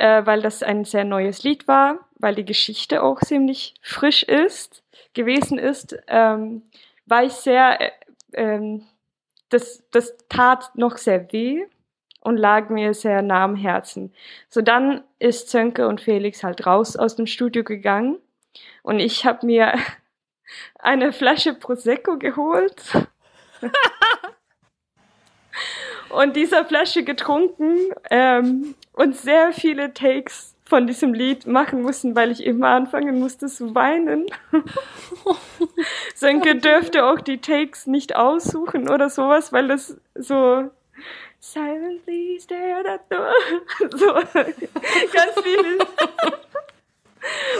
äh, 0.00 0.24
weil 0.24 0.40
das 0.40 0.62
ein 0.62 0.84
sehr 0.84 1.04
neues 1.04 1.42
Lied 1.42 1.68
war, 1.68 1.98
weil 2.18 2.34
die 2.34 2.46
Geschichte 2.46 3.02
auch 3.02 3.20
ziemlich 3.20 3.74
frisch 3.82 4.22
ist, 4.22 4.82
gewesen 5.12 5.58
ist, 5.58 5.94
ähm, 6.06 6.62
war 7.04 7.22
ich 7.24 7.32
sehr, 7.32 7.80
äh, 7.80 7.90
ähm, 8.32 8.86
das, 9.50 9.82
das 9.90 10.16
tat 10.30 10.70
noch 10.74 10.96
sehr 10.96 11.30
weh 11.32 11.66
und 12.22 12.38
lag 12.38 12.70
mir 12.70 12.94
sehr 12.94 13.20
nah 13.20 13.44
am 13.44 13.56
Herzen. 13.56 14.14
So 14.48 14.62
dann 14.62 15.04
ist 15.18 15.50
Zönke 15.50 15.86
und 15.86 16.00
Felix 16.00 16.42
halt 16.42 16.66
raus 16.66 16.96
aus 16.96 17.16
dem 17.16 17.26
Studio 17.26 17.62
gegangen 17.62 18.16
und 18.82 19.00
ich 19.00 19.26
habe 19.26 19.44
mir 19.44 19.74
eine 20.78 21.12
Flasche 21.12 21.52
Prosecco 21.52 22.16
geholt 22.16 22.82
und 26.10 26.36
dieser 26.36 26.64
Flasche 26.64 27.04
getrunken 27.04 27.76
ähm, 28.10 28.74
und 28.92 29.16
sehr 29.16 29.52
viele 29.52 29.94
Takes 29.94 30.54
von 30.64 30.86
diesem 30.86 31.14
Lied 31.14 31.46
machen 31.46 31.82
müssen, 31.82 32.14
weil 32.14 32.30
ich 32.30 32.44
immer 32.44 32.68
anfangen 32.68 33.18
musste 33.18 33.48
zu 33.48 33.74
weinen. 33.74 34.26
Sönke 36.14 36.56
dürfte 36.56 37.04
auch 37.04 37.20
die 37.20 37.38
Takes 37.38 37.88
nicht 37.88 38.14
aussuchen 38.14 38.88
oder 38.88 39.10
sowas, 39.10 39.52
weil 39.52 39.66
das 39.66 39.96
so 40.14 40.70
silently 41.40 42.38
stare 42.40 42.88
at 42.88 43.00
the 43.10 43.16
door. 43.16 43.34
So 43.98 44.12
ganz 44.12 45.40
viel. 45.42 45.78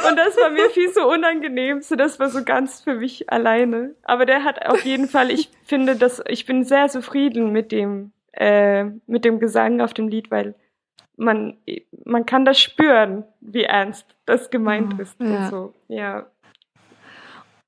Und 0.08 0.16
das 0.16 0.36
war 0.36 0.50
mir 0.50 0.70
viel 0.70 0.92
so 0.92 1.10
unangenehm, 1.10 1.82
so 1.82 1.96
das 1.96 2.18
war 2.18 2.30
so 2.30 2.44
ganz 2.44 2.80
für 2.80 2.94
mich 2.94 3.30
alleine. 3.30 3.94
Aber 4.04 4.24
der 4.24 4.44
hat 4.44 4.64
auf 4.66 4.84
jeden 4.84 5.08
Fall, 5.08 5.30
ich 5.30 5.50
finde, 5.64 5.96
dass 5.96 6.22
ich 6.28 6.46
bin 6.46 6.64
sehr 6.64 6.88
zufrieden 6.88 7.52
mit 7.52 7.72
dem 7.72 8.12
äh, 8.32 8.84
mit 9.06 9.24
dem 9.24 9.40
Gesang 9.40 9.80
auf 9.80 9.94
dem 9.94 10.08
Lied, 10.08 10.30
weil 10.30 10.54
man, 11.16 11.56
man 12.04 12.26
kann 12.26 12.44
das 12.44 12.60
spüren, 12.60 13.24
wie 13.40 13.64
ernst 13.64 14.06
das 14.26 14.50
gemeint 14.50 14.94
oh, 14.98 15.02
ist. 15.02 15.20
Ja. 15.20 15.26
Und 15.26 15.50
so. 15.50 15.74
ja. 15.88 16.26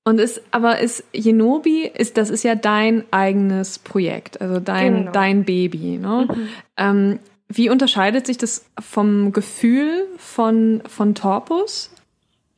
Und 0.05 0.19
ist, 0.19 0.43
aber 0.51 0.81
ist 0.81 1.05
Jenobi, 1.13 1.85
ist, 1.87 2.17
das 2.17 2.29
ist 2.31 2.43
ja 2.43 2.57
dein 2.57 3.05
eigenes 3.13 3.79
Projekt, 3.79 4.41
also 4.41 4.59
dein, 4.59 4.95
genau. 4.95 5.13
dein 5.13 5.45
Baby. 5.45 5.99
Ne? 5.99 6.29
Mhm. 6.29 6.49
Ähm, 6.77 7.19
wie 7.49 7.71
unterscheidet 7.71 8.27
sich 8.27 8.39
das 8.39 8.67
vom 8.81 9.33
Gefühl 9.33 10.07
von, 10.17 10.83
von 10.89 11.15
Torpus? 11.15 11.95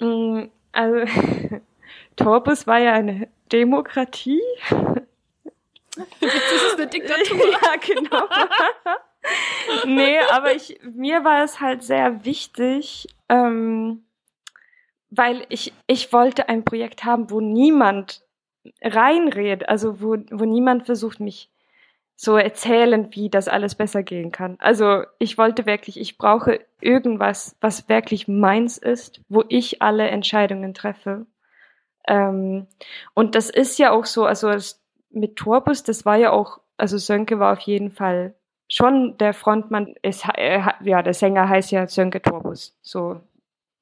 Mm, 0.01 0.45
also, 0.73 1.13
Torpus 2.17 2.67
war 2.67 2.79
ja 2.79 2.95
eine 2.95 3.29
Demokratie. 3.53 4.41
Jetzt 5.97 6.53
ist 6.53 6.67
es 6.69 6.75
eine 6.75 6.87
Diktatur. 6.87 7.39
ja, 7.63 7.77
genau. 7.77 8.29
nee, 9.87 10.19
aber 10.33 10.55
ich, 10.55 10.79
mir 10.83 11.25
war 11.25 11.45
es 11.45 11.61
halt 11.61 11.83
sehr 11.83 12.25
wichtig, 12.25 13.07
ähm, 13.29 14.05
weil 15.11 15.47
ich, 15.49 15.73
ich 15.87 16.13
wollte 16.13 16.49
ein 16.49 16.65
Projekt 16.65 17.05
haben, 17.05 17.31
wo 17.31 17.41
niemand 17.41 18.23
reinredet, 18.83 19.69
also 19.69 20.01
wo, 20.01 20.17
wo 20.31 20.45
niemand 20.45 20.87
versucht, 20.87 21.21
mich 21.21 21.51
so 22.17 22.37
erzählen, 22.37 23.09
wie 23.15 23.29
das 23.29 23.49
alles 23.49 23.75
besser 23.75 24.03
gehen 24.03 24.31
kann. 24.31 24.57
Also 24.61 25.03
ich 25.19 25.37
wollte 25.37 25.67
wirklich, 25.67 25.99
ich 25.99 26.17
brauche 26.17 26.61
irgendwas, 26.81 27.57
was 27.61 27.89
wirklich 27.89 28.29
meins 28.29 28.79
ist, 28.79 29.21
wo 29.29 29.43
ich 29.49 29.83
alle 29.83 30.09
Entscheidungen 30.09 30.75
treffe. 30.75 31.27
Ähm, 32.07 32.67
und 33.15 33.35
das 33.35 33.51
ist 33.51 33.79
ja 33.79 33.91
auch 33.91 34.05
so, 34.05 34.27
also 34.27 34.49
mit 35.15 35.37
Torbus, 35.37 35.83
das 35.83 36.05
war 36.05 36.17
ja 36.17 36.33
auch, 36.33 36.61
also 36.77 36.99
Sönke 36.99 37.39
war 37.39 37.53
auf 37.53 37.61
jeden 37.61 37.91
Fall 37.91 38.35
schon 38.69 39.17
der 39.19 39.35
Frontmann, 39.35 39.95
ist, 40.03 40.25
äh, 40.37 40.61
ja, 40.83 41.03
der 41.03 41.15
Sänger 41.15 41.49
heißt 41.49 41.71
ja 41.71 41.87
Sönke 41.87 42.21
Torbus, 42.23 42.77
so. 42.83 43.21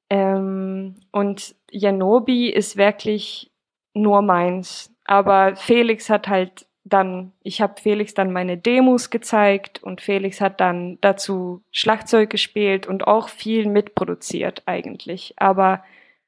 Ähm, 0.09 0.95
und 1.11 1.55
Janobi 1.71 2.49
ist 2.49 2.77
wirklich 2.77 3.51
nur 3.93 4.21
meins. 4.21 4.93
Aber 5.05 5.55
Felix 5.55 6.09
hat 6.09 6.27
halt 6.27 6.67
dann, 6.85 7.31
ich 7.43 7.61
habe 7.61 7.79
Felix 7.81 8.13
dann 8.13 8.31
meine 8.33 8.57
Demos 8.57 9.09
gezeigt 9.09 9.81
und 9.81 10.01
Felix 10.01 10.41
hat 10.41 10.59
dann 10.59 10.97
dazu 11.01 11.63
Schlagzeug 11.71 12.29
gespielt 12.29 12.87
und 12.87 13.07
auch 13.07 13.29
viel 13.29 13.67
mitproduziert 13.67 14.63
eigentlich. 14.65 15.33
Aber 15.37 15.83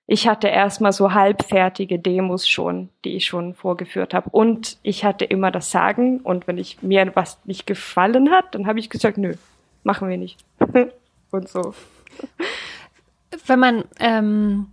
ich 0.08 0.28
hatte 0.28 0.48
erstmal 0.48 0.92
so 0.92 1.14
halbfertige 1.14 1.98
Demos 1.98 2.48
schon, 2.48 2.90
die 3.04 3.16
ich 3.16 3.26
schon 3.26 3.56
vorgeführt 3.56 4.14
habe. 4.14 4.30
Und 4.30 4.78
ich 4.84 5.04
hatte 5.04 5.26
immer 5.26 5.50
das 5.50 5.72
Sagen. 5.72 6.20
Und 6.20 6.48
wenn 6.48 6.60
ich 6.60 6.84
mir 6.84 7.12
was 7.16 7.40
nicht 7.46 7.66
gefallen 7.66 8.30
hat, 8.30 8.54
dann 8.54 8.68
habe 8.68 8.80
ich 8.80 8.92
gesagt, 8.92 9.18
nö, 9.18 9.34
machen 9.84 10.08
wir 10.08 10.18
nicht. 10.18 10.38
und 11.32 11.50
so. 11.50 11.74
Wenn 13.48 13.60
man, 13.60 13.84
ähm, 14.00 14.68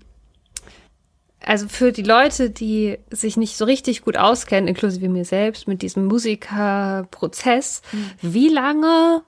also 1.40 1.66
für 1.66 1.92
die 1.92 2.02
Leute, 2.02 2.50
die 2.50 2.98
sich 3.10 3.38
nicht 3.38 3.56
so 3.56 3.64
richtig 3.64 4.02
gut 4.02 4.18
auskennen, 4.18 4.68
inklusive 4.68 5.08
mir 5.08 5.24
selbst, 5.24 5.66
mit 5.66 5.80
diesem 5.80 6.04
Musikerprozess, 6.06 7.80
mhm. 7.90 8.10
wie 8.20 8.48
lange 8.48 9.22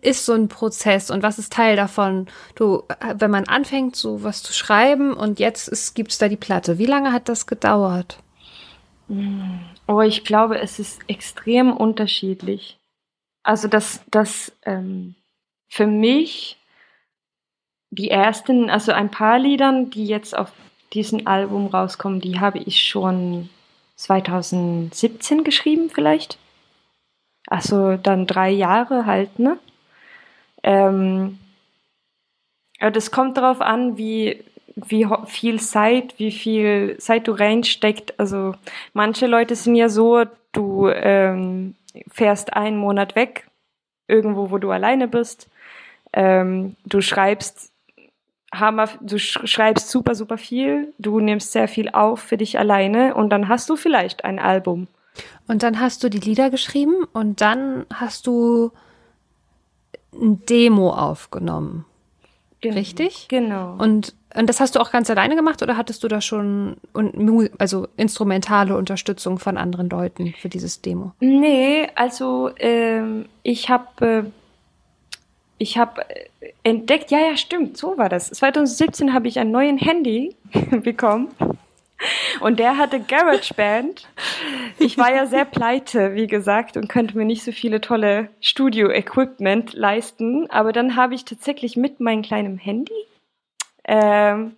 ist 0.00 0.24
so 0.24 0.32
ein 0.32 0.48
Prozess 0.48 1.10
und 1.10 1.22
was 1.22 1.38
ist 1.38 1.52
Teil 1.52 1.76
davon? 1.76 2.26
Du, 2.54 2.84
wenn 3.14 3.30
man 3.30 3.48
anfängt, 3.48 3.96
so 3.96 4.22
was 4.22 4.42
zu 4.42 4.52
schreiben 4.52 5.12
und 5.14 5.38
jetzt 5.38 5.94
gibt 5.94 6.12
es 6.12 6.18
da 6.18 6.28
die 6.28 6.36
Platte. 6.36 6.78
Wie 6.78 6.86
lange 6.86 7.12
hat 7.12 7.28
das 7.28 7.46
gedauert? 7.46 8.18
Oh, 9.86 10.00
ich 10.00 10.24
glaube, 10.24 10.60
es 10.60 10.78
ist 10.78 11.00
extrem 11.08 11.74
unterschiedlich. 11.74 12.78
Also 13.42 13.68
das, 13.68 14.02
das 14.10 14.52
ähm, 14.66 15.14
für 15.68 15.86
mich 15.86 16.58
die 17.90 18.10
ersten, 18.10 18.68
also 18.68 18.92
ein 18.92 19.10
paar 19.10 19.38
Liedern, 19.38 19.90
die 19.90 20.06
jetzt 20.06 20.36
auf 20.36 20.52
diesem 20.92 21.26
Album 21.26 21.66
rauskommen, 21.66 22.20
die 22.20 22.40
habe 22.40 22.58
ich 22.58 22.82
schon 22.82 23.48
2017 23.96 25.44
geschrieben 25.44 25.90
vielleicht. 25.90 26.38
Also 27.46 27.96
dann 27.96 28.26
drei 28.26 28.50
Jahre 28.50 29.06
halt, 29.06 29.38
ne? 29.38 29.58
Ähm, 30.62 31.38
ja, 32.80 32.90
das 32.90 33.10
kommt 33.10 33.36
darauf 33.36 33.60
an, 33.60 33.98
wie, 33.98 34.44
wie 34.76 35.06
viel 35.26 35.60
Zeit, 35.60 36.18
wie 36.18 36.32
viel 36.32 36.96
Zeit 36.98 37.26
du 37.26 37.32
reinsteckt. 37.32 38.18
Also 38.18 38.54
manche 38.92 39.26
Leute 39.26 39.56
sind 39.56 39.74
ja 39.74 39.88
so, 39.88 40.24
du 40.52 40.88
ähm, 40.88 41.74
fährst 42.08 42.54
einen 42.54 42.78
Monat 42.78 43.16
weg, 43.16 43.48
irgendwo, 44.06 44.50
wo 44.50 44.58
du 44.58 44.70
alleine 44.70 45.08
bist. 45.08 45.48
Ähm, 46.12 46.76
du 46.86 47.00
schreibst 47.00 47.72
Hammer, 48.52 48.88
du 49.02 49.18
schreibst 49.18 49.90
super, 49.90 50.14
super 50.14 50.38
viel, 50.38 50.94
du 50.98 51.20
nimmst 51.20 51.52
sehr 51.52 51.68
viel 51.68 51.90
auf 51.90 52.20
für 52.20 52.38
dich 52.38 52.58
alleine 52.58 53.14
und 53.14 53.30
dann 53.30 53.48
hast 53.48 53.68
du 53.68 53.76
vielleicht 53.76 54.24
ein 54.24 54.38
Album. 54.38 54.88
Und 55.48 55.62
dann 55.62 55.80
hast 55.80 56.02
du 56.02 56.08
die 56.08 56.20
Lieder 56.20 56.48
geschrieben 56.48 57.04
und 57.12 57.40
dann 57.40 57.84
hast 57.92 58.26
du 58.26 58.70
ein 60.12 60.44
Demo 60.46 60.90
aufgenommen. 60.90 61.84
Genau. 62.60 62.74
Richtig? 62.74 63.26
Genau. 63.28 63.76
Und, 63.78 64.14
und 64.34 64.48
das 64.48 64.60
hast 64.60 64.74
du 64.74 64.80
auch 64.80 64.90
ganz 64.90 65.08
alleine 65.10 65.36
gemacht 65.36 65.62
oder 65.62 65.76
hattest 65.76 66.02
du 66.02 66.08
da 66.08 66.20
schon 66.20 66.76
also 67.58 67.86
instrumentale 67.96 68.76
Unterstützung 68.76 69.38
von 69.38 69.56
anderen 69.56 69.88
Leuten 69.88 70.34
für 70.38 70.48
dieses 70.48 70.82
Demo? 70.82 71.12
Nee, 71.20 71.88
also 71.94 72.50
ähm, 72.58 73.26
ich 73.44 73.70
habe 73.70 74.06
äh, 74.06 74.22
ich 75.58 75.76
habe 75.76 76.02
entdeckt, 76.62 77.10
ja, 77.10 77.18
ja, 77.18 77.36
stimmt, 77.36 77.76
so 77.76 77.98
war 77.98 78.08
das. 78.08 78.30
2017 78.30 79.12
habe 79.12 79.28
ich 79.28 79.38
ein 79.38 79.50
neues 79.50 79.80
Handy 79.80 80.36
bekommen 80.82 81.28
Und 82.40 82.58
der 82.60 82.76
hatte 82.76 83.00
GarageBand. 83.00 84.08
Ich 84.78 84.98
war 84.98 85.12
ja 85.12 85.26
sehr 85.26 85.44
pleite, 85.46 86.14
wie 86.14 86.26
gesagt, 86.26 86.76
und 86.76 86.88
könnte 86.88 87.16
mir 87.16 87.24
nicht 87.24 87.42
so 87.42 87.52
viele 87.52 87.80
tolle 87.80 88.28
Studio-Equipment 88.40 89.72
leisten. 89.72 90.48
Aber 90.50 90.72
dann 90.72 90.96
habe 90.96 91.14
ich 91.14 91.24
tatsächlich 91.24 91.76
mit 91.76 92.00
meinem 92.00 92.22
kleinen 92.22 92.58
Handy 92.58 92.94
ähm, 93.88 94.56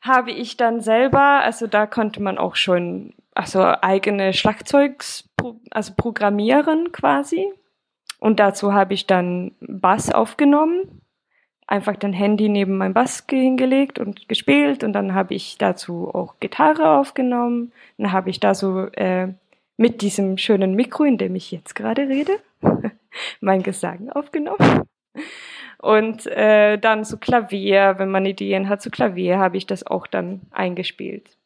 habe 0.00 0.32
ich 0.32 0.56
dann 0.56 0.80
selber, 0.80 1.42
also 1.42 1.66
da 1.66 1.86
konnte 1.86 2.20
man 2.22 2.38
auch 2.38 2.56
schon 2.56 3.12
also 3.34 3.60
eigene 3.62 4.32
Schlagzeugs 4.32 5.28
also 5.70 5.92
programmieren 5.96 6.90
quasi. 6.90 7.52
Und 8.18 8.40
dazu 8.40 8.72
habe 8.72 8.94
ich 8.94 9.06
dann 9.06 9.52
Bass 9.60 10.10
aufgenommen, 10.10 11.02
einfach 11.68 11.96
dann 11.96 12.14
Handy 12.14 12.48
neben 12.48 12.78
mein 12.78 12.94
Bass 12.94 13.24
hingelegt 13.28 13.98
und 13.98 14.28
gespielt 14.28 14.82
und 14.82 14.94
dann 14.94 15.14
habe 15.14 15.34
ich 15.34 15.58
dazu 15.58 16.12
auch 16.12 16.40
Gitarre 16.40 16.98
aufgenommen. 16.98 17.72
Dann 17.98 18.10
habe 18.10 18.30
ich 18.30 18.40
da 18.40 18.54
so 18.54 18.86
äh, 18.94 19.28
mit 19.76 20.00
diesem 20.00 20.38
schönen 20.38 20.74
Mikro, 20.74 21.04
in 21.04 21.18
dem 21.18 21.36
ich 21.36 21.52
jetzt 21.52 21.74
gerade 21.74 22.08
rede, 22.08 22.38
mein 23.40 23.62
Gesang 23.62 24.10
aufgenommen. 24.10 24.82
Und 25.80 26.26
äh, 26.26 26.78
dann 26.78 27.04
so 27.04 27.18
Klavier, 27.18 27.96
wenn 27.98 28.10
man 28.10 28.24
Ideen 28.24 28.68
hat, 28.68 28.82
so 28.82 28.90
Klavier 28.90 29.38
habe 29.38 29.58
ich 29.58 29.66
das 29.66 29.86
auch 29.86 30.06
dann 30.06 30.40
eingespielt. 30.50 31.36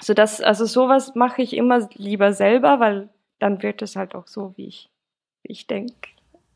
So 0.00 0.14
dass, 0.14 0.40
also 0.40 0.64
sowas 0.64 1.14
mache 1.16 1.42
ich 1.42 1.54
immer 1.54 1.88
lieber 1.94 2.32
selber, 2.32 2.78
weil 2.78 3.08
dann 3.40 3.62
wird 3.62 3.82
es 3.82 3.96
halt 3.96 4.14
auch 4.14 4.28
so, 4.28 4.54
wie 4.56 4.68
ich, 4.68 4.88
wie 5.42 5.52
ich 5.52 5.66
denke. 5.66 6.08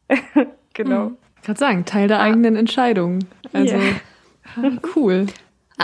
genau. 0.75 1.11
Mhm. 1.11 1.17
Gerade 1.45 1.59
sagen, 1.59 1.85
Teil 1.85 2.09
der 2.09 2.21
ah. 2.21 2.25
eigenen 2.25 2.57
Entscheidung. 2.57 3.21
Also 3.53 3.77
yeah. 3.77 4.79
cool. 4.97 5.27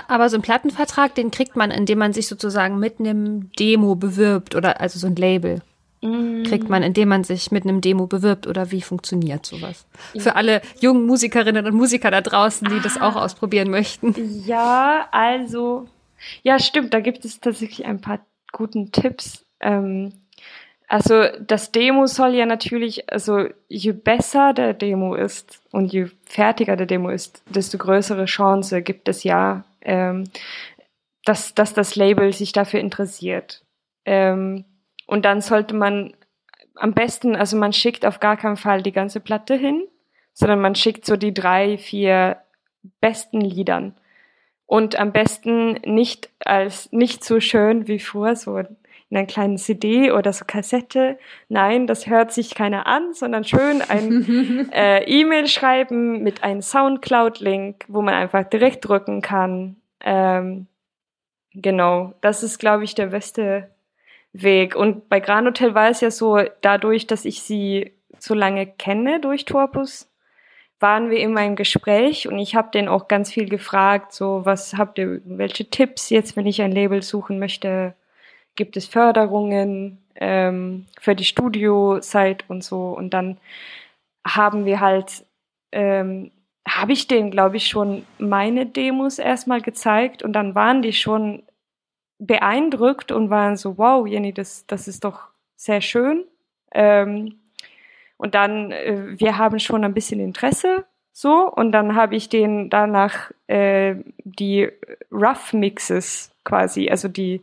Aber 0.08 0.28
so 0.28 0.36
einen 0.36 0.42
Plattenvertrag, 0.42 1.14
den 1.14 1.30
kriegt 1.30 1.56
man, 1.56 1.70
indem 1.70 1.98
man 1.98 2.12
sich 2.12 2.28
sozusagen 2.28 2.78
mit 2.78 3.00
einem 3.00 3.50
Demo 3.58 3.96
bewirbt 3.96 4.54
oder 4.54 4.80
also 4.80 4.98
so 4.98 5.06
ein 5.06 5.16
Label 5.16 5.62
kriegt 6.00 6.70
man, 6.70 6.82
indem 6.82 7.10
man 7.10 7.24
sich 7.24 7.50
mit 7.50 7.64
einem 7.64 7.82
Demo 7.82 8.06
bewirbt 8.06 8.46
oder 8.46 8.70
wie 8.70 8.80
funktioniert 8.80 9.44
sowas? 9.44 9.86
Für 10.16 10.34
alle 10.34 10.62
jungen 10.80 11.04
Musikerinnen 11.04 11.66
und 11.66 11.74
Musiker 11.74 12.10
da 12.10 12.22
draußen, 12.22 12.68
die 12.68 12.76
ah. 12.76 12.82
das 12.82 13.00
auch 13.00 13.16
ausprobieren 13.16 13.70
möchten. 13.70 14.14
Ja, 14.46 15.08
also, 15.10 15.88
ja, 16.42 16.58
stimmt, 16.58 16.94
da 16.94 17.00
gibt 17.00 17.26
es 17.26 17.40
tatsächlich 17.40 17.84
ein 17.84 18.00
paar 18.00 18.20
guten 18.50 18.92
Tipps. 18.92 19.44
Ähm, 19.60 20.12
also 20.90 21.22
das 21.38 21.70
Demo 21.70 22.06
soll 22.06 22.34
ja 22.34 22.46
natürlich, 22.46 23.12
also 23.12 23.46
je 23.68 23.92
besser 23.92 24.52
der 24.52 24.74
Demo 24.74 25.14
ist 25.14 25.62
und 25.70 25.92
je 25.92 26.06
fertiger 26.24 26.74
der 26.74 26.86
Demo 26.86 27.10
ist, 27.10 27.44
desto 27.46 27.78
größere 27.78 28.24
Chance 28.24 28.82
gibt 28.82 29.08
es 29.08 29.22
ja, 29.22 29.62
ähm, 29.82 30.24
dass, 31.24 31.54
dass 31.54 31.74
das 31.74 31.94
Label 31.94 32.32
sich 32.32 32.50
dafür 32.50 32.80
interessiert. 32.80 33.64
Ähm, 34.04 34.64
und 35.06 35.24
dann 35.24 35.42
sollte 35.42 35.76
man 35.76 36.12
am 36.74 36.92
besten, 36.92 37.36
also 37.36 37.56
man 37.56 37.72
schickt 37.72 38.04
auf 38.04 38.18
gar 38.18 38.36
keinen 38.36 38.56
Fall 38.56 38.82
die 38.82 38.90
ganze 38.90 39.20
Platte 39.20 39.54
hin, 39.54 39.86
sondern 40.32 40.60
man 40.60 40.74
schickt 40.74 41.06
so 41.06 41.16
die 41.16 41.32
drei, 41.32 41.78
vier 41.78 42.38
besten 43.00 43.40
Liedern. 43.40 43.94
Und 44.66 44.98
am 44.98 45.12
besten 45.12 45.74
nicht 45.84 46.30
als 46.40 46.90
nicht 46.90 47.22
so 47.22 47.38
schön 47.38 47.86
wie 47.86 48.00
vor, 48.00 48.34
so 48.34 48.60
einer 49.10 49.26
kleinen 49.26 49.58
CD 49.58 50.12
oder 50.12 50.32
so 50.32 50.44
Kassette. 50.46 51.18
Nein, 51.48 51.86
das 51.86 52.06
hört 52.06 52.32
sich 52.32 52.54
keiner 52.54 52.86
an, 52.86 53.12
sondern 53.12 53.44
schön 53.44 53.82
ein 53.82 54.70
äh, 54.72 55.04
E-Mail 55.04 55.48
schreiben 55.48 56.22
mit 56.22 56.44
einem 56.44 56.62
Soundcloud-Link, 56.62 57.84
wo 57.88 58.02
man 58.02 58.14
einfach 58.14 58.44
direkt 58.44 58.86
drücken 58.86 59.20
kann. 59.20 59.76
Ähm, 60.00 60.66
genau, 61.52 62.14
das 62.20 62.42
ist, 62.42 62.58
glaube 62.58 62.84
ich, 62.84 62.94
der 62.94 63.06
beste 63.06 63.68
Weg. 64.32 64.76
Und 64.76 65.08
bei 65.08 65.18
Gran 65.18 65.46
Hotel 65.46 65.74
war 65.74 65.90
es 65.90 66.00
ja 66.00 66.10
so, 66.10 66.38
dadurch, 66.60 67.06
dass 67.06 67.24
ich 67.24 67.42
sie 67.42 67.92
so 68.18 68.34
lange 68.34 68.66
kenne 68.66 69.20
durch 69.20 69.44
Torpus, 69.44 70.08
waren 70.78 71.10
wir 71.10 71.18
immer 71.18 71.44
im 71.44 71.56
Gespräch 71.56 72.26
und 72.26 72.38
ich 72.38 72.54
habe 72.54 72.70
den 72.70 72.88
auch 72.88 73.06
ganz 73.06 73.30
viel 73.30 73.48
gefragt, 73.48 74.12
so 74.12 74.40
was 74.44 74.74
habt 74.74 74.98
ihr, 74.98 75.20
welche 75.24 75.68
Tipps 75.68 76.08
jetzt, 76.08 76.36
wenn 76.36 76.46
ich 76.46 76.62
ein 76.62 76.72
Label 76.72 77.02
suchen 77.02 77.38
möchte, 77.38 77.94
gibt 78.56 78.76
es 78.76 78.86
Förderungen 78.86 79.98
ähm, 80.16 80.86
für 81.00 81.14
die 81.14 81.24
Studiozeit 81.24 82.44
und 82.48 82.62
so. 82.64 82.90
Und 82.90 83.14
dann 83.14 83.38
haben 84.26 84.64
wir 84.64 84.80
halt, 84.80 85.24
ähm, 85.72 86.30
habe 86.68 86.92
ich 86.92 87.08
denen, 87.08 87.30
glaube 87.30 87.56
ich, 87.56 87.68
schon 87.68 88.06
meine 88.18 88.66
Demos 88.66 89.18
erstmal 89.18 89.60
gezeigt. 89.60 90.22
Und 90.22 90.32
dann 90.34 90.54
waren 90.54 90.82
die 90.82 90.92
schon 90.92 91.42
beeindruckt 92.18 93.12
und 93.12 93.30
waren 93.30 93.56
so, 93.56 93.78
wow, 93.78 94.06
Jenny, 94.06 94.32
das, 94.32 94.66
das 94.66 94.88
ist 94.88 95.04
doch 95.04 95.28
sehr 95.56 95.80
schön. 95.80 96.24
Ähm, 96.72 97.40
und 98.16 98.34
dann, 98.34 98.70
äh, 98.72 99.18
wir 99.18 99.38
haben 99.38 99.58
schon 99.58 99.84
ein 99.84 99.94
bisschen 99.94 100.20
Interesse, 100.20 100.84
so, 101.12 101.52
und 101.52 101.72
dann 101.72 101.96
habe 101.96 102.16
ich 102.16 102.28
den 102.28 102.70
danach 102.70 103.30
äh, 103.46 103.96
die 104.24 104.68
Rough 105.12 105.52
Mixes 105.52 106.30
quasi, 106.44 106.88
also 106.88 107.08
die 107.08 107.42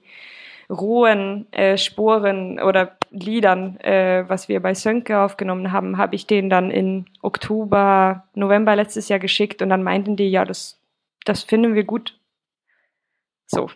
rohen 0.70 1.52
äh, 1.54 1.78
Sporen 1.78 2.60
oder 2.60 2.98
Liedern, 3.10 3.80
äh, 3.80 4.26
was 4.28 4.50
wir 4.50 4.60
bei 4.62 4.74
Sönke 4.74 5.20
aufgenommen 5.20 5.72
haben, 5.72 5.98
habe 5.98 6.16
ich 6.16 6.28
den 6.28 6.50
dann 6.50 6.72
in 6.72 7.06
Oktober, 7.22 8.26
November 8.34 8.76
letztes 8.76 9.08
Jahr 9.10 9.20
geschickt 9.20 9.62
und 9.62 9.70
dann 9.70 9.84
meinten 9.84 10.16
die, 10.18 10.30
ja, 10.30 10.44
das, 10.44 10.80
das 11.26 11.44
finden 11.44 11.74
wir 11.74 11.84
gut. 11.84 12.20
So, 13.46 13.70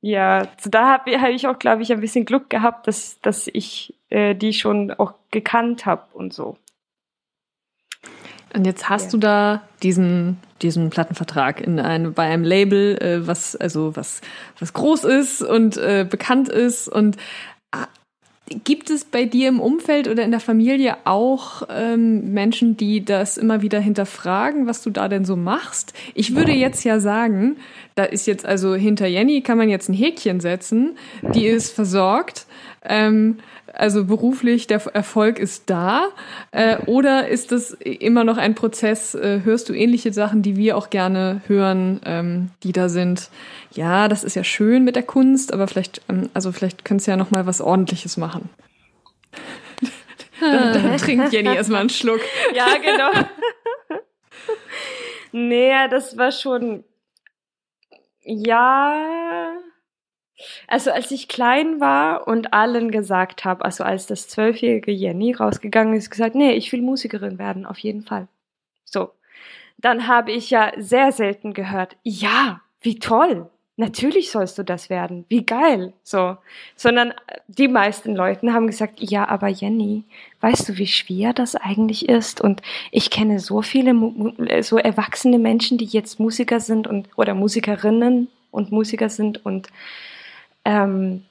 ja, 0.00 0.46
da 0.64 0.92
habe 0.92 1.20
hab 1.20 1.30
ich 1.30 1.46
auch, 1.46 1.58
glaube 1.58 1.82
ich, 1.82 1.92
ein 1.92 2.00
bisschen 2.00 2.24
Glück 2.24 2.48
gehabt, 2.50 2.86
dass, 2.86 3.20
dass 3.20 3.48
ich 3.48 3.94
äh, 4.10 4.34
die 4.34 4.52
schon 4.52 4.92
auch 4.92 5.14
gekannt 5.30 5.86
habe 5.86 6.04
und 6.14 6.32
so. 6.32 6.56
Und 8.54 8.66
jetzt 8.66 8.88
hast 8.88 9.06
ja. 9.06 9.10
du 9.10 9.16
da 9.18 9.62
diesen, 9.82 10.38
diesen 10.62 10.90
Plattenvertrag 10.90 11.60
in 11.60 11.78
einem, 11.80 12.14
bei 12.14 12.24
einem 12.24 12.44
Label, 12.44 12.96
äh, 12.98 13.26
was, 13.26 13.56
also 13.56 13.94
was, 13.96 14.20
was 14.58 14.72
groß 14.72 15.04
ist 15.04 15.42
und 15.42 15.76
äh, 15.76 16.06
bekannt 16.08 16.48
ist. 16.48 16.88
Und 16.88 17.16
Gibt 18.64 18.88
es 18.88 19.04
bei 19.04 19.24
dir 19.26 19.48
im 19.48 19.60
Umfeld 19.60 20.08
oder 20.08 20.22
in 20.22 20.30
der 20.30 20.40
Familie 20.40 20.96
auch 21.04 21.62
ähm, 21.68 22.32
Menschen, 22.32 22.76
die 22.76 23.04
das 23.04 23.36
immer 23.36 23.60
wieder 23.60 23.78
hinterfragen, 23.78 24.66
was 24.66 24.80
du 24.82 24.90
da 24.90 25.08
denn 25.08 25.26
so 25.26 25.36
machst? 25.36 25.92
Ich 26.14 26.34
würde 26.34 26.52
jetzt 26.52 26.82
ja 26.84 26.98
sagen, 26.98 27.56
da 27.94 28.04
ist 28.04 28.26
jetzt 28.26 28.46
also 28.46 28.74
hinter 28.74 29.06
Jenny 29.06 29.42
kann 29.42 29.58
man 29.58 29.68
jetzt 29.68 29.90
ein 29.90 29.94
Häkchen 29.94 30.40
setzen, 30.40 30.96
die 31.34 31.46
ist 31.46 31.74
versorgt. 31.74 32.46
Ähm, 32.84 33.38
also 33.78 34.04
beruflich, 34.04 34.66
der 34.66 34.84
Erfolg 34.92 35.38
ist 35.38 35.70
da? 35.70 36.08
Äh, 36.50 36.78
oder 36.86 37.28
ist 37.28 37.52
das 37.52 37.72
immer 37.72 38.24
noch 38.24 38.36
ein 38.36 38.54
Prozess? 38.54 39.14
Äh, 39.14 39.42
hörst 39.44 39.68
du 39.68 39.72
ähnliche 39.72 40.12
Sachen, 40.12 40.42
die 40.42 40.56
wir 40.56 40.76
auch 40.76 40.90
gerne 40.90 41.42
hören, 41.46 42.00
ähm, 42.04 42.50
die 42.64 42.72
da 42.72 42.88
sind? 42.88 43.30
Ja, 43.72 44.08
das 44.08 44.24
ist 44.24 44.34
ja 44.34 44.42
schön 44.42 44.84
mit 44.84 44.96
der 44.96 45.04
Kunst, 45.04 45.52
aber 45.52 45.68
vielleicht, 45.68 46.02
ähm, 46.08 46.28
also 46.34 46.50
vielleicht 46.50 46.84
könntest 46.84 47.06
du 47.06 47.12
ja 47.12 47.16
noch 47.16 47.30
mal 47.30 47.46
was 47.46 47.60
Ordentliches 47.60 48.16
machen. 48.16 48.50
dann, 50.40 50.72
dann 50.72 50.96
trinkt 50.96 51.32
Jenny 51.32 51.54
erstmal 51.54 51.80
einen 51.80 51.90
Schluck. 51.90 52.20
Ja, 52.54 52.66
genau. 52.78 53.28
nee, 55.32 55.72
das 55.88 56.18
war 56.18 56.32
schon, 56.32 56.82
ja, 58.24 59.52
also 60.66 60.90
als 60.90 61.10
ich 61.10 61.28
klein 61.28 61.80
war 61.80 62.26
und 62.26 62.52
allen 62.52 62.90
gesagt 62.90 63.44
habe, 63.44 63.64
also 63.64 63.84
als 63.84 64.06
das 64.06 64.28
zwölfjährige 64.28 64.92
Jenny 64.92 65.32
rausgegangen 65.32 65.94
ist, 65.94 66.10
gesagt, 66.10 66.34
nee, 66.34 66.52
ich 66.52 66.72
will 66.72 66.82
Musikerin 66.82 67.38
werden, 67.38 67.66
auf 67.66 67.78
jeden 67.78 68.02
Fall. 68.02 68.28
So. 68.84 69.10
Dann 69.80 70.08
habe 70.08 70.32
ich 70.32 70.50
ja 70.50 70.72
sehr 70.76 71.12
selten 71.12 71.54
gehört, 71.54 71.96
ja, 72.02 72.60
wie 72.80 72.98
toll. 72.98 73.48
Natürlich 73.76 74.32
sollst 74.32 74.58
du 74.58 74.64
das 74.64 74.90
werden. 74.90 75.24
Wie 75.28 75.46
geil. 75.46 75.92
So. 76.02 76.36
Sondern 76.74 77.14
die 77.46 77.68
meisten 77.68 78.16
Leute 78.16 78.52
haben 78.52 78.66
gesagt, 78.66 78.98
ja, 78.98 79.28
aber 79.28 79.46
Jenny, 79.46 80.02
weißt 80.40 80.68
du, 80.68 80.78
wie 80.78 80.88
schwer 80.88 81.32
das 81.32 81.54
eigentlich 81.54 82.08
ist? 82.08 82.40
Und 82.40 82.60
ich 82.90 83.08
kenne 83.10 83.38
so 83.38 83.62
viele, 83.62 83.94
so 84.62 84.78
erwachsene 84.78 85.38
Menschen, 85.38 85.78
die 85.78 85.84
jetzt 85.84 86.18
Musiker 86.18 86.58
sind 86.58 86.88
und, 86.88 87.08
oder 87.14 87.34
Musikerinnen 87.34 88.26
und 88.50 88.72
Musiker 88.72 89.10
sind 89.10 89.46
und 89.46 89.68
ähm, 90.68 91.24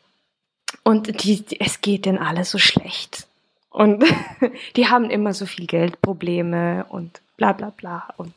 und 0.83 1.23
die, 1.23 1.45
die, 1.45 1.61
es 1.61 1.81
geht 1.81 2.05
denen 2.05 2.17
alle 2.17 2.43
so 2.43 2.57
schlecht. 2.57 3.27
Und 3.69 4.03
die 4.75 4.87
haben 4.87 5.11
immer 5.11 5.33
so 5.33 5.45
viel 5.45 5.67
Geldprobleme 5.67 6.85
und 6.89 7.21
bla 7.37 7.53
bla 7.53 7.69
bla. 7.69 8.13
Und, 8.17 8.33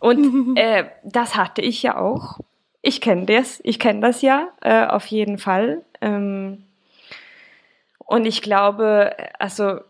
und 0.00 0.56
äh, 0.56 0.86
das 1.04 1.36
hatte 1.36 1.60
ich 1.60 1.82
ja 1.82 1.98
auch. 1.98 2.38
Ich 2.80 3.00
kenne 3.00 3.26
das, 3.26 3.60
ich 3.62 3.78
kenne 3.78 4.00
das 4.00 4.22
ja 4.22 4.48
äh, 4.62 4.86
auf 4.86 5.06
jeden 5.06 5.36
Fall. 5.38 5.82
Ähm, 6.00 6.64
und 7.98 8.24
ich 8.24 8.40
glaube, 8.40 9.14
also 9.38 9.80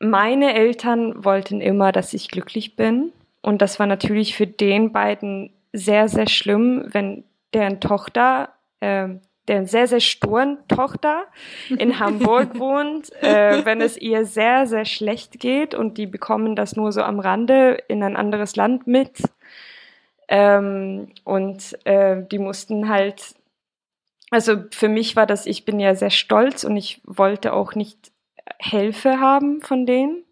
meine 0.00 0.54
Eltern 0.54 1.24
wollten 1.24 1.60
immer, 1.60 1.92
dass 1.92 2.14
ich 2.14 2.28
glücklich 2.28 2.74
bin. 2.74 3.12
Und 3.42 3.62
das 3.62 3.78
war 3.78 3.86
natürlich 3.86 4.34
für 4.34 4.46
den 4.46 4.90
beiden 4.90 5.52
sehr, 5.72 6.08
sehr 6.08 6.28
schlimm, 6.28 6.86
wenn 6.88 7.22
deren 7.52 7.80
Tochter 7.80 8.48
ähm, 8.84 9.20
der 9.48 9.66
sehr, 9.66 9.86
sehr 9.86 10.00
sturen 10.00 10.58
Tochter 10.68 11.24
in 11.70 11.98
Hamburg 12.00 12.58
wohnt, 12.58 13.10
äh, 13.22 13.64
wenn 13.64 13.80
es 13.80 13.96
ihr 13.96 14.26
sehr, 14.26 14.66
sehr 14.66 14.84
schlecht 14.84 15.40
geht 15.40 15.74
und 15.74 15.96
die 15.96 16.06
bekommen 16.06 16.54
das 16.54 16.76
nur 16.76 16.92
so 16.92 17.02
am 17.02 17.18
Rande 17.18 17.78
in 17.88 18.02
ein 18.02 18.14
anderes 18.16 18.56
Land 18.56 18.86
mit. 18.86 19.22
Ähm, 20.28 21.08
und 21.24 21.78
äh, 21.86 22.22
die 22.30 22.38
mussten 22.38 22.90
halt, 22.90 23.34
also 24.30 24.64
für 24.70 24.88
mich 24.88 25.16
war 25.16 25.26
das, 25.26 25.46
ich 25.46 25.64
bin 25.64 25.80
ja 25.80 25.94
sehr 25.94 26.10
stolz 26.10 26.64
und 26.64 26.76
ich 26.76 27.00
wollte 27.04 27.54
auch 27.54 27.74
nicht 27.74 28.12
Hilfe 28.58 29.18
haben 29.18 29.62
von 29.62 29.86
denen. 29.86 30.24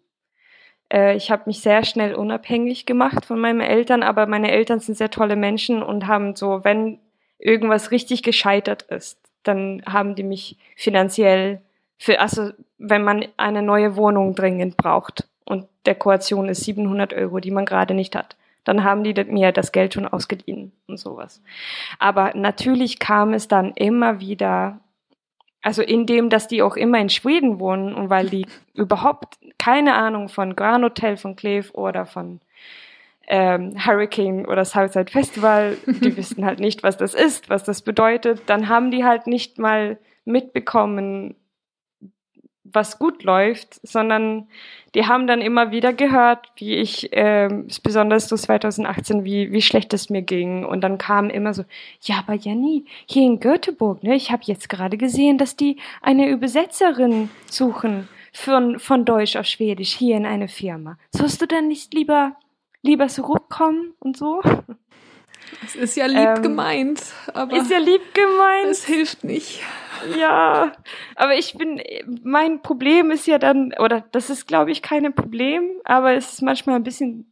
Äh, 0.91 1.15
ich 1.15 1.31
habe 1.31 1.43
mich 1.47 1.61
sehr 1.61 1.83
schnell 1.83 2.13
unabhängig 2.13 2.85
gemacht 2.85 3.25
von 3.25 3.39
meinen 3.39 3.61
Eltern, 3.61 4.03
aber 4.03 4.27
meine 4.27 4.51
Eltern 4.51 4.79
sind 4.79 4.95
sehr 4.95 5.09
tolle 5.09 5.35
Menschen 5.35 5.81
und 5.81 6.07
haben 6.07 6.35
so, 6.35 6.63
wenn 6.63 6.99
irgendwas 7.39 7.91
richtig 7.91 8.23
gescheitert 8.23 8.83
ist, 8.83 9.19
dann 9.43 9.83
haben 9.85 10.15
die 10.15 10.23
mich 10.23 10.57
finanziell 10.75 11.61
für, 11.97 12.19
also 12.19 12.51
wenn 12.77 13.03
man 13.03 13.25
eine 13.37 13.61
neue 13.61 13.95
Wohnung 13.95 14.35
dringend 14.35 14.77
braucht 14.77 15.27
und 15.45 15.67
der 15.85 15.95
Kaution 15.95 16.49
ist 16.49 16.61
700 16.63 17.13
Euro, 17.13 17.39
die 17.39 17.51
man 17.51 17.65
gerade 17.65 17.93
nicht 17.93 18.15
hat, 18.15 18.35
dann 18.63 18.83
haben 18.83 19.03
die 19.03 19.13
mir 19.25 19.51
das 19.51 19.71
Geld 19.71 19.93
schon 19.93 20.07
ausgeliehen 20.07 20.71
und 20.87 20.97
sowas. 20.97 21.41
Aber 21.99 22.31
natürlich 22.35 22.99
kam 22.99 23.33
es 23.33 23.47
dann 23.47 23.73
immer 23.73 24.19
wieder, 24.19 24.79
also 25.61 25.81
indem, 25.81 26.29
dass 26.29 26.47
die 26.47 26.61
auch 26.61 26.75
immer 26.75 26.99
in 26.99 27.09
Schweden 27.09 27.59
wohnen 27.59 27.93
und 27.93 28.09
weil 28.09 28.29
die 28.29 28.45
überhaupt 28.73 29.37
keine 29.57 29.95
Ahnung 29.95 30.29
von 30.29 30.55
Grand 30.55 30.83
Hotel 30.83 31.17
von 31.17 31.35
Cleve 31.35 31.71
oder 31.73 32.05
von 32.05 32.39
ähm, 33.27 33.73
Hurricane 33.85 34.45
oder 34.45 34.65
Southside 34.65 35.11
Festival, 35.11 35.77
die 35.85 36.15
wissen 36.17 36.45
halt 36.45 36.59
nicht, 36.59 36.83
was 36.83 36.97
das 36.97 37.13
ist, 37.13 37.49
was 37.49 37.63
das 37.63 37.81
bedeutet, 37.81 38.43
dann 38.47 38.67
haben 38.67 38.91
die 38.91 39.03
halt 39.03 39.27
nicht 39.27 39.59
mal 39.59 39.97
mitbekommen, 40.25 41.35
was 42.63 42.97
gut 42.97 43.23
läuft, 43.23 43.79
sondern 43.87 44.47
die 44.95 45.05
haben 45.05 45.27
dann 45.27 45.41
immer 45.41 45.71
wieder 45.71 45.93
gehört, 45.93 46.51
wie 46.55 46.75
ich, 46.75 47.13
äh, 47.13 47.49
besonders 47.83 48.29
so 48.29 48.35
2018, 48.35 49.23
wie, 49.23 49.51
wie 49.51 49.61
schlecht 49.61 49.93
es 49.93 50.09
mir 50.09 50.21
ging. 50.21 50.65
Und 50.65 50.81
dann 50.81 50.97
kam 50.97 51.29
immer 51.29 51.53
so, 51.53 51.65
ja, 52.01 52.17
aber 52.19 52.33
Jenny, 52.33 52.85
hier 53.05 53.23
in 53.23 53.39
Göteborg, 53.39 54.03
ne, 54.03 54.15
ich 54.15 54.31
habe 54.31 54.43
jetzt 54.45 54.69
gerade 54.69 54.97
gesehen, 54.97 55.37
dass 55.37 55.55
die 55.55 55.77
eine 56.01 56.29
Übersetzerin 56.29 57.29
suchen 57.45 58.07
von, 58.33 58.79
von 58.79 59.05
Deutsch 59.05 59.35
auf 59.35 59.45
Schwedisch 59.45 59.93
hier 59.93 60.17
in 60.17 60.25
eine 60.25 60.47
Firma. 60.47 60.97
Sollst 61.11 61.41
du 61.41 61.47
dann 61.47 61.67
nicht 61.67 61.93
lieber 61.93 62.35
lieber 62.83 63.07
zurückkommen 63.07 63.95
und 63.99 64.15
so. 64.15 64.41
Es 65.65 65.75
ist 65.75 65.95
ja 65.95 66.05
lieb 66.05 66.37
ähm, 66.37 66.41
gemeint, 66.43 67.01
aber. 67.33 67.57
Ist 67.57 67.71
ja 67.71 67.79
lieb 67.79 68.13
gemeint. 68.13 68.69
Es 68.69 68.85
hilft 68.85 69.23
nicht. 69.23 69.61
Ja, 70.17 70.73
aber 71.15 71.35
ich 71.35 71.57
bin, 71.57 71.81
mein 72.23 72.61
Problem 72.61 73.11
ist 73.11 73.25
ja 73.25 73.39
dann, 73.39 73.73
oder 73.79 74.01
das 74.11 74.29
ist, 74.29 74.47
glaube 74.47 74.71
ich, 74.71 74.81
kein 74.81 75.13
Problem, 75.13 75.69
aber 75.85 76.13
es 76.13 76.33
ist 76.33 76.41
manchmal 76.41 76.75
ein 76.75 76.83
bisschen, 76.83 77.31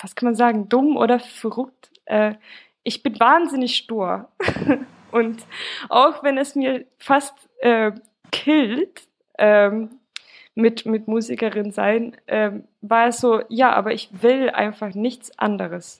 was 0.00 0.14
kann 0.14 0.26
man 0.26 0.34
sagen, 0.34 0.68
dumm 0.68 0.96
oder 0.96 1.20
verrückt. 1.20 1.90
Äh, 2.06 2.34
ich 2.82 3.02
bin 3.02 3.18
wahnsinnig 3.20 3.76
stur. 3.76 4.28
und 5.12 5.44
auch 5.88 6.22
wenn 6.24 6.38
es 6.38 6.56
mir 6.56 6.84
fast 6.98 7.34
äh, 7.60 7.92
killt, 8.32 9.06
ähm, 9.38 10.00
mit, 10.54 10.86
mit 10.86 11.08
Musikerin 11.08 11.72
sein, 11.72 12.16
ähm, 12.26 12.64
war 12.88 13.08
es 13.08 13.18
so, 13.18 13.42
ja, 13.48 13.72
aber 13.72 13.92
ich 13.92 14.10
will 14.22 14.50
einfach 14.50 14.94
nichts 14.94 15.36
anderes. 15.38 15.98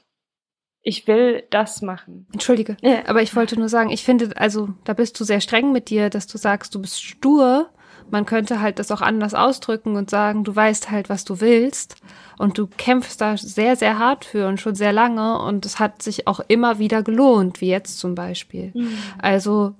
Ich 0.82 1.06
will 1.06 1.44
das 1.50 1.80
machen. 1.80 2.26
Entschuldige, 2.32 2.76
ja. 2.82 3.06
aber 3.06 3.22
ich 3.22 3.34
wollte 3.34 3.58
nur 3.58 3.70
sagen, 3.70 3.90
ich 3.90 4.04
finde, 4.04 4.36
also 4.36 4.68
da 4.84 4.92
bist 4.92 5.18
du 5.18 5.24
sehr 5.24 5.40
streng 5.40 5.72
mit 5.72 5.88
dir, 5.88 6.10
dass 6.10 6.26
du 6.26 6.36
sagst, 6.36 6.74
du 6.74 6.80
bist 6.80 7.02
stur. 7.02 7.70
Man 8.10 8.26
könnte 8.26 8.60
halt 8.60 8.78
das 8.78 8.90
auch 8.90 9.00
anders 9.00 9.32
ausdrücken 9.32 9.96
und 9.96 10.10
sagen, 10.10 10.44
du 10.44 10.54
weißt 10.54 10.90
halt, 10.90 11.08
was 11.08 11.24
du 11.24 11.40
willst 11.40 11.96
und 12.38 12.58
du 12.58 12.66
kämpfst 12.66 13.18
da 13.18 13.38
sehr, 13.38 13.76
sehr 13.76 13.98
hart 13.98 14.26
für 14.26 14.46
und 14.46 14.60
schon 14.60 14.74
sehr 14.74 14.92
lange 14.92 15.38
und 15.38 15.64
es 15.64 15.78
hat 15.78 16.02
sich 16.02 16.26
auch 16.26 16.40
immer 16.48 16.78
wieder 16.78 17.02
gelohnt, 17.02 17.62
wie 17.62 17.68
jetzt 17.68 17.98
zum 17.98 18.14
Beispiel. 18.14 18.72
Mhm. 18.74 18.98
Also 19.16 19.74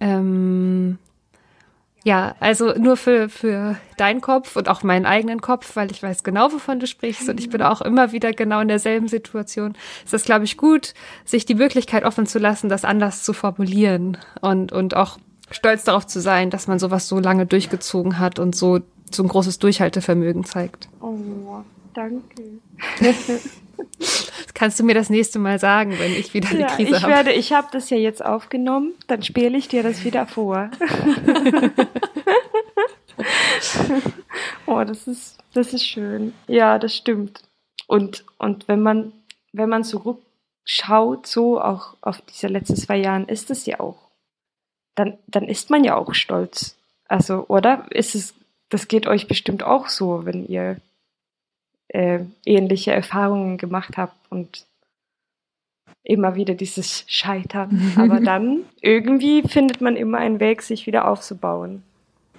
ähm, 0.00 0.98
ja, 2.02 2.34
also 2.40 2.72
nur 2.78 2.96
für, 2.96 3.28
für 3.28 3.76
deinen 3.98 4.20
Kopf 4.20 4.56
und 4.56 4.68
auch 4.68 4.82
meinen 4.82 5.04
eigenen 5.04 5.40
Kopf, 5.40 5.76
weil 5.76 5.90
ich 5.90 6.02
weiß 6.02 6.24
genau, 6.24 6.50
wovon 6.52 6.80
du 6.80 6.86
sprichst 6.86 7.28
und 7.28 7.38
ich 7.38 7.50
bin 7.50 7.60
auch 7.60 7.82
immer 7.82 8.12
wieder 8.12 8.32
genau 8.32 8.60
in 8.60 8.68
derselben 8.68 9.08
Situation. 9.08 9.76
Es 10.06 10.12
ist, 10.12 10.24
glaube 10.24 10.44
ich, 10.44 10.56
gut, 10.56 10.94
sich 11.24 11.44
die 11.44 11.54
Möglichkeit 11.54 12.04
offen 12.04 12.26
zu 12.26 12.38
lassen, 12.38 12.70
das 12.70 12.84
anders 12.84 13.22
zu 13.22 13.32
formulieren 13.32 14.16
und, 14.40 14.72
und 14.72 14.96
auch 14.96 15.18
stolz 15.50 15.84
darauf 15.84 16.06
zu 16.06 16.20
sein, 16.20 16.48
dass 16.48 16.66
man 16.66 16.78
sowas 16.78 17.06
so 17.06 17.18
lange 17.18 17.44
durchgezogen 17.44 18.18
hat 18.18 18.38
und 18.38 18.56
so, 18.56 18.80
so 19.10 19.22
ein 19.22 19.28
großes 19.28 19.58
Durchhaltevermögen 19.58 20.44
zeigt. 20.44 20.88
Oh, 21.00 21.62
danke. 21.92 22.42
Das 23.98 24.54
kannst 24.54 24.80
du 24.80 24.84
mir 24.84 24.94
das 24.94 25.10
nächste 25.10 25.38
Mal 25.38 25.58
sagen, 25.58 25.98
wenn 25.98 26.12
ich 26.12 26.34
wieder 26.34 26.50
eine 26.50 26.60
ja, 26.60 26.66
Krise 26.66 26.96
ich 26.96 27.02
habe. 27.02 27.12
Werde, 27.12 27.32
ich 27.32 27.52
habe 27.52 27.68
das 27.72 27.90
ja 27.90 27.96
jetzt 27.96 28.24
aufgenommen, 28.24 28.94
dann 29.06 29.22
spiele 29.22 29.56
ich 29.56 29.68
dir 29.68 29.82
das 29.82 30.04
wieder 30.04 30.26
vor. 30.26 30.70
oh, 34.66 34.82
das 34.84 35.06
ist, 35.06 35.38
das 35.54 35.72
ist 35.72 35.86
schön. 35.86 36.34
Ja, 36.46 36.78
das 36.78 36.96
stimmt. 36.96 37.42
Und, 37.86 38.24
und 38.38 38.68
wenn 38.68 38.82
man, 38.82 39.12
wenn 39.52 39.68
man 39.68 39.84
zurückschaut, 39.84 41.26
so 41.26 41.60
auch 41.60 41.96
auf 42.00 42.20
diese 42.22 42.48
letzten 42.48 42.76
zwei 42.76 42.96
Jahre, 42.96 43.24
ist 43.24 43.50
es 43.50 43.66
ja 43.66 43.80
auch. 43.80 44.10
Dann, 44.94 45.18
dann 45.26 45.44
ist 45.44 45.70
man 45.70 45.84
ja 45.84 45.96
auch 45.96 46.14
stolz. 46.14 46.76
Also, 47.08 47.46
oder? 47.48 47.86
Ist 47.90 48.14
es, 48.14 48.34
das 48.68 48.88
geht 48.88 49.06
euch 49.06 49.26
bestimmt 49.26 49.62
auch 49.62 49.88
so, 49.88 50.24
wenn 50.24 50.46
ihr 50.46 50.80
äh, 51.92 52.20
ähnliche 52.44 52.92
Erfahrungen 52.92 53.58
gemacht 53.58 53.96
habe 53.96 54.12
und 54.28 54.64
immer 56.02 56.34
wieder 56.34 56.54
dieses 56.54 57.04
Scheitern. 57.08 57.92
Aber 57.96 58.20
dann 58.24 58.60
irgendwie 58.80 59.42
findet 59.42 59.80
man 59.80 59.96
immer 59.96 60.18
einen 60.18 60.40
Weg, 60.40 60.62
sich 60.62 60.86
wieder 60.86 61.08
aufzubauen. 61.08 61.82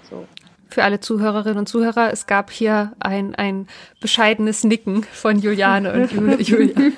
So. 0.09 0.25
Für 0.69 0.83
alle 0.83 1.01
Zuhörerinnen 1.01 1.59
und 1.59 1.67
Zuhörer, 1.67 2.13
es 2.13 2.27
gab 2.27 2.49
hier 2.49 2.93
ein, 2.99 3.35
ein 3.35 3.67
bescheidenes 3.99 4.63
Nicken 4.63 5.03
von 5.03 5.37
Juliane 5.39 5.93
und 5.93 6.41
Julia. 6.47 6.91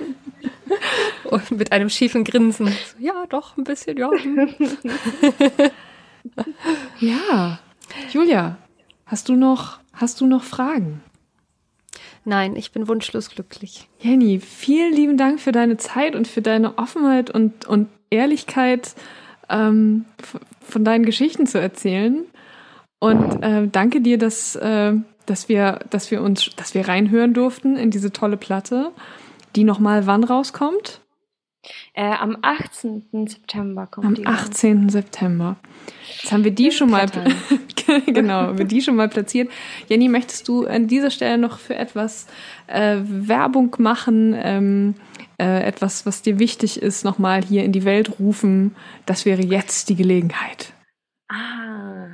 und 1.23 1.51
mit 1.51 1.71
einem 1.71 1.89
schiefen 1.89 2.23
Grinsen. 2.23 2.71
Ja, 2.99 3.25
doch, 3.29 3.57
ein 3.57 3.63
bisschen, 3.63 3.97
ja. 3.97 4.11
ja. 6.99 7.59
Julia, 8.11 8.57
hast 9.07 9.27
du 9.27 9.35
noch, 9.35 9.79
hast 9.93 10.21
du 10.21 10.27
noch 10.27 10.43
Fragen? 10.43 11.01
Nein, 12.25 12.55
ich 12.55 12.71
bin 12.71 12.87
wunschlos 12.87 13.29
glücklich. 13.29 13.89
Jenny, 13.99 14.39
vielen 14.39 14.93
lieben 14.93 15.17
Dank 15.17 15.39
für 15.39 15.51
deine 15.51 15.77
Zeit 15.77 16.15
und 16.15 16.27
für 16.27 16.41
deine 16.41 16.77
Offenheit 16.77 17.29
und, 17.29 17.65
und 17.65 17.89
Ehrlichkeit, 18.09 18.95
ähm, 19.49 20.05
von 20.61 20.85
deinen 20.85 21.05
Geschichten 21.05 21.47
zu 21.47 21.59
erzählen. 21.59 22.25
Und 22.99 23.43
äh, 23.43 23.67
danke 23.69 23.99
dir, 23.99 24.17
dass, 24.17 24.55
äh, 24.55 24.93
dass, 25.25 25.49
wir, 25.49 25.79
dass 25.89 26.11
wir 26.11 26.21
uns, 26.21 26.51
dass 26.55 26.73
wir 26.73 26.87
reinhören 26.87 27.33
durften 27.33 27.75
in 27.75 27.91
diese 27.91 28.13
tolle 28.13 28.37
Platte, 28.37 28.91
die 29.57 29.65
nochmal 29.65 30.07
wann 30.07 30.23
rauskommt? 30.23 31.01
Äh, 31.93 32.03
am 32.03 32.37
18. 32.41 33.27
September 33.27 33.87
kommt 33.87 34.07
am 34.07 34.15
die. 34.15 34.25
Am 34.25 34.33
18. 34.33 34.89
September. 34.89 35.55
Jetzt 36.07 36.31
haben 36.31 36.43
wir 36.43 36.51
die 36.51 36.71
schon 36.71 36.89
mal, 36.89 37.07
genau, 38.05 38.57
wir 38.57 38.65
die 38.65 38.81
schon 38.81 38.95
mal 38.95 39.09
platziert. 39.09 39.51
Jenny, 39.87 40.09
möchtest 40.09 40.47
du 40.47 40.65
an 40.65 40.87
dieser 40.87 41.11
Stelle 41.11 41.37
noch 41.37 41.59
für 41.59 41.75
etwas 41.75 42.27
äh, 42.67 42.97
Werbung 43.03 43.75
machen? 43.79 44.35
Ähm, 44.37 44.95
äh, 45.39 45.63
etwas, 45.63 46.05
was 46.05 46.21
dir 46.21 46.39
wichtig 46.39 46.81
ist, 46.81 47.03
nochmal 47.03 47.43
hier 47.43 47.63
in 47.63 47.71
die 47.71 47.85
Welt 47.85 48.19
rufen? 48.19 48.75
Das 49.05 49.25
wäre 49.25 49.41
jetzt 49.41 49.89
die 49.89 49.95
Gelegenheit. 49.95 50.73
Ah, 51.29 52.07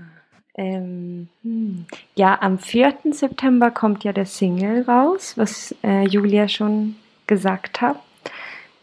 ähm, 0.56 1.30
hm. 1.42 1.86
ja, 2.16 2.38
am 2.42 2.60
4. 2.60 2.98
September 3.12 3.72
kommt 3.72 4.04
ja 4.04 4.14
der 4.14 4.26
Single 4.26 4.84
raus, 4.84 5.34
was 5.38 5.76
äh, 5.84 6.06
Julia 6.06 6.48
schon 6.48 6.96
gesagt 7.28 7.82
hat. 7.82 8.00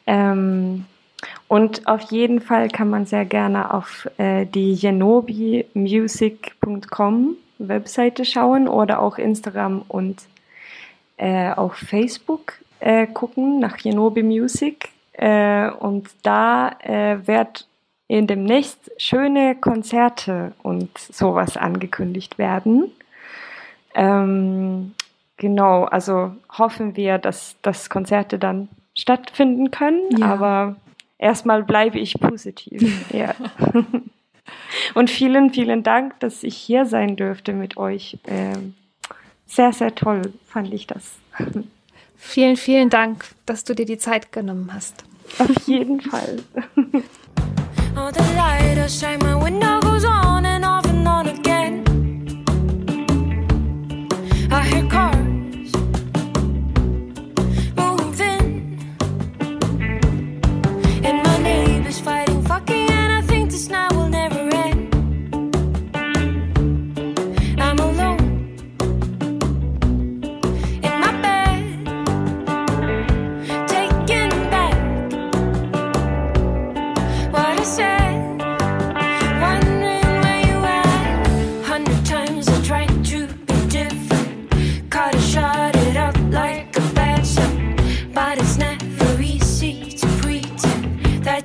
Ähm, 0.06 0.86
und 1.48 1.86
auf 1.86 2.10
jeden 2.10 2.40
Fall 2.40 2.68
kann 2.68 2.90
man 2.90 3.06
sehr 3.06 3.24
gerne 3.24 3.72
auf 3.72 4.10
äh, 4.18 4.44
die 4.46 4.76
genobimusic.com 4.76 7.36
Webseite 7.58 8.24
schauen 8.24 8.68
oder 8.68 9.00
auch 9.00 9.18
Instagram 9.18 9.82
und 9.88 10.22
äh, 11.16 11.50
auf 11.52 11.74
Facebook 11.74 12.54
äh, 12.80 13.06
gucken 13.06 13.60
nach 13.60 13.76
Genobi 13.78 14.22
Music. 14.22 14.90
Äh, 15.12 15.70
und 15.70 16.10
da 16.22 16.76
äh, 16.80 17.26
wird 17.26 17.66
in 18.08 18.26
demnächst 18.26 18.90
schöne 18.98 19.56
Konzerte 19.56 20.52
und 20.62 20.96
sowas 20.98 21.56
angekündigt 21.56 22.38
werden. 22.38 22.92
Ähm, 23.94 24.94
genau, 25.38 25.84
also 25.84 26.32
hoffen 26.56 26.96
wir, 26.96 27.18
dass, 27.18 27.56
dass 27.62 27.88
Konzerte 27.88 28.38
dann 28.38 28.68
stattfinden 28.96 29.70
können. 29.70 30.18
Ja. 30.18 30.26
Aber 30.26 30.76
erstmal 31.18 31.62
bleibe 31.62 31.98
ich 31.98 32.14
positiv. 32.14 32.82
ja. 33.12 33.34
Und 34.94 35.10
vielen, 35.10 35.50
vielen 35.50 35.82
Dank, 35.82 36.18
dass 36.20 36.42
ich 36.42 36.56
hier 36.56 36.86
sein 36.86 37.16
dürfte 37.16 37.52
mit 37.52 37.76
euch. 37.76 38.18
Ähm, 38.26 38.74
sehr, 39.46 39.72
sehr 39.72 39.94
toll 39.94 40.32
fand 40.46 40.72
ich 40.72 40.86
das. 40.86 41.18
Vielen, 42.16 42.56
vielen 42.56 42.90
Dank, 42.90 43.24
dass 43.44 43.64
du 43.64 43.74
dir 43.74 43.86
die 43.86 43.98
Zeit 43.98 44.32
genommen 44.32 44.70
hast. 44.72 45.04
Auf 45.38 45.66
jeden 45.66 46.00
Fall. 46.00 46.38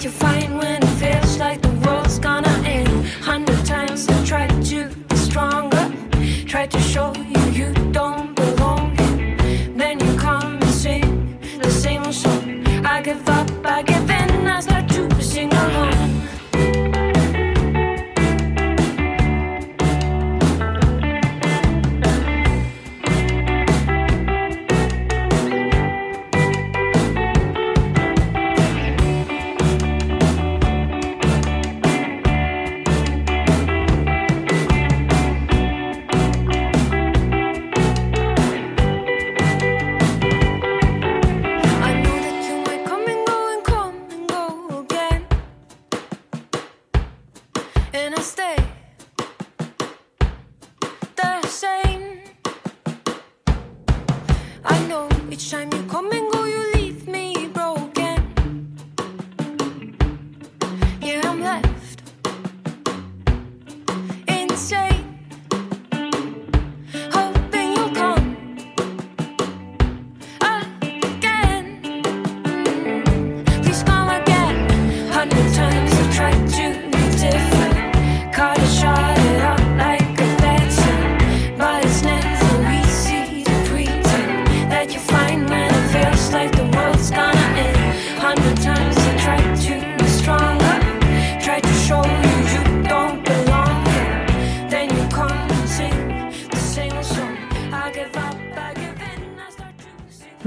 you 0.04 0.10
find 0.10 0.51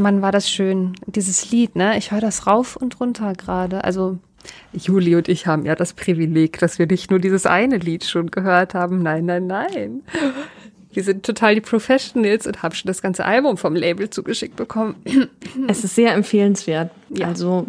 Mann, 0.05 0.21
war 0.21 0.33
das 0.33 0.51
schön. 0.51 0.93
Dieses 1.07 1.51
Lied, 1.51 1.77
ne? 1.77 1.97
Ich 1.97 2.11
höre 2.11 2.21
das 2.21 2.47
rauf 2.47 2.77
und 2.77 3.01
runter 3.01 3.33
gerade. 3.33 3.85
Also 3.85 4.19
Juli 4.75 5.17
und 5.17 5.31
ich 5.31 5.47
haben 5.47 5.65
ja 5.65 5.75
das 5.75 5.95
Privileg, 5.95 6.59
dass 6.59 6.79
wir 6.79 6.87
nicht 6.87 7.11
nur 7.11 7.21
dieses 7.21 7.47
eine 7.47 7.79
Lied 7.79 8.05
schon 8.05 8.31
gehört 8.31 8.75
haben. 8.75 9.03
Nein, 9.03 9.25
nein, 9.25 9.47
nein. 9.47 10.03
Wir 10.93 11.03
sind 11.03 11.25
total 11.25 11.55
die 11.55 11.63
Professionals 11.63 12.47
und 12.47 12.63
haben 12.63 12.75
schon 12.75 12.89
das 12.89 13.01
ganze 13.01 13.25
Album 13.25 13.57
vom 13.57 13.75
Label 13.75 14.11
zugeschickt 14.11 14.57
bekommen. 14.57 14.97
Es 15.69 15.85
ist 15.85 15.95
sehr 15.95 16.13
empfehlenswert. 16.13 16.91
Ja. 17.09 17.29
Also, 17.29 17.67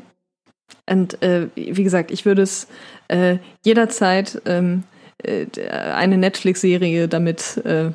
und 0.90 1.22
äh, 1.24 1.48
wie 1.56 1.84
gesagt, 1.86 2.12
ich 2.12 2.26
würde 2.26 2.42
es 2.42 2.68
äh, 3.08 3.38
jederzeit 3.64 4.42
ähm, 4.46 4.84
äh, 5.24 5.46
eine 5.70 6.18
Netflix-Serie 6.18 7.08
damit 7.08 7.62
äh, 7.64 7.92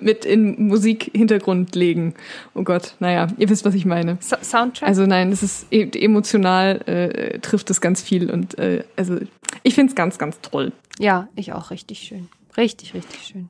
mit 0.00 0.24
in 0.24 0.66
Musikhintergrund 0.68 1.74
legen. 1.74 2.14
Oh 2.54 2.62
Gott, 2.62 2.94
naja, 3.00 3.28
ihr 3.38 3.48
wisst, 3.48 3.64
was 3.64 3.74
ich 3.74 3.86
meine. 3.86 4.18
So 4.20 4.36
Soundtrack? 4.40 4.88
Also 4.88 5.06
nein, 5.06 5.30
das 5.30 5.42
ist 5.42 5.66
e 5.70 5.88
emotional 5.94 6.82
äh, 6.86 7.38
trifft 7.38 7.70
es 7.70 7.80
ganz 7.80 8.02
viel 8.02 8.30
und 8.30 8.58
äh, 8.58 8.84
also 8.96 9.18
ich 9.62 9.74
finde 9.74 9.90
es 9.90 9.96
ganz, 9.96 10.18
ganz 10.18 10.40
toll. 10.40 10.72
ja, 10.98 11.28
ich 11.36 11.52
auch 11.52 11.70
richtig 11.70 12.00
schön. 12.00 12.28
Richtig, 12.56 12.94
richtig 12.94 13.20
schön. 13.22 13.48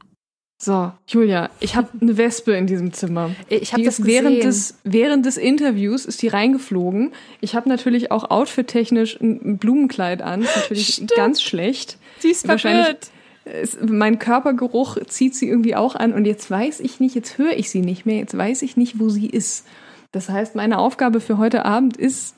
So, 0.59 0.90
Julia, 1.07 1.50
ich 1.61 1.76
habe 1.76 1.88
eine 2.00 2.16
Wespe 2.16 2.52
in 2.52 2.66
diesem 2.66 2.92
Zimmer. 2.94 3.30
Ich 3.50 3.74
habe 3.74 3.82
das 3.82 3.98
ist 3.98 4.07
während 4.07 4.36
gesehen. 4.36 4.46
des, 4.46 4.78
während 4.84 5.26
des 5.26 5.36
Interviews 5.36 6.07
ist 6.07 6.22
die 6.22 6.28
reingeflogen. 6.28 7.12
Ich 7.42 7.54
habe 7.54 7.68
natürlich 7.68 8.11
auch 8.11 8.30
outfit-technisch 8.30 9.20
ein 9.20 9.59
Blumenkleid 9.59 10.22
an. 10.22 10.42
Ist 10.42 10.57
natürlich 10.57 10.94
Stimmt. 10.94 11.12
ganz 11.14 11.42
schlecht. 11.42 11.98
Sie 12.20 12.30
ist 12.30 12.46
verwirrt. 12.46 13.11
Ist, 13.47 13.80
mein 13.88 14.18
Körpergeruch 14.18 14.99
zieht 15.07 15.34
sie 15.34 15.49
irgendwie 15.49 15.76
auch 15.76 15.94
an 15.94 16.12
und 16.12 16.24
jetzt 16.24 16.51
weiß 16.51 16.80
ich 16.80 17.01
nicht, 17.01 17.14
jetzt 17.14 17.38
höre 17.38 17.57
ich 17.57 17.70
sie 17.70 17.80
nicht 17.80 18.07
mehr, 18.07 18.18
jetzt 18.18 18.36
weiß 18.36 18.62
ich 18.62 18.76
nicht, 18.76 18.99
wo 18.99 19.09
sie 19.09 19.26
ist. 19.26 19.66
Das 20.12 20.28
heißt, 20.28 20.55
meine 20.55 20.78
Aufgabe 20.78 21.20
für 21.20 21.38
heute 21.38 21.64
Abend 21.64 21.97
ist, 21.97 22.36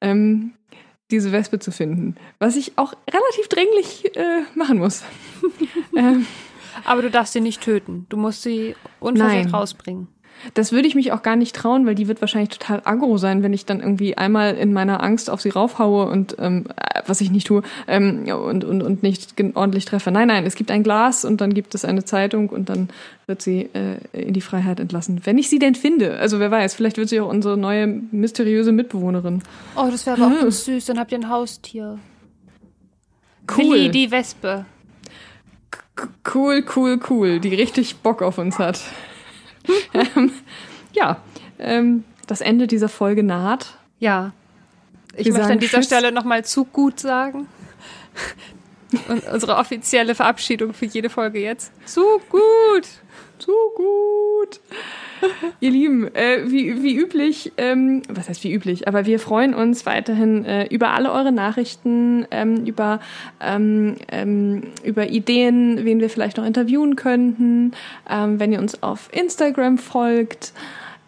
ähm, 0.00 0.52
diese 1.10 1.32
Wespe 1.32 1.58
zu 1.58 1.70
finden. 1.70 2.16
Was 2.38 2.56
ich 2.56 2.76
auch 2.76 2.92
relativ 3.10 3.48
dringlich 3.48 4.16
äh, 4.16 4.42
machen 4.54 4.78
muss. 4.78 5.02
ähm, 5.96 6.26
Aber 6.84 7.02
du 7.02 7.10
darfst 7.10 7.32
sie 7.32 7.40
nicht 7.40 7.62
töten. 7.62 8.06
Du 8.08 8.16
musst 8.16 8.42
sie 8.42 8.74
unversehrt 9.00 9.52
rausbringen. 9.52 10.08
Das 10.54 10.72
würde 10.72 10.86
ich 10.88 10.94
mich 10.94 11.12
auch 11.12 11.22
gar 11.22 11.36
nicht 11.36 11.54
trauen, 11.56 11.84
weil 11.86 11.94
die 11.94 12.08
wird 12.08 12.20
wahrscheinlich 12.20 12.50
total 12.50 12.80
aggro 12.84 13.18
sein, 13.18 13.42
wenn 13.42 13.52
ich 13.52 13.66
dann 13.66 13.80
irgendwie 13.80 14.16
einmal 14.16 14.54
in 14.54 14.72
meiner 14.72 15.02
Angst 15.02 15.30
auf 15.30 15.40
sie 15.40 15.48
raufhaue 15.48 16.06
und 16.06 16.36
ähm, 16.38 16.66
äh, 16.76 17.00
was 17.06 17.20
ich 17.20 17.30
nicht 17.30 17.46
tue 17.46 17.62
ähm, 17.86 18.26
und, 18.28 18.64
und, 18.64 18.82
und 18.82 19.02
nicht 19.02 19.34
ordentlich 19.54 19.84
treffe. 19.84 20.10
Nein, 20.10 20.28
nein, 20.28 20.44
es 20.46 20.54
gibt 20.54 20.70
ein 20.70 20.82
Glas 20.82 21.24
und 21.24 21.40
dann 21.40 21.54
gibt 21.54 21.74
es 21.74 21.84
eine 21.84 22.04
Zeitung 22.04 22.48
und 22.50 22.68
dann 22.68 22.88
wird 23.26 23.42
sie 23.42 23.68
äh, 23.74 23.96
in 24.12 24.32
die 24.32 24.40
Freiheit 24.40 24.80
entlassen. 24.80 25.20
Wenn 25.24 25.38
ich 25.38 25.48
sie 25.48 25.58
denn 25.58 25.74
finde. 25.74 26.18
Also 26.18 26.38
wer 26.40 26.50
weiß, 26.50 26.74
vielleicht 26.74 26.96
wird 26.98 27.08
sie 27.08 27.20
auch 27.20 27.28
unsere 27.28 27.56
neue 27.56 27.86
mysteriöse 27.86 28.72
Mitbewohnerin. 28.72 29.42
Oh, 29.76 29.88
das 29.90 30.06
wäre 30.06 30.16
aber 30.16 30.26
auch 30.26 30.40
Hm. 30.40 30.50
so 30.50 30.72
süß. 30.72 30.86
Dann 30.86 30.98
habt 30.98 31.12
ihr 31.12 31.18
ein 31.18 31.28
Haustier. 31.28 31.98
Cool. 33.50 33.74
Willi, 33.74 33.90
die 33.90 34.10
Wespe. 34.10 34.66
Cool, 36.32 36.64
cool, 36.76 37.00
cool, 37.10 37.40
die 37.40 37.54
richtig 37.54 37.96
Bock 37.96 38.22
auf 38.22 38.38
uns 38.38 38.58
hat. 38.58 38.80
ähm, 39.94 40.32
ja, 40.92 41.18
ähm, 41.58 42.04
das 42.26 42.40
Ende 42.40 42.66
dieser 42.66 42.88
Folge 42.88 43.22
naht. 43.22 43.78
Ja. 43.98 44.32
Ich 45.16 45.26
Wir 45.26 45.32
möchte 45.32 45.52
an 45.52 45.58
dieser 45.58 45.78
Tschüss. 45.78 45.86
Stelle 45.86 46.12
nochmal 46.12 46.44
zu 46.44 46.64
gut 46.64 47.00
sagen. 47.00 47.48
Und 49.08 49.26
unsere 49.28 49.56
offizielle 49.56 50.14
Verabschiedung 50.14 50.72
für 50.72 50.86
jede 50.86 51.10
Folge 51.10 51.40
jetzt. 51.40 51.72
Zu 51.86 52.02
gut. 52.30 52.88
Zu 53.38 53.52
gut. 53.74 54.60
Ihr 55.60 55.70
Lieben, 55.70 56.14
äh, 56.14 56.50
wie, 56.50 56.82
wie 56.82 56.96
üblich, 56.96 57.52
ähm, 57.56 58.02
was 58.08 58.28
heißt 58.28 58.44
wie 58.44 58.52
üblich, 58.52 58.88
aber 58.88 59.06
wir 59.06 59.18
freuen 59.18 59.54
uns 59.54 59.86
weiterhin 59.86 60.44
äh, 60.44 60.66
über 60.66 60.90
alle 60.90 61.12
eure 61.12 61.32
Nachrichten, 61.32 62.26
ähm, 62.30 62.64
über, 62.66 63.00
ähm, 63.40 63.96
ähm, 64.10 64.62
über 64.84 65.08
Ideen, 65.08 65.84
wen 65.84 66.00
wir 66.00 66.10
vielleicht 66.10 66.36
noch 66.36 66.44
interviewen 66.44 66.96
könnten, 66.96 67.72
ähm, 68.08 68.40
wenn 68.40 68.52
ihr 68.52 68.60
uns 68.60 68.82
auf 68.82 69.08
Instagram 69.12 69.78
folgt. 69.78 70.52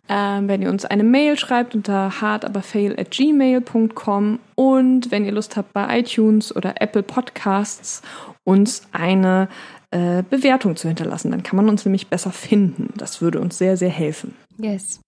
ähm, 0.08 0.48
wenn 0.48 0.60
ihr 0.60 0.70
uns 0.70 0.84
eine 0.84 1.04
Mail 1.04 1.38
schreibt 1.38 1.74
unter 1.76 2.20
hardaberfail 2.20 2.98
at 2.98 3.12
gmail.com 3.12 4.40
und 4.56 5.10
wenn 5.12 5.24
ihr 5.24 5.30
Lust 5.30 5.56
habt, 5.56 5.72
bei 5.72 6.00
iTunes 6.00 6.54
oder 6.54 6.80
Apple 6.80 7.04
Podcasts 7.04 8.02
uns 8.42 8.88
eine 8.90 9.48
äh, 9.90 10.22
Bewertung 10.22 10.76
zu 10.76 10.88
hinterlassen. 10.88 11.30
Dann 11.30 11.42
kann 11.42 11.56
man 11.56 11.68
uns 11.68 11.84
nämlich 11.84 12.08
besser 12.08 12.32
finden. 12.32 12.92
Das 12.96 13.20
würde 13.20 13.40
uns 13.40 13.58
sehr, 13.58 13.76
sehr 13.76 13.90
helfen. 13.90 14.34
Yes. 14.58 15.00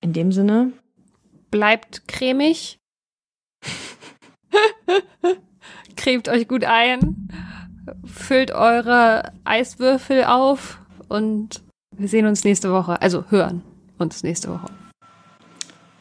In 0.00 0.12
dem 0.12 0.32
Sinne. 0.32 0.72
Bleibt 1.50 2.06
cremig. 2.06 2.78
Cremt 5.96 6.28
euch 6.28 6.46
gut 6.46 6.64
ein. 6.64 7.28
Füllt 8.04 8.50
eure 8.50 9.32
Eiswürfel 9.44 10.24
auf 10.24 10.80
und 11.08 11.62
wir 11.96 12.08
sehen 12.08 12.26
uns 12.26 12.44
nächste 12.44 12.70
Woche. 12.70 13.00
Also 13.00 13.24
hören 13.30 13.62
uns 13.98 14.22
nächste 14.22 14.50
Woche. 14.50 14.66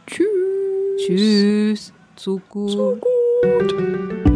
Tschüss. 0.06 0.28
Tschüss. 1.06 1.94
Zu 2.16 2.42
gut. 2.50 2.72
Zu 2.72 3.00
gut. 3.00 4.27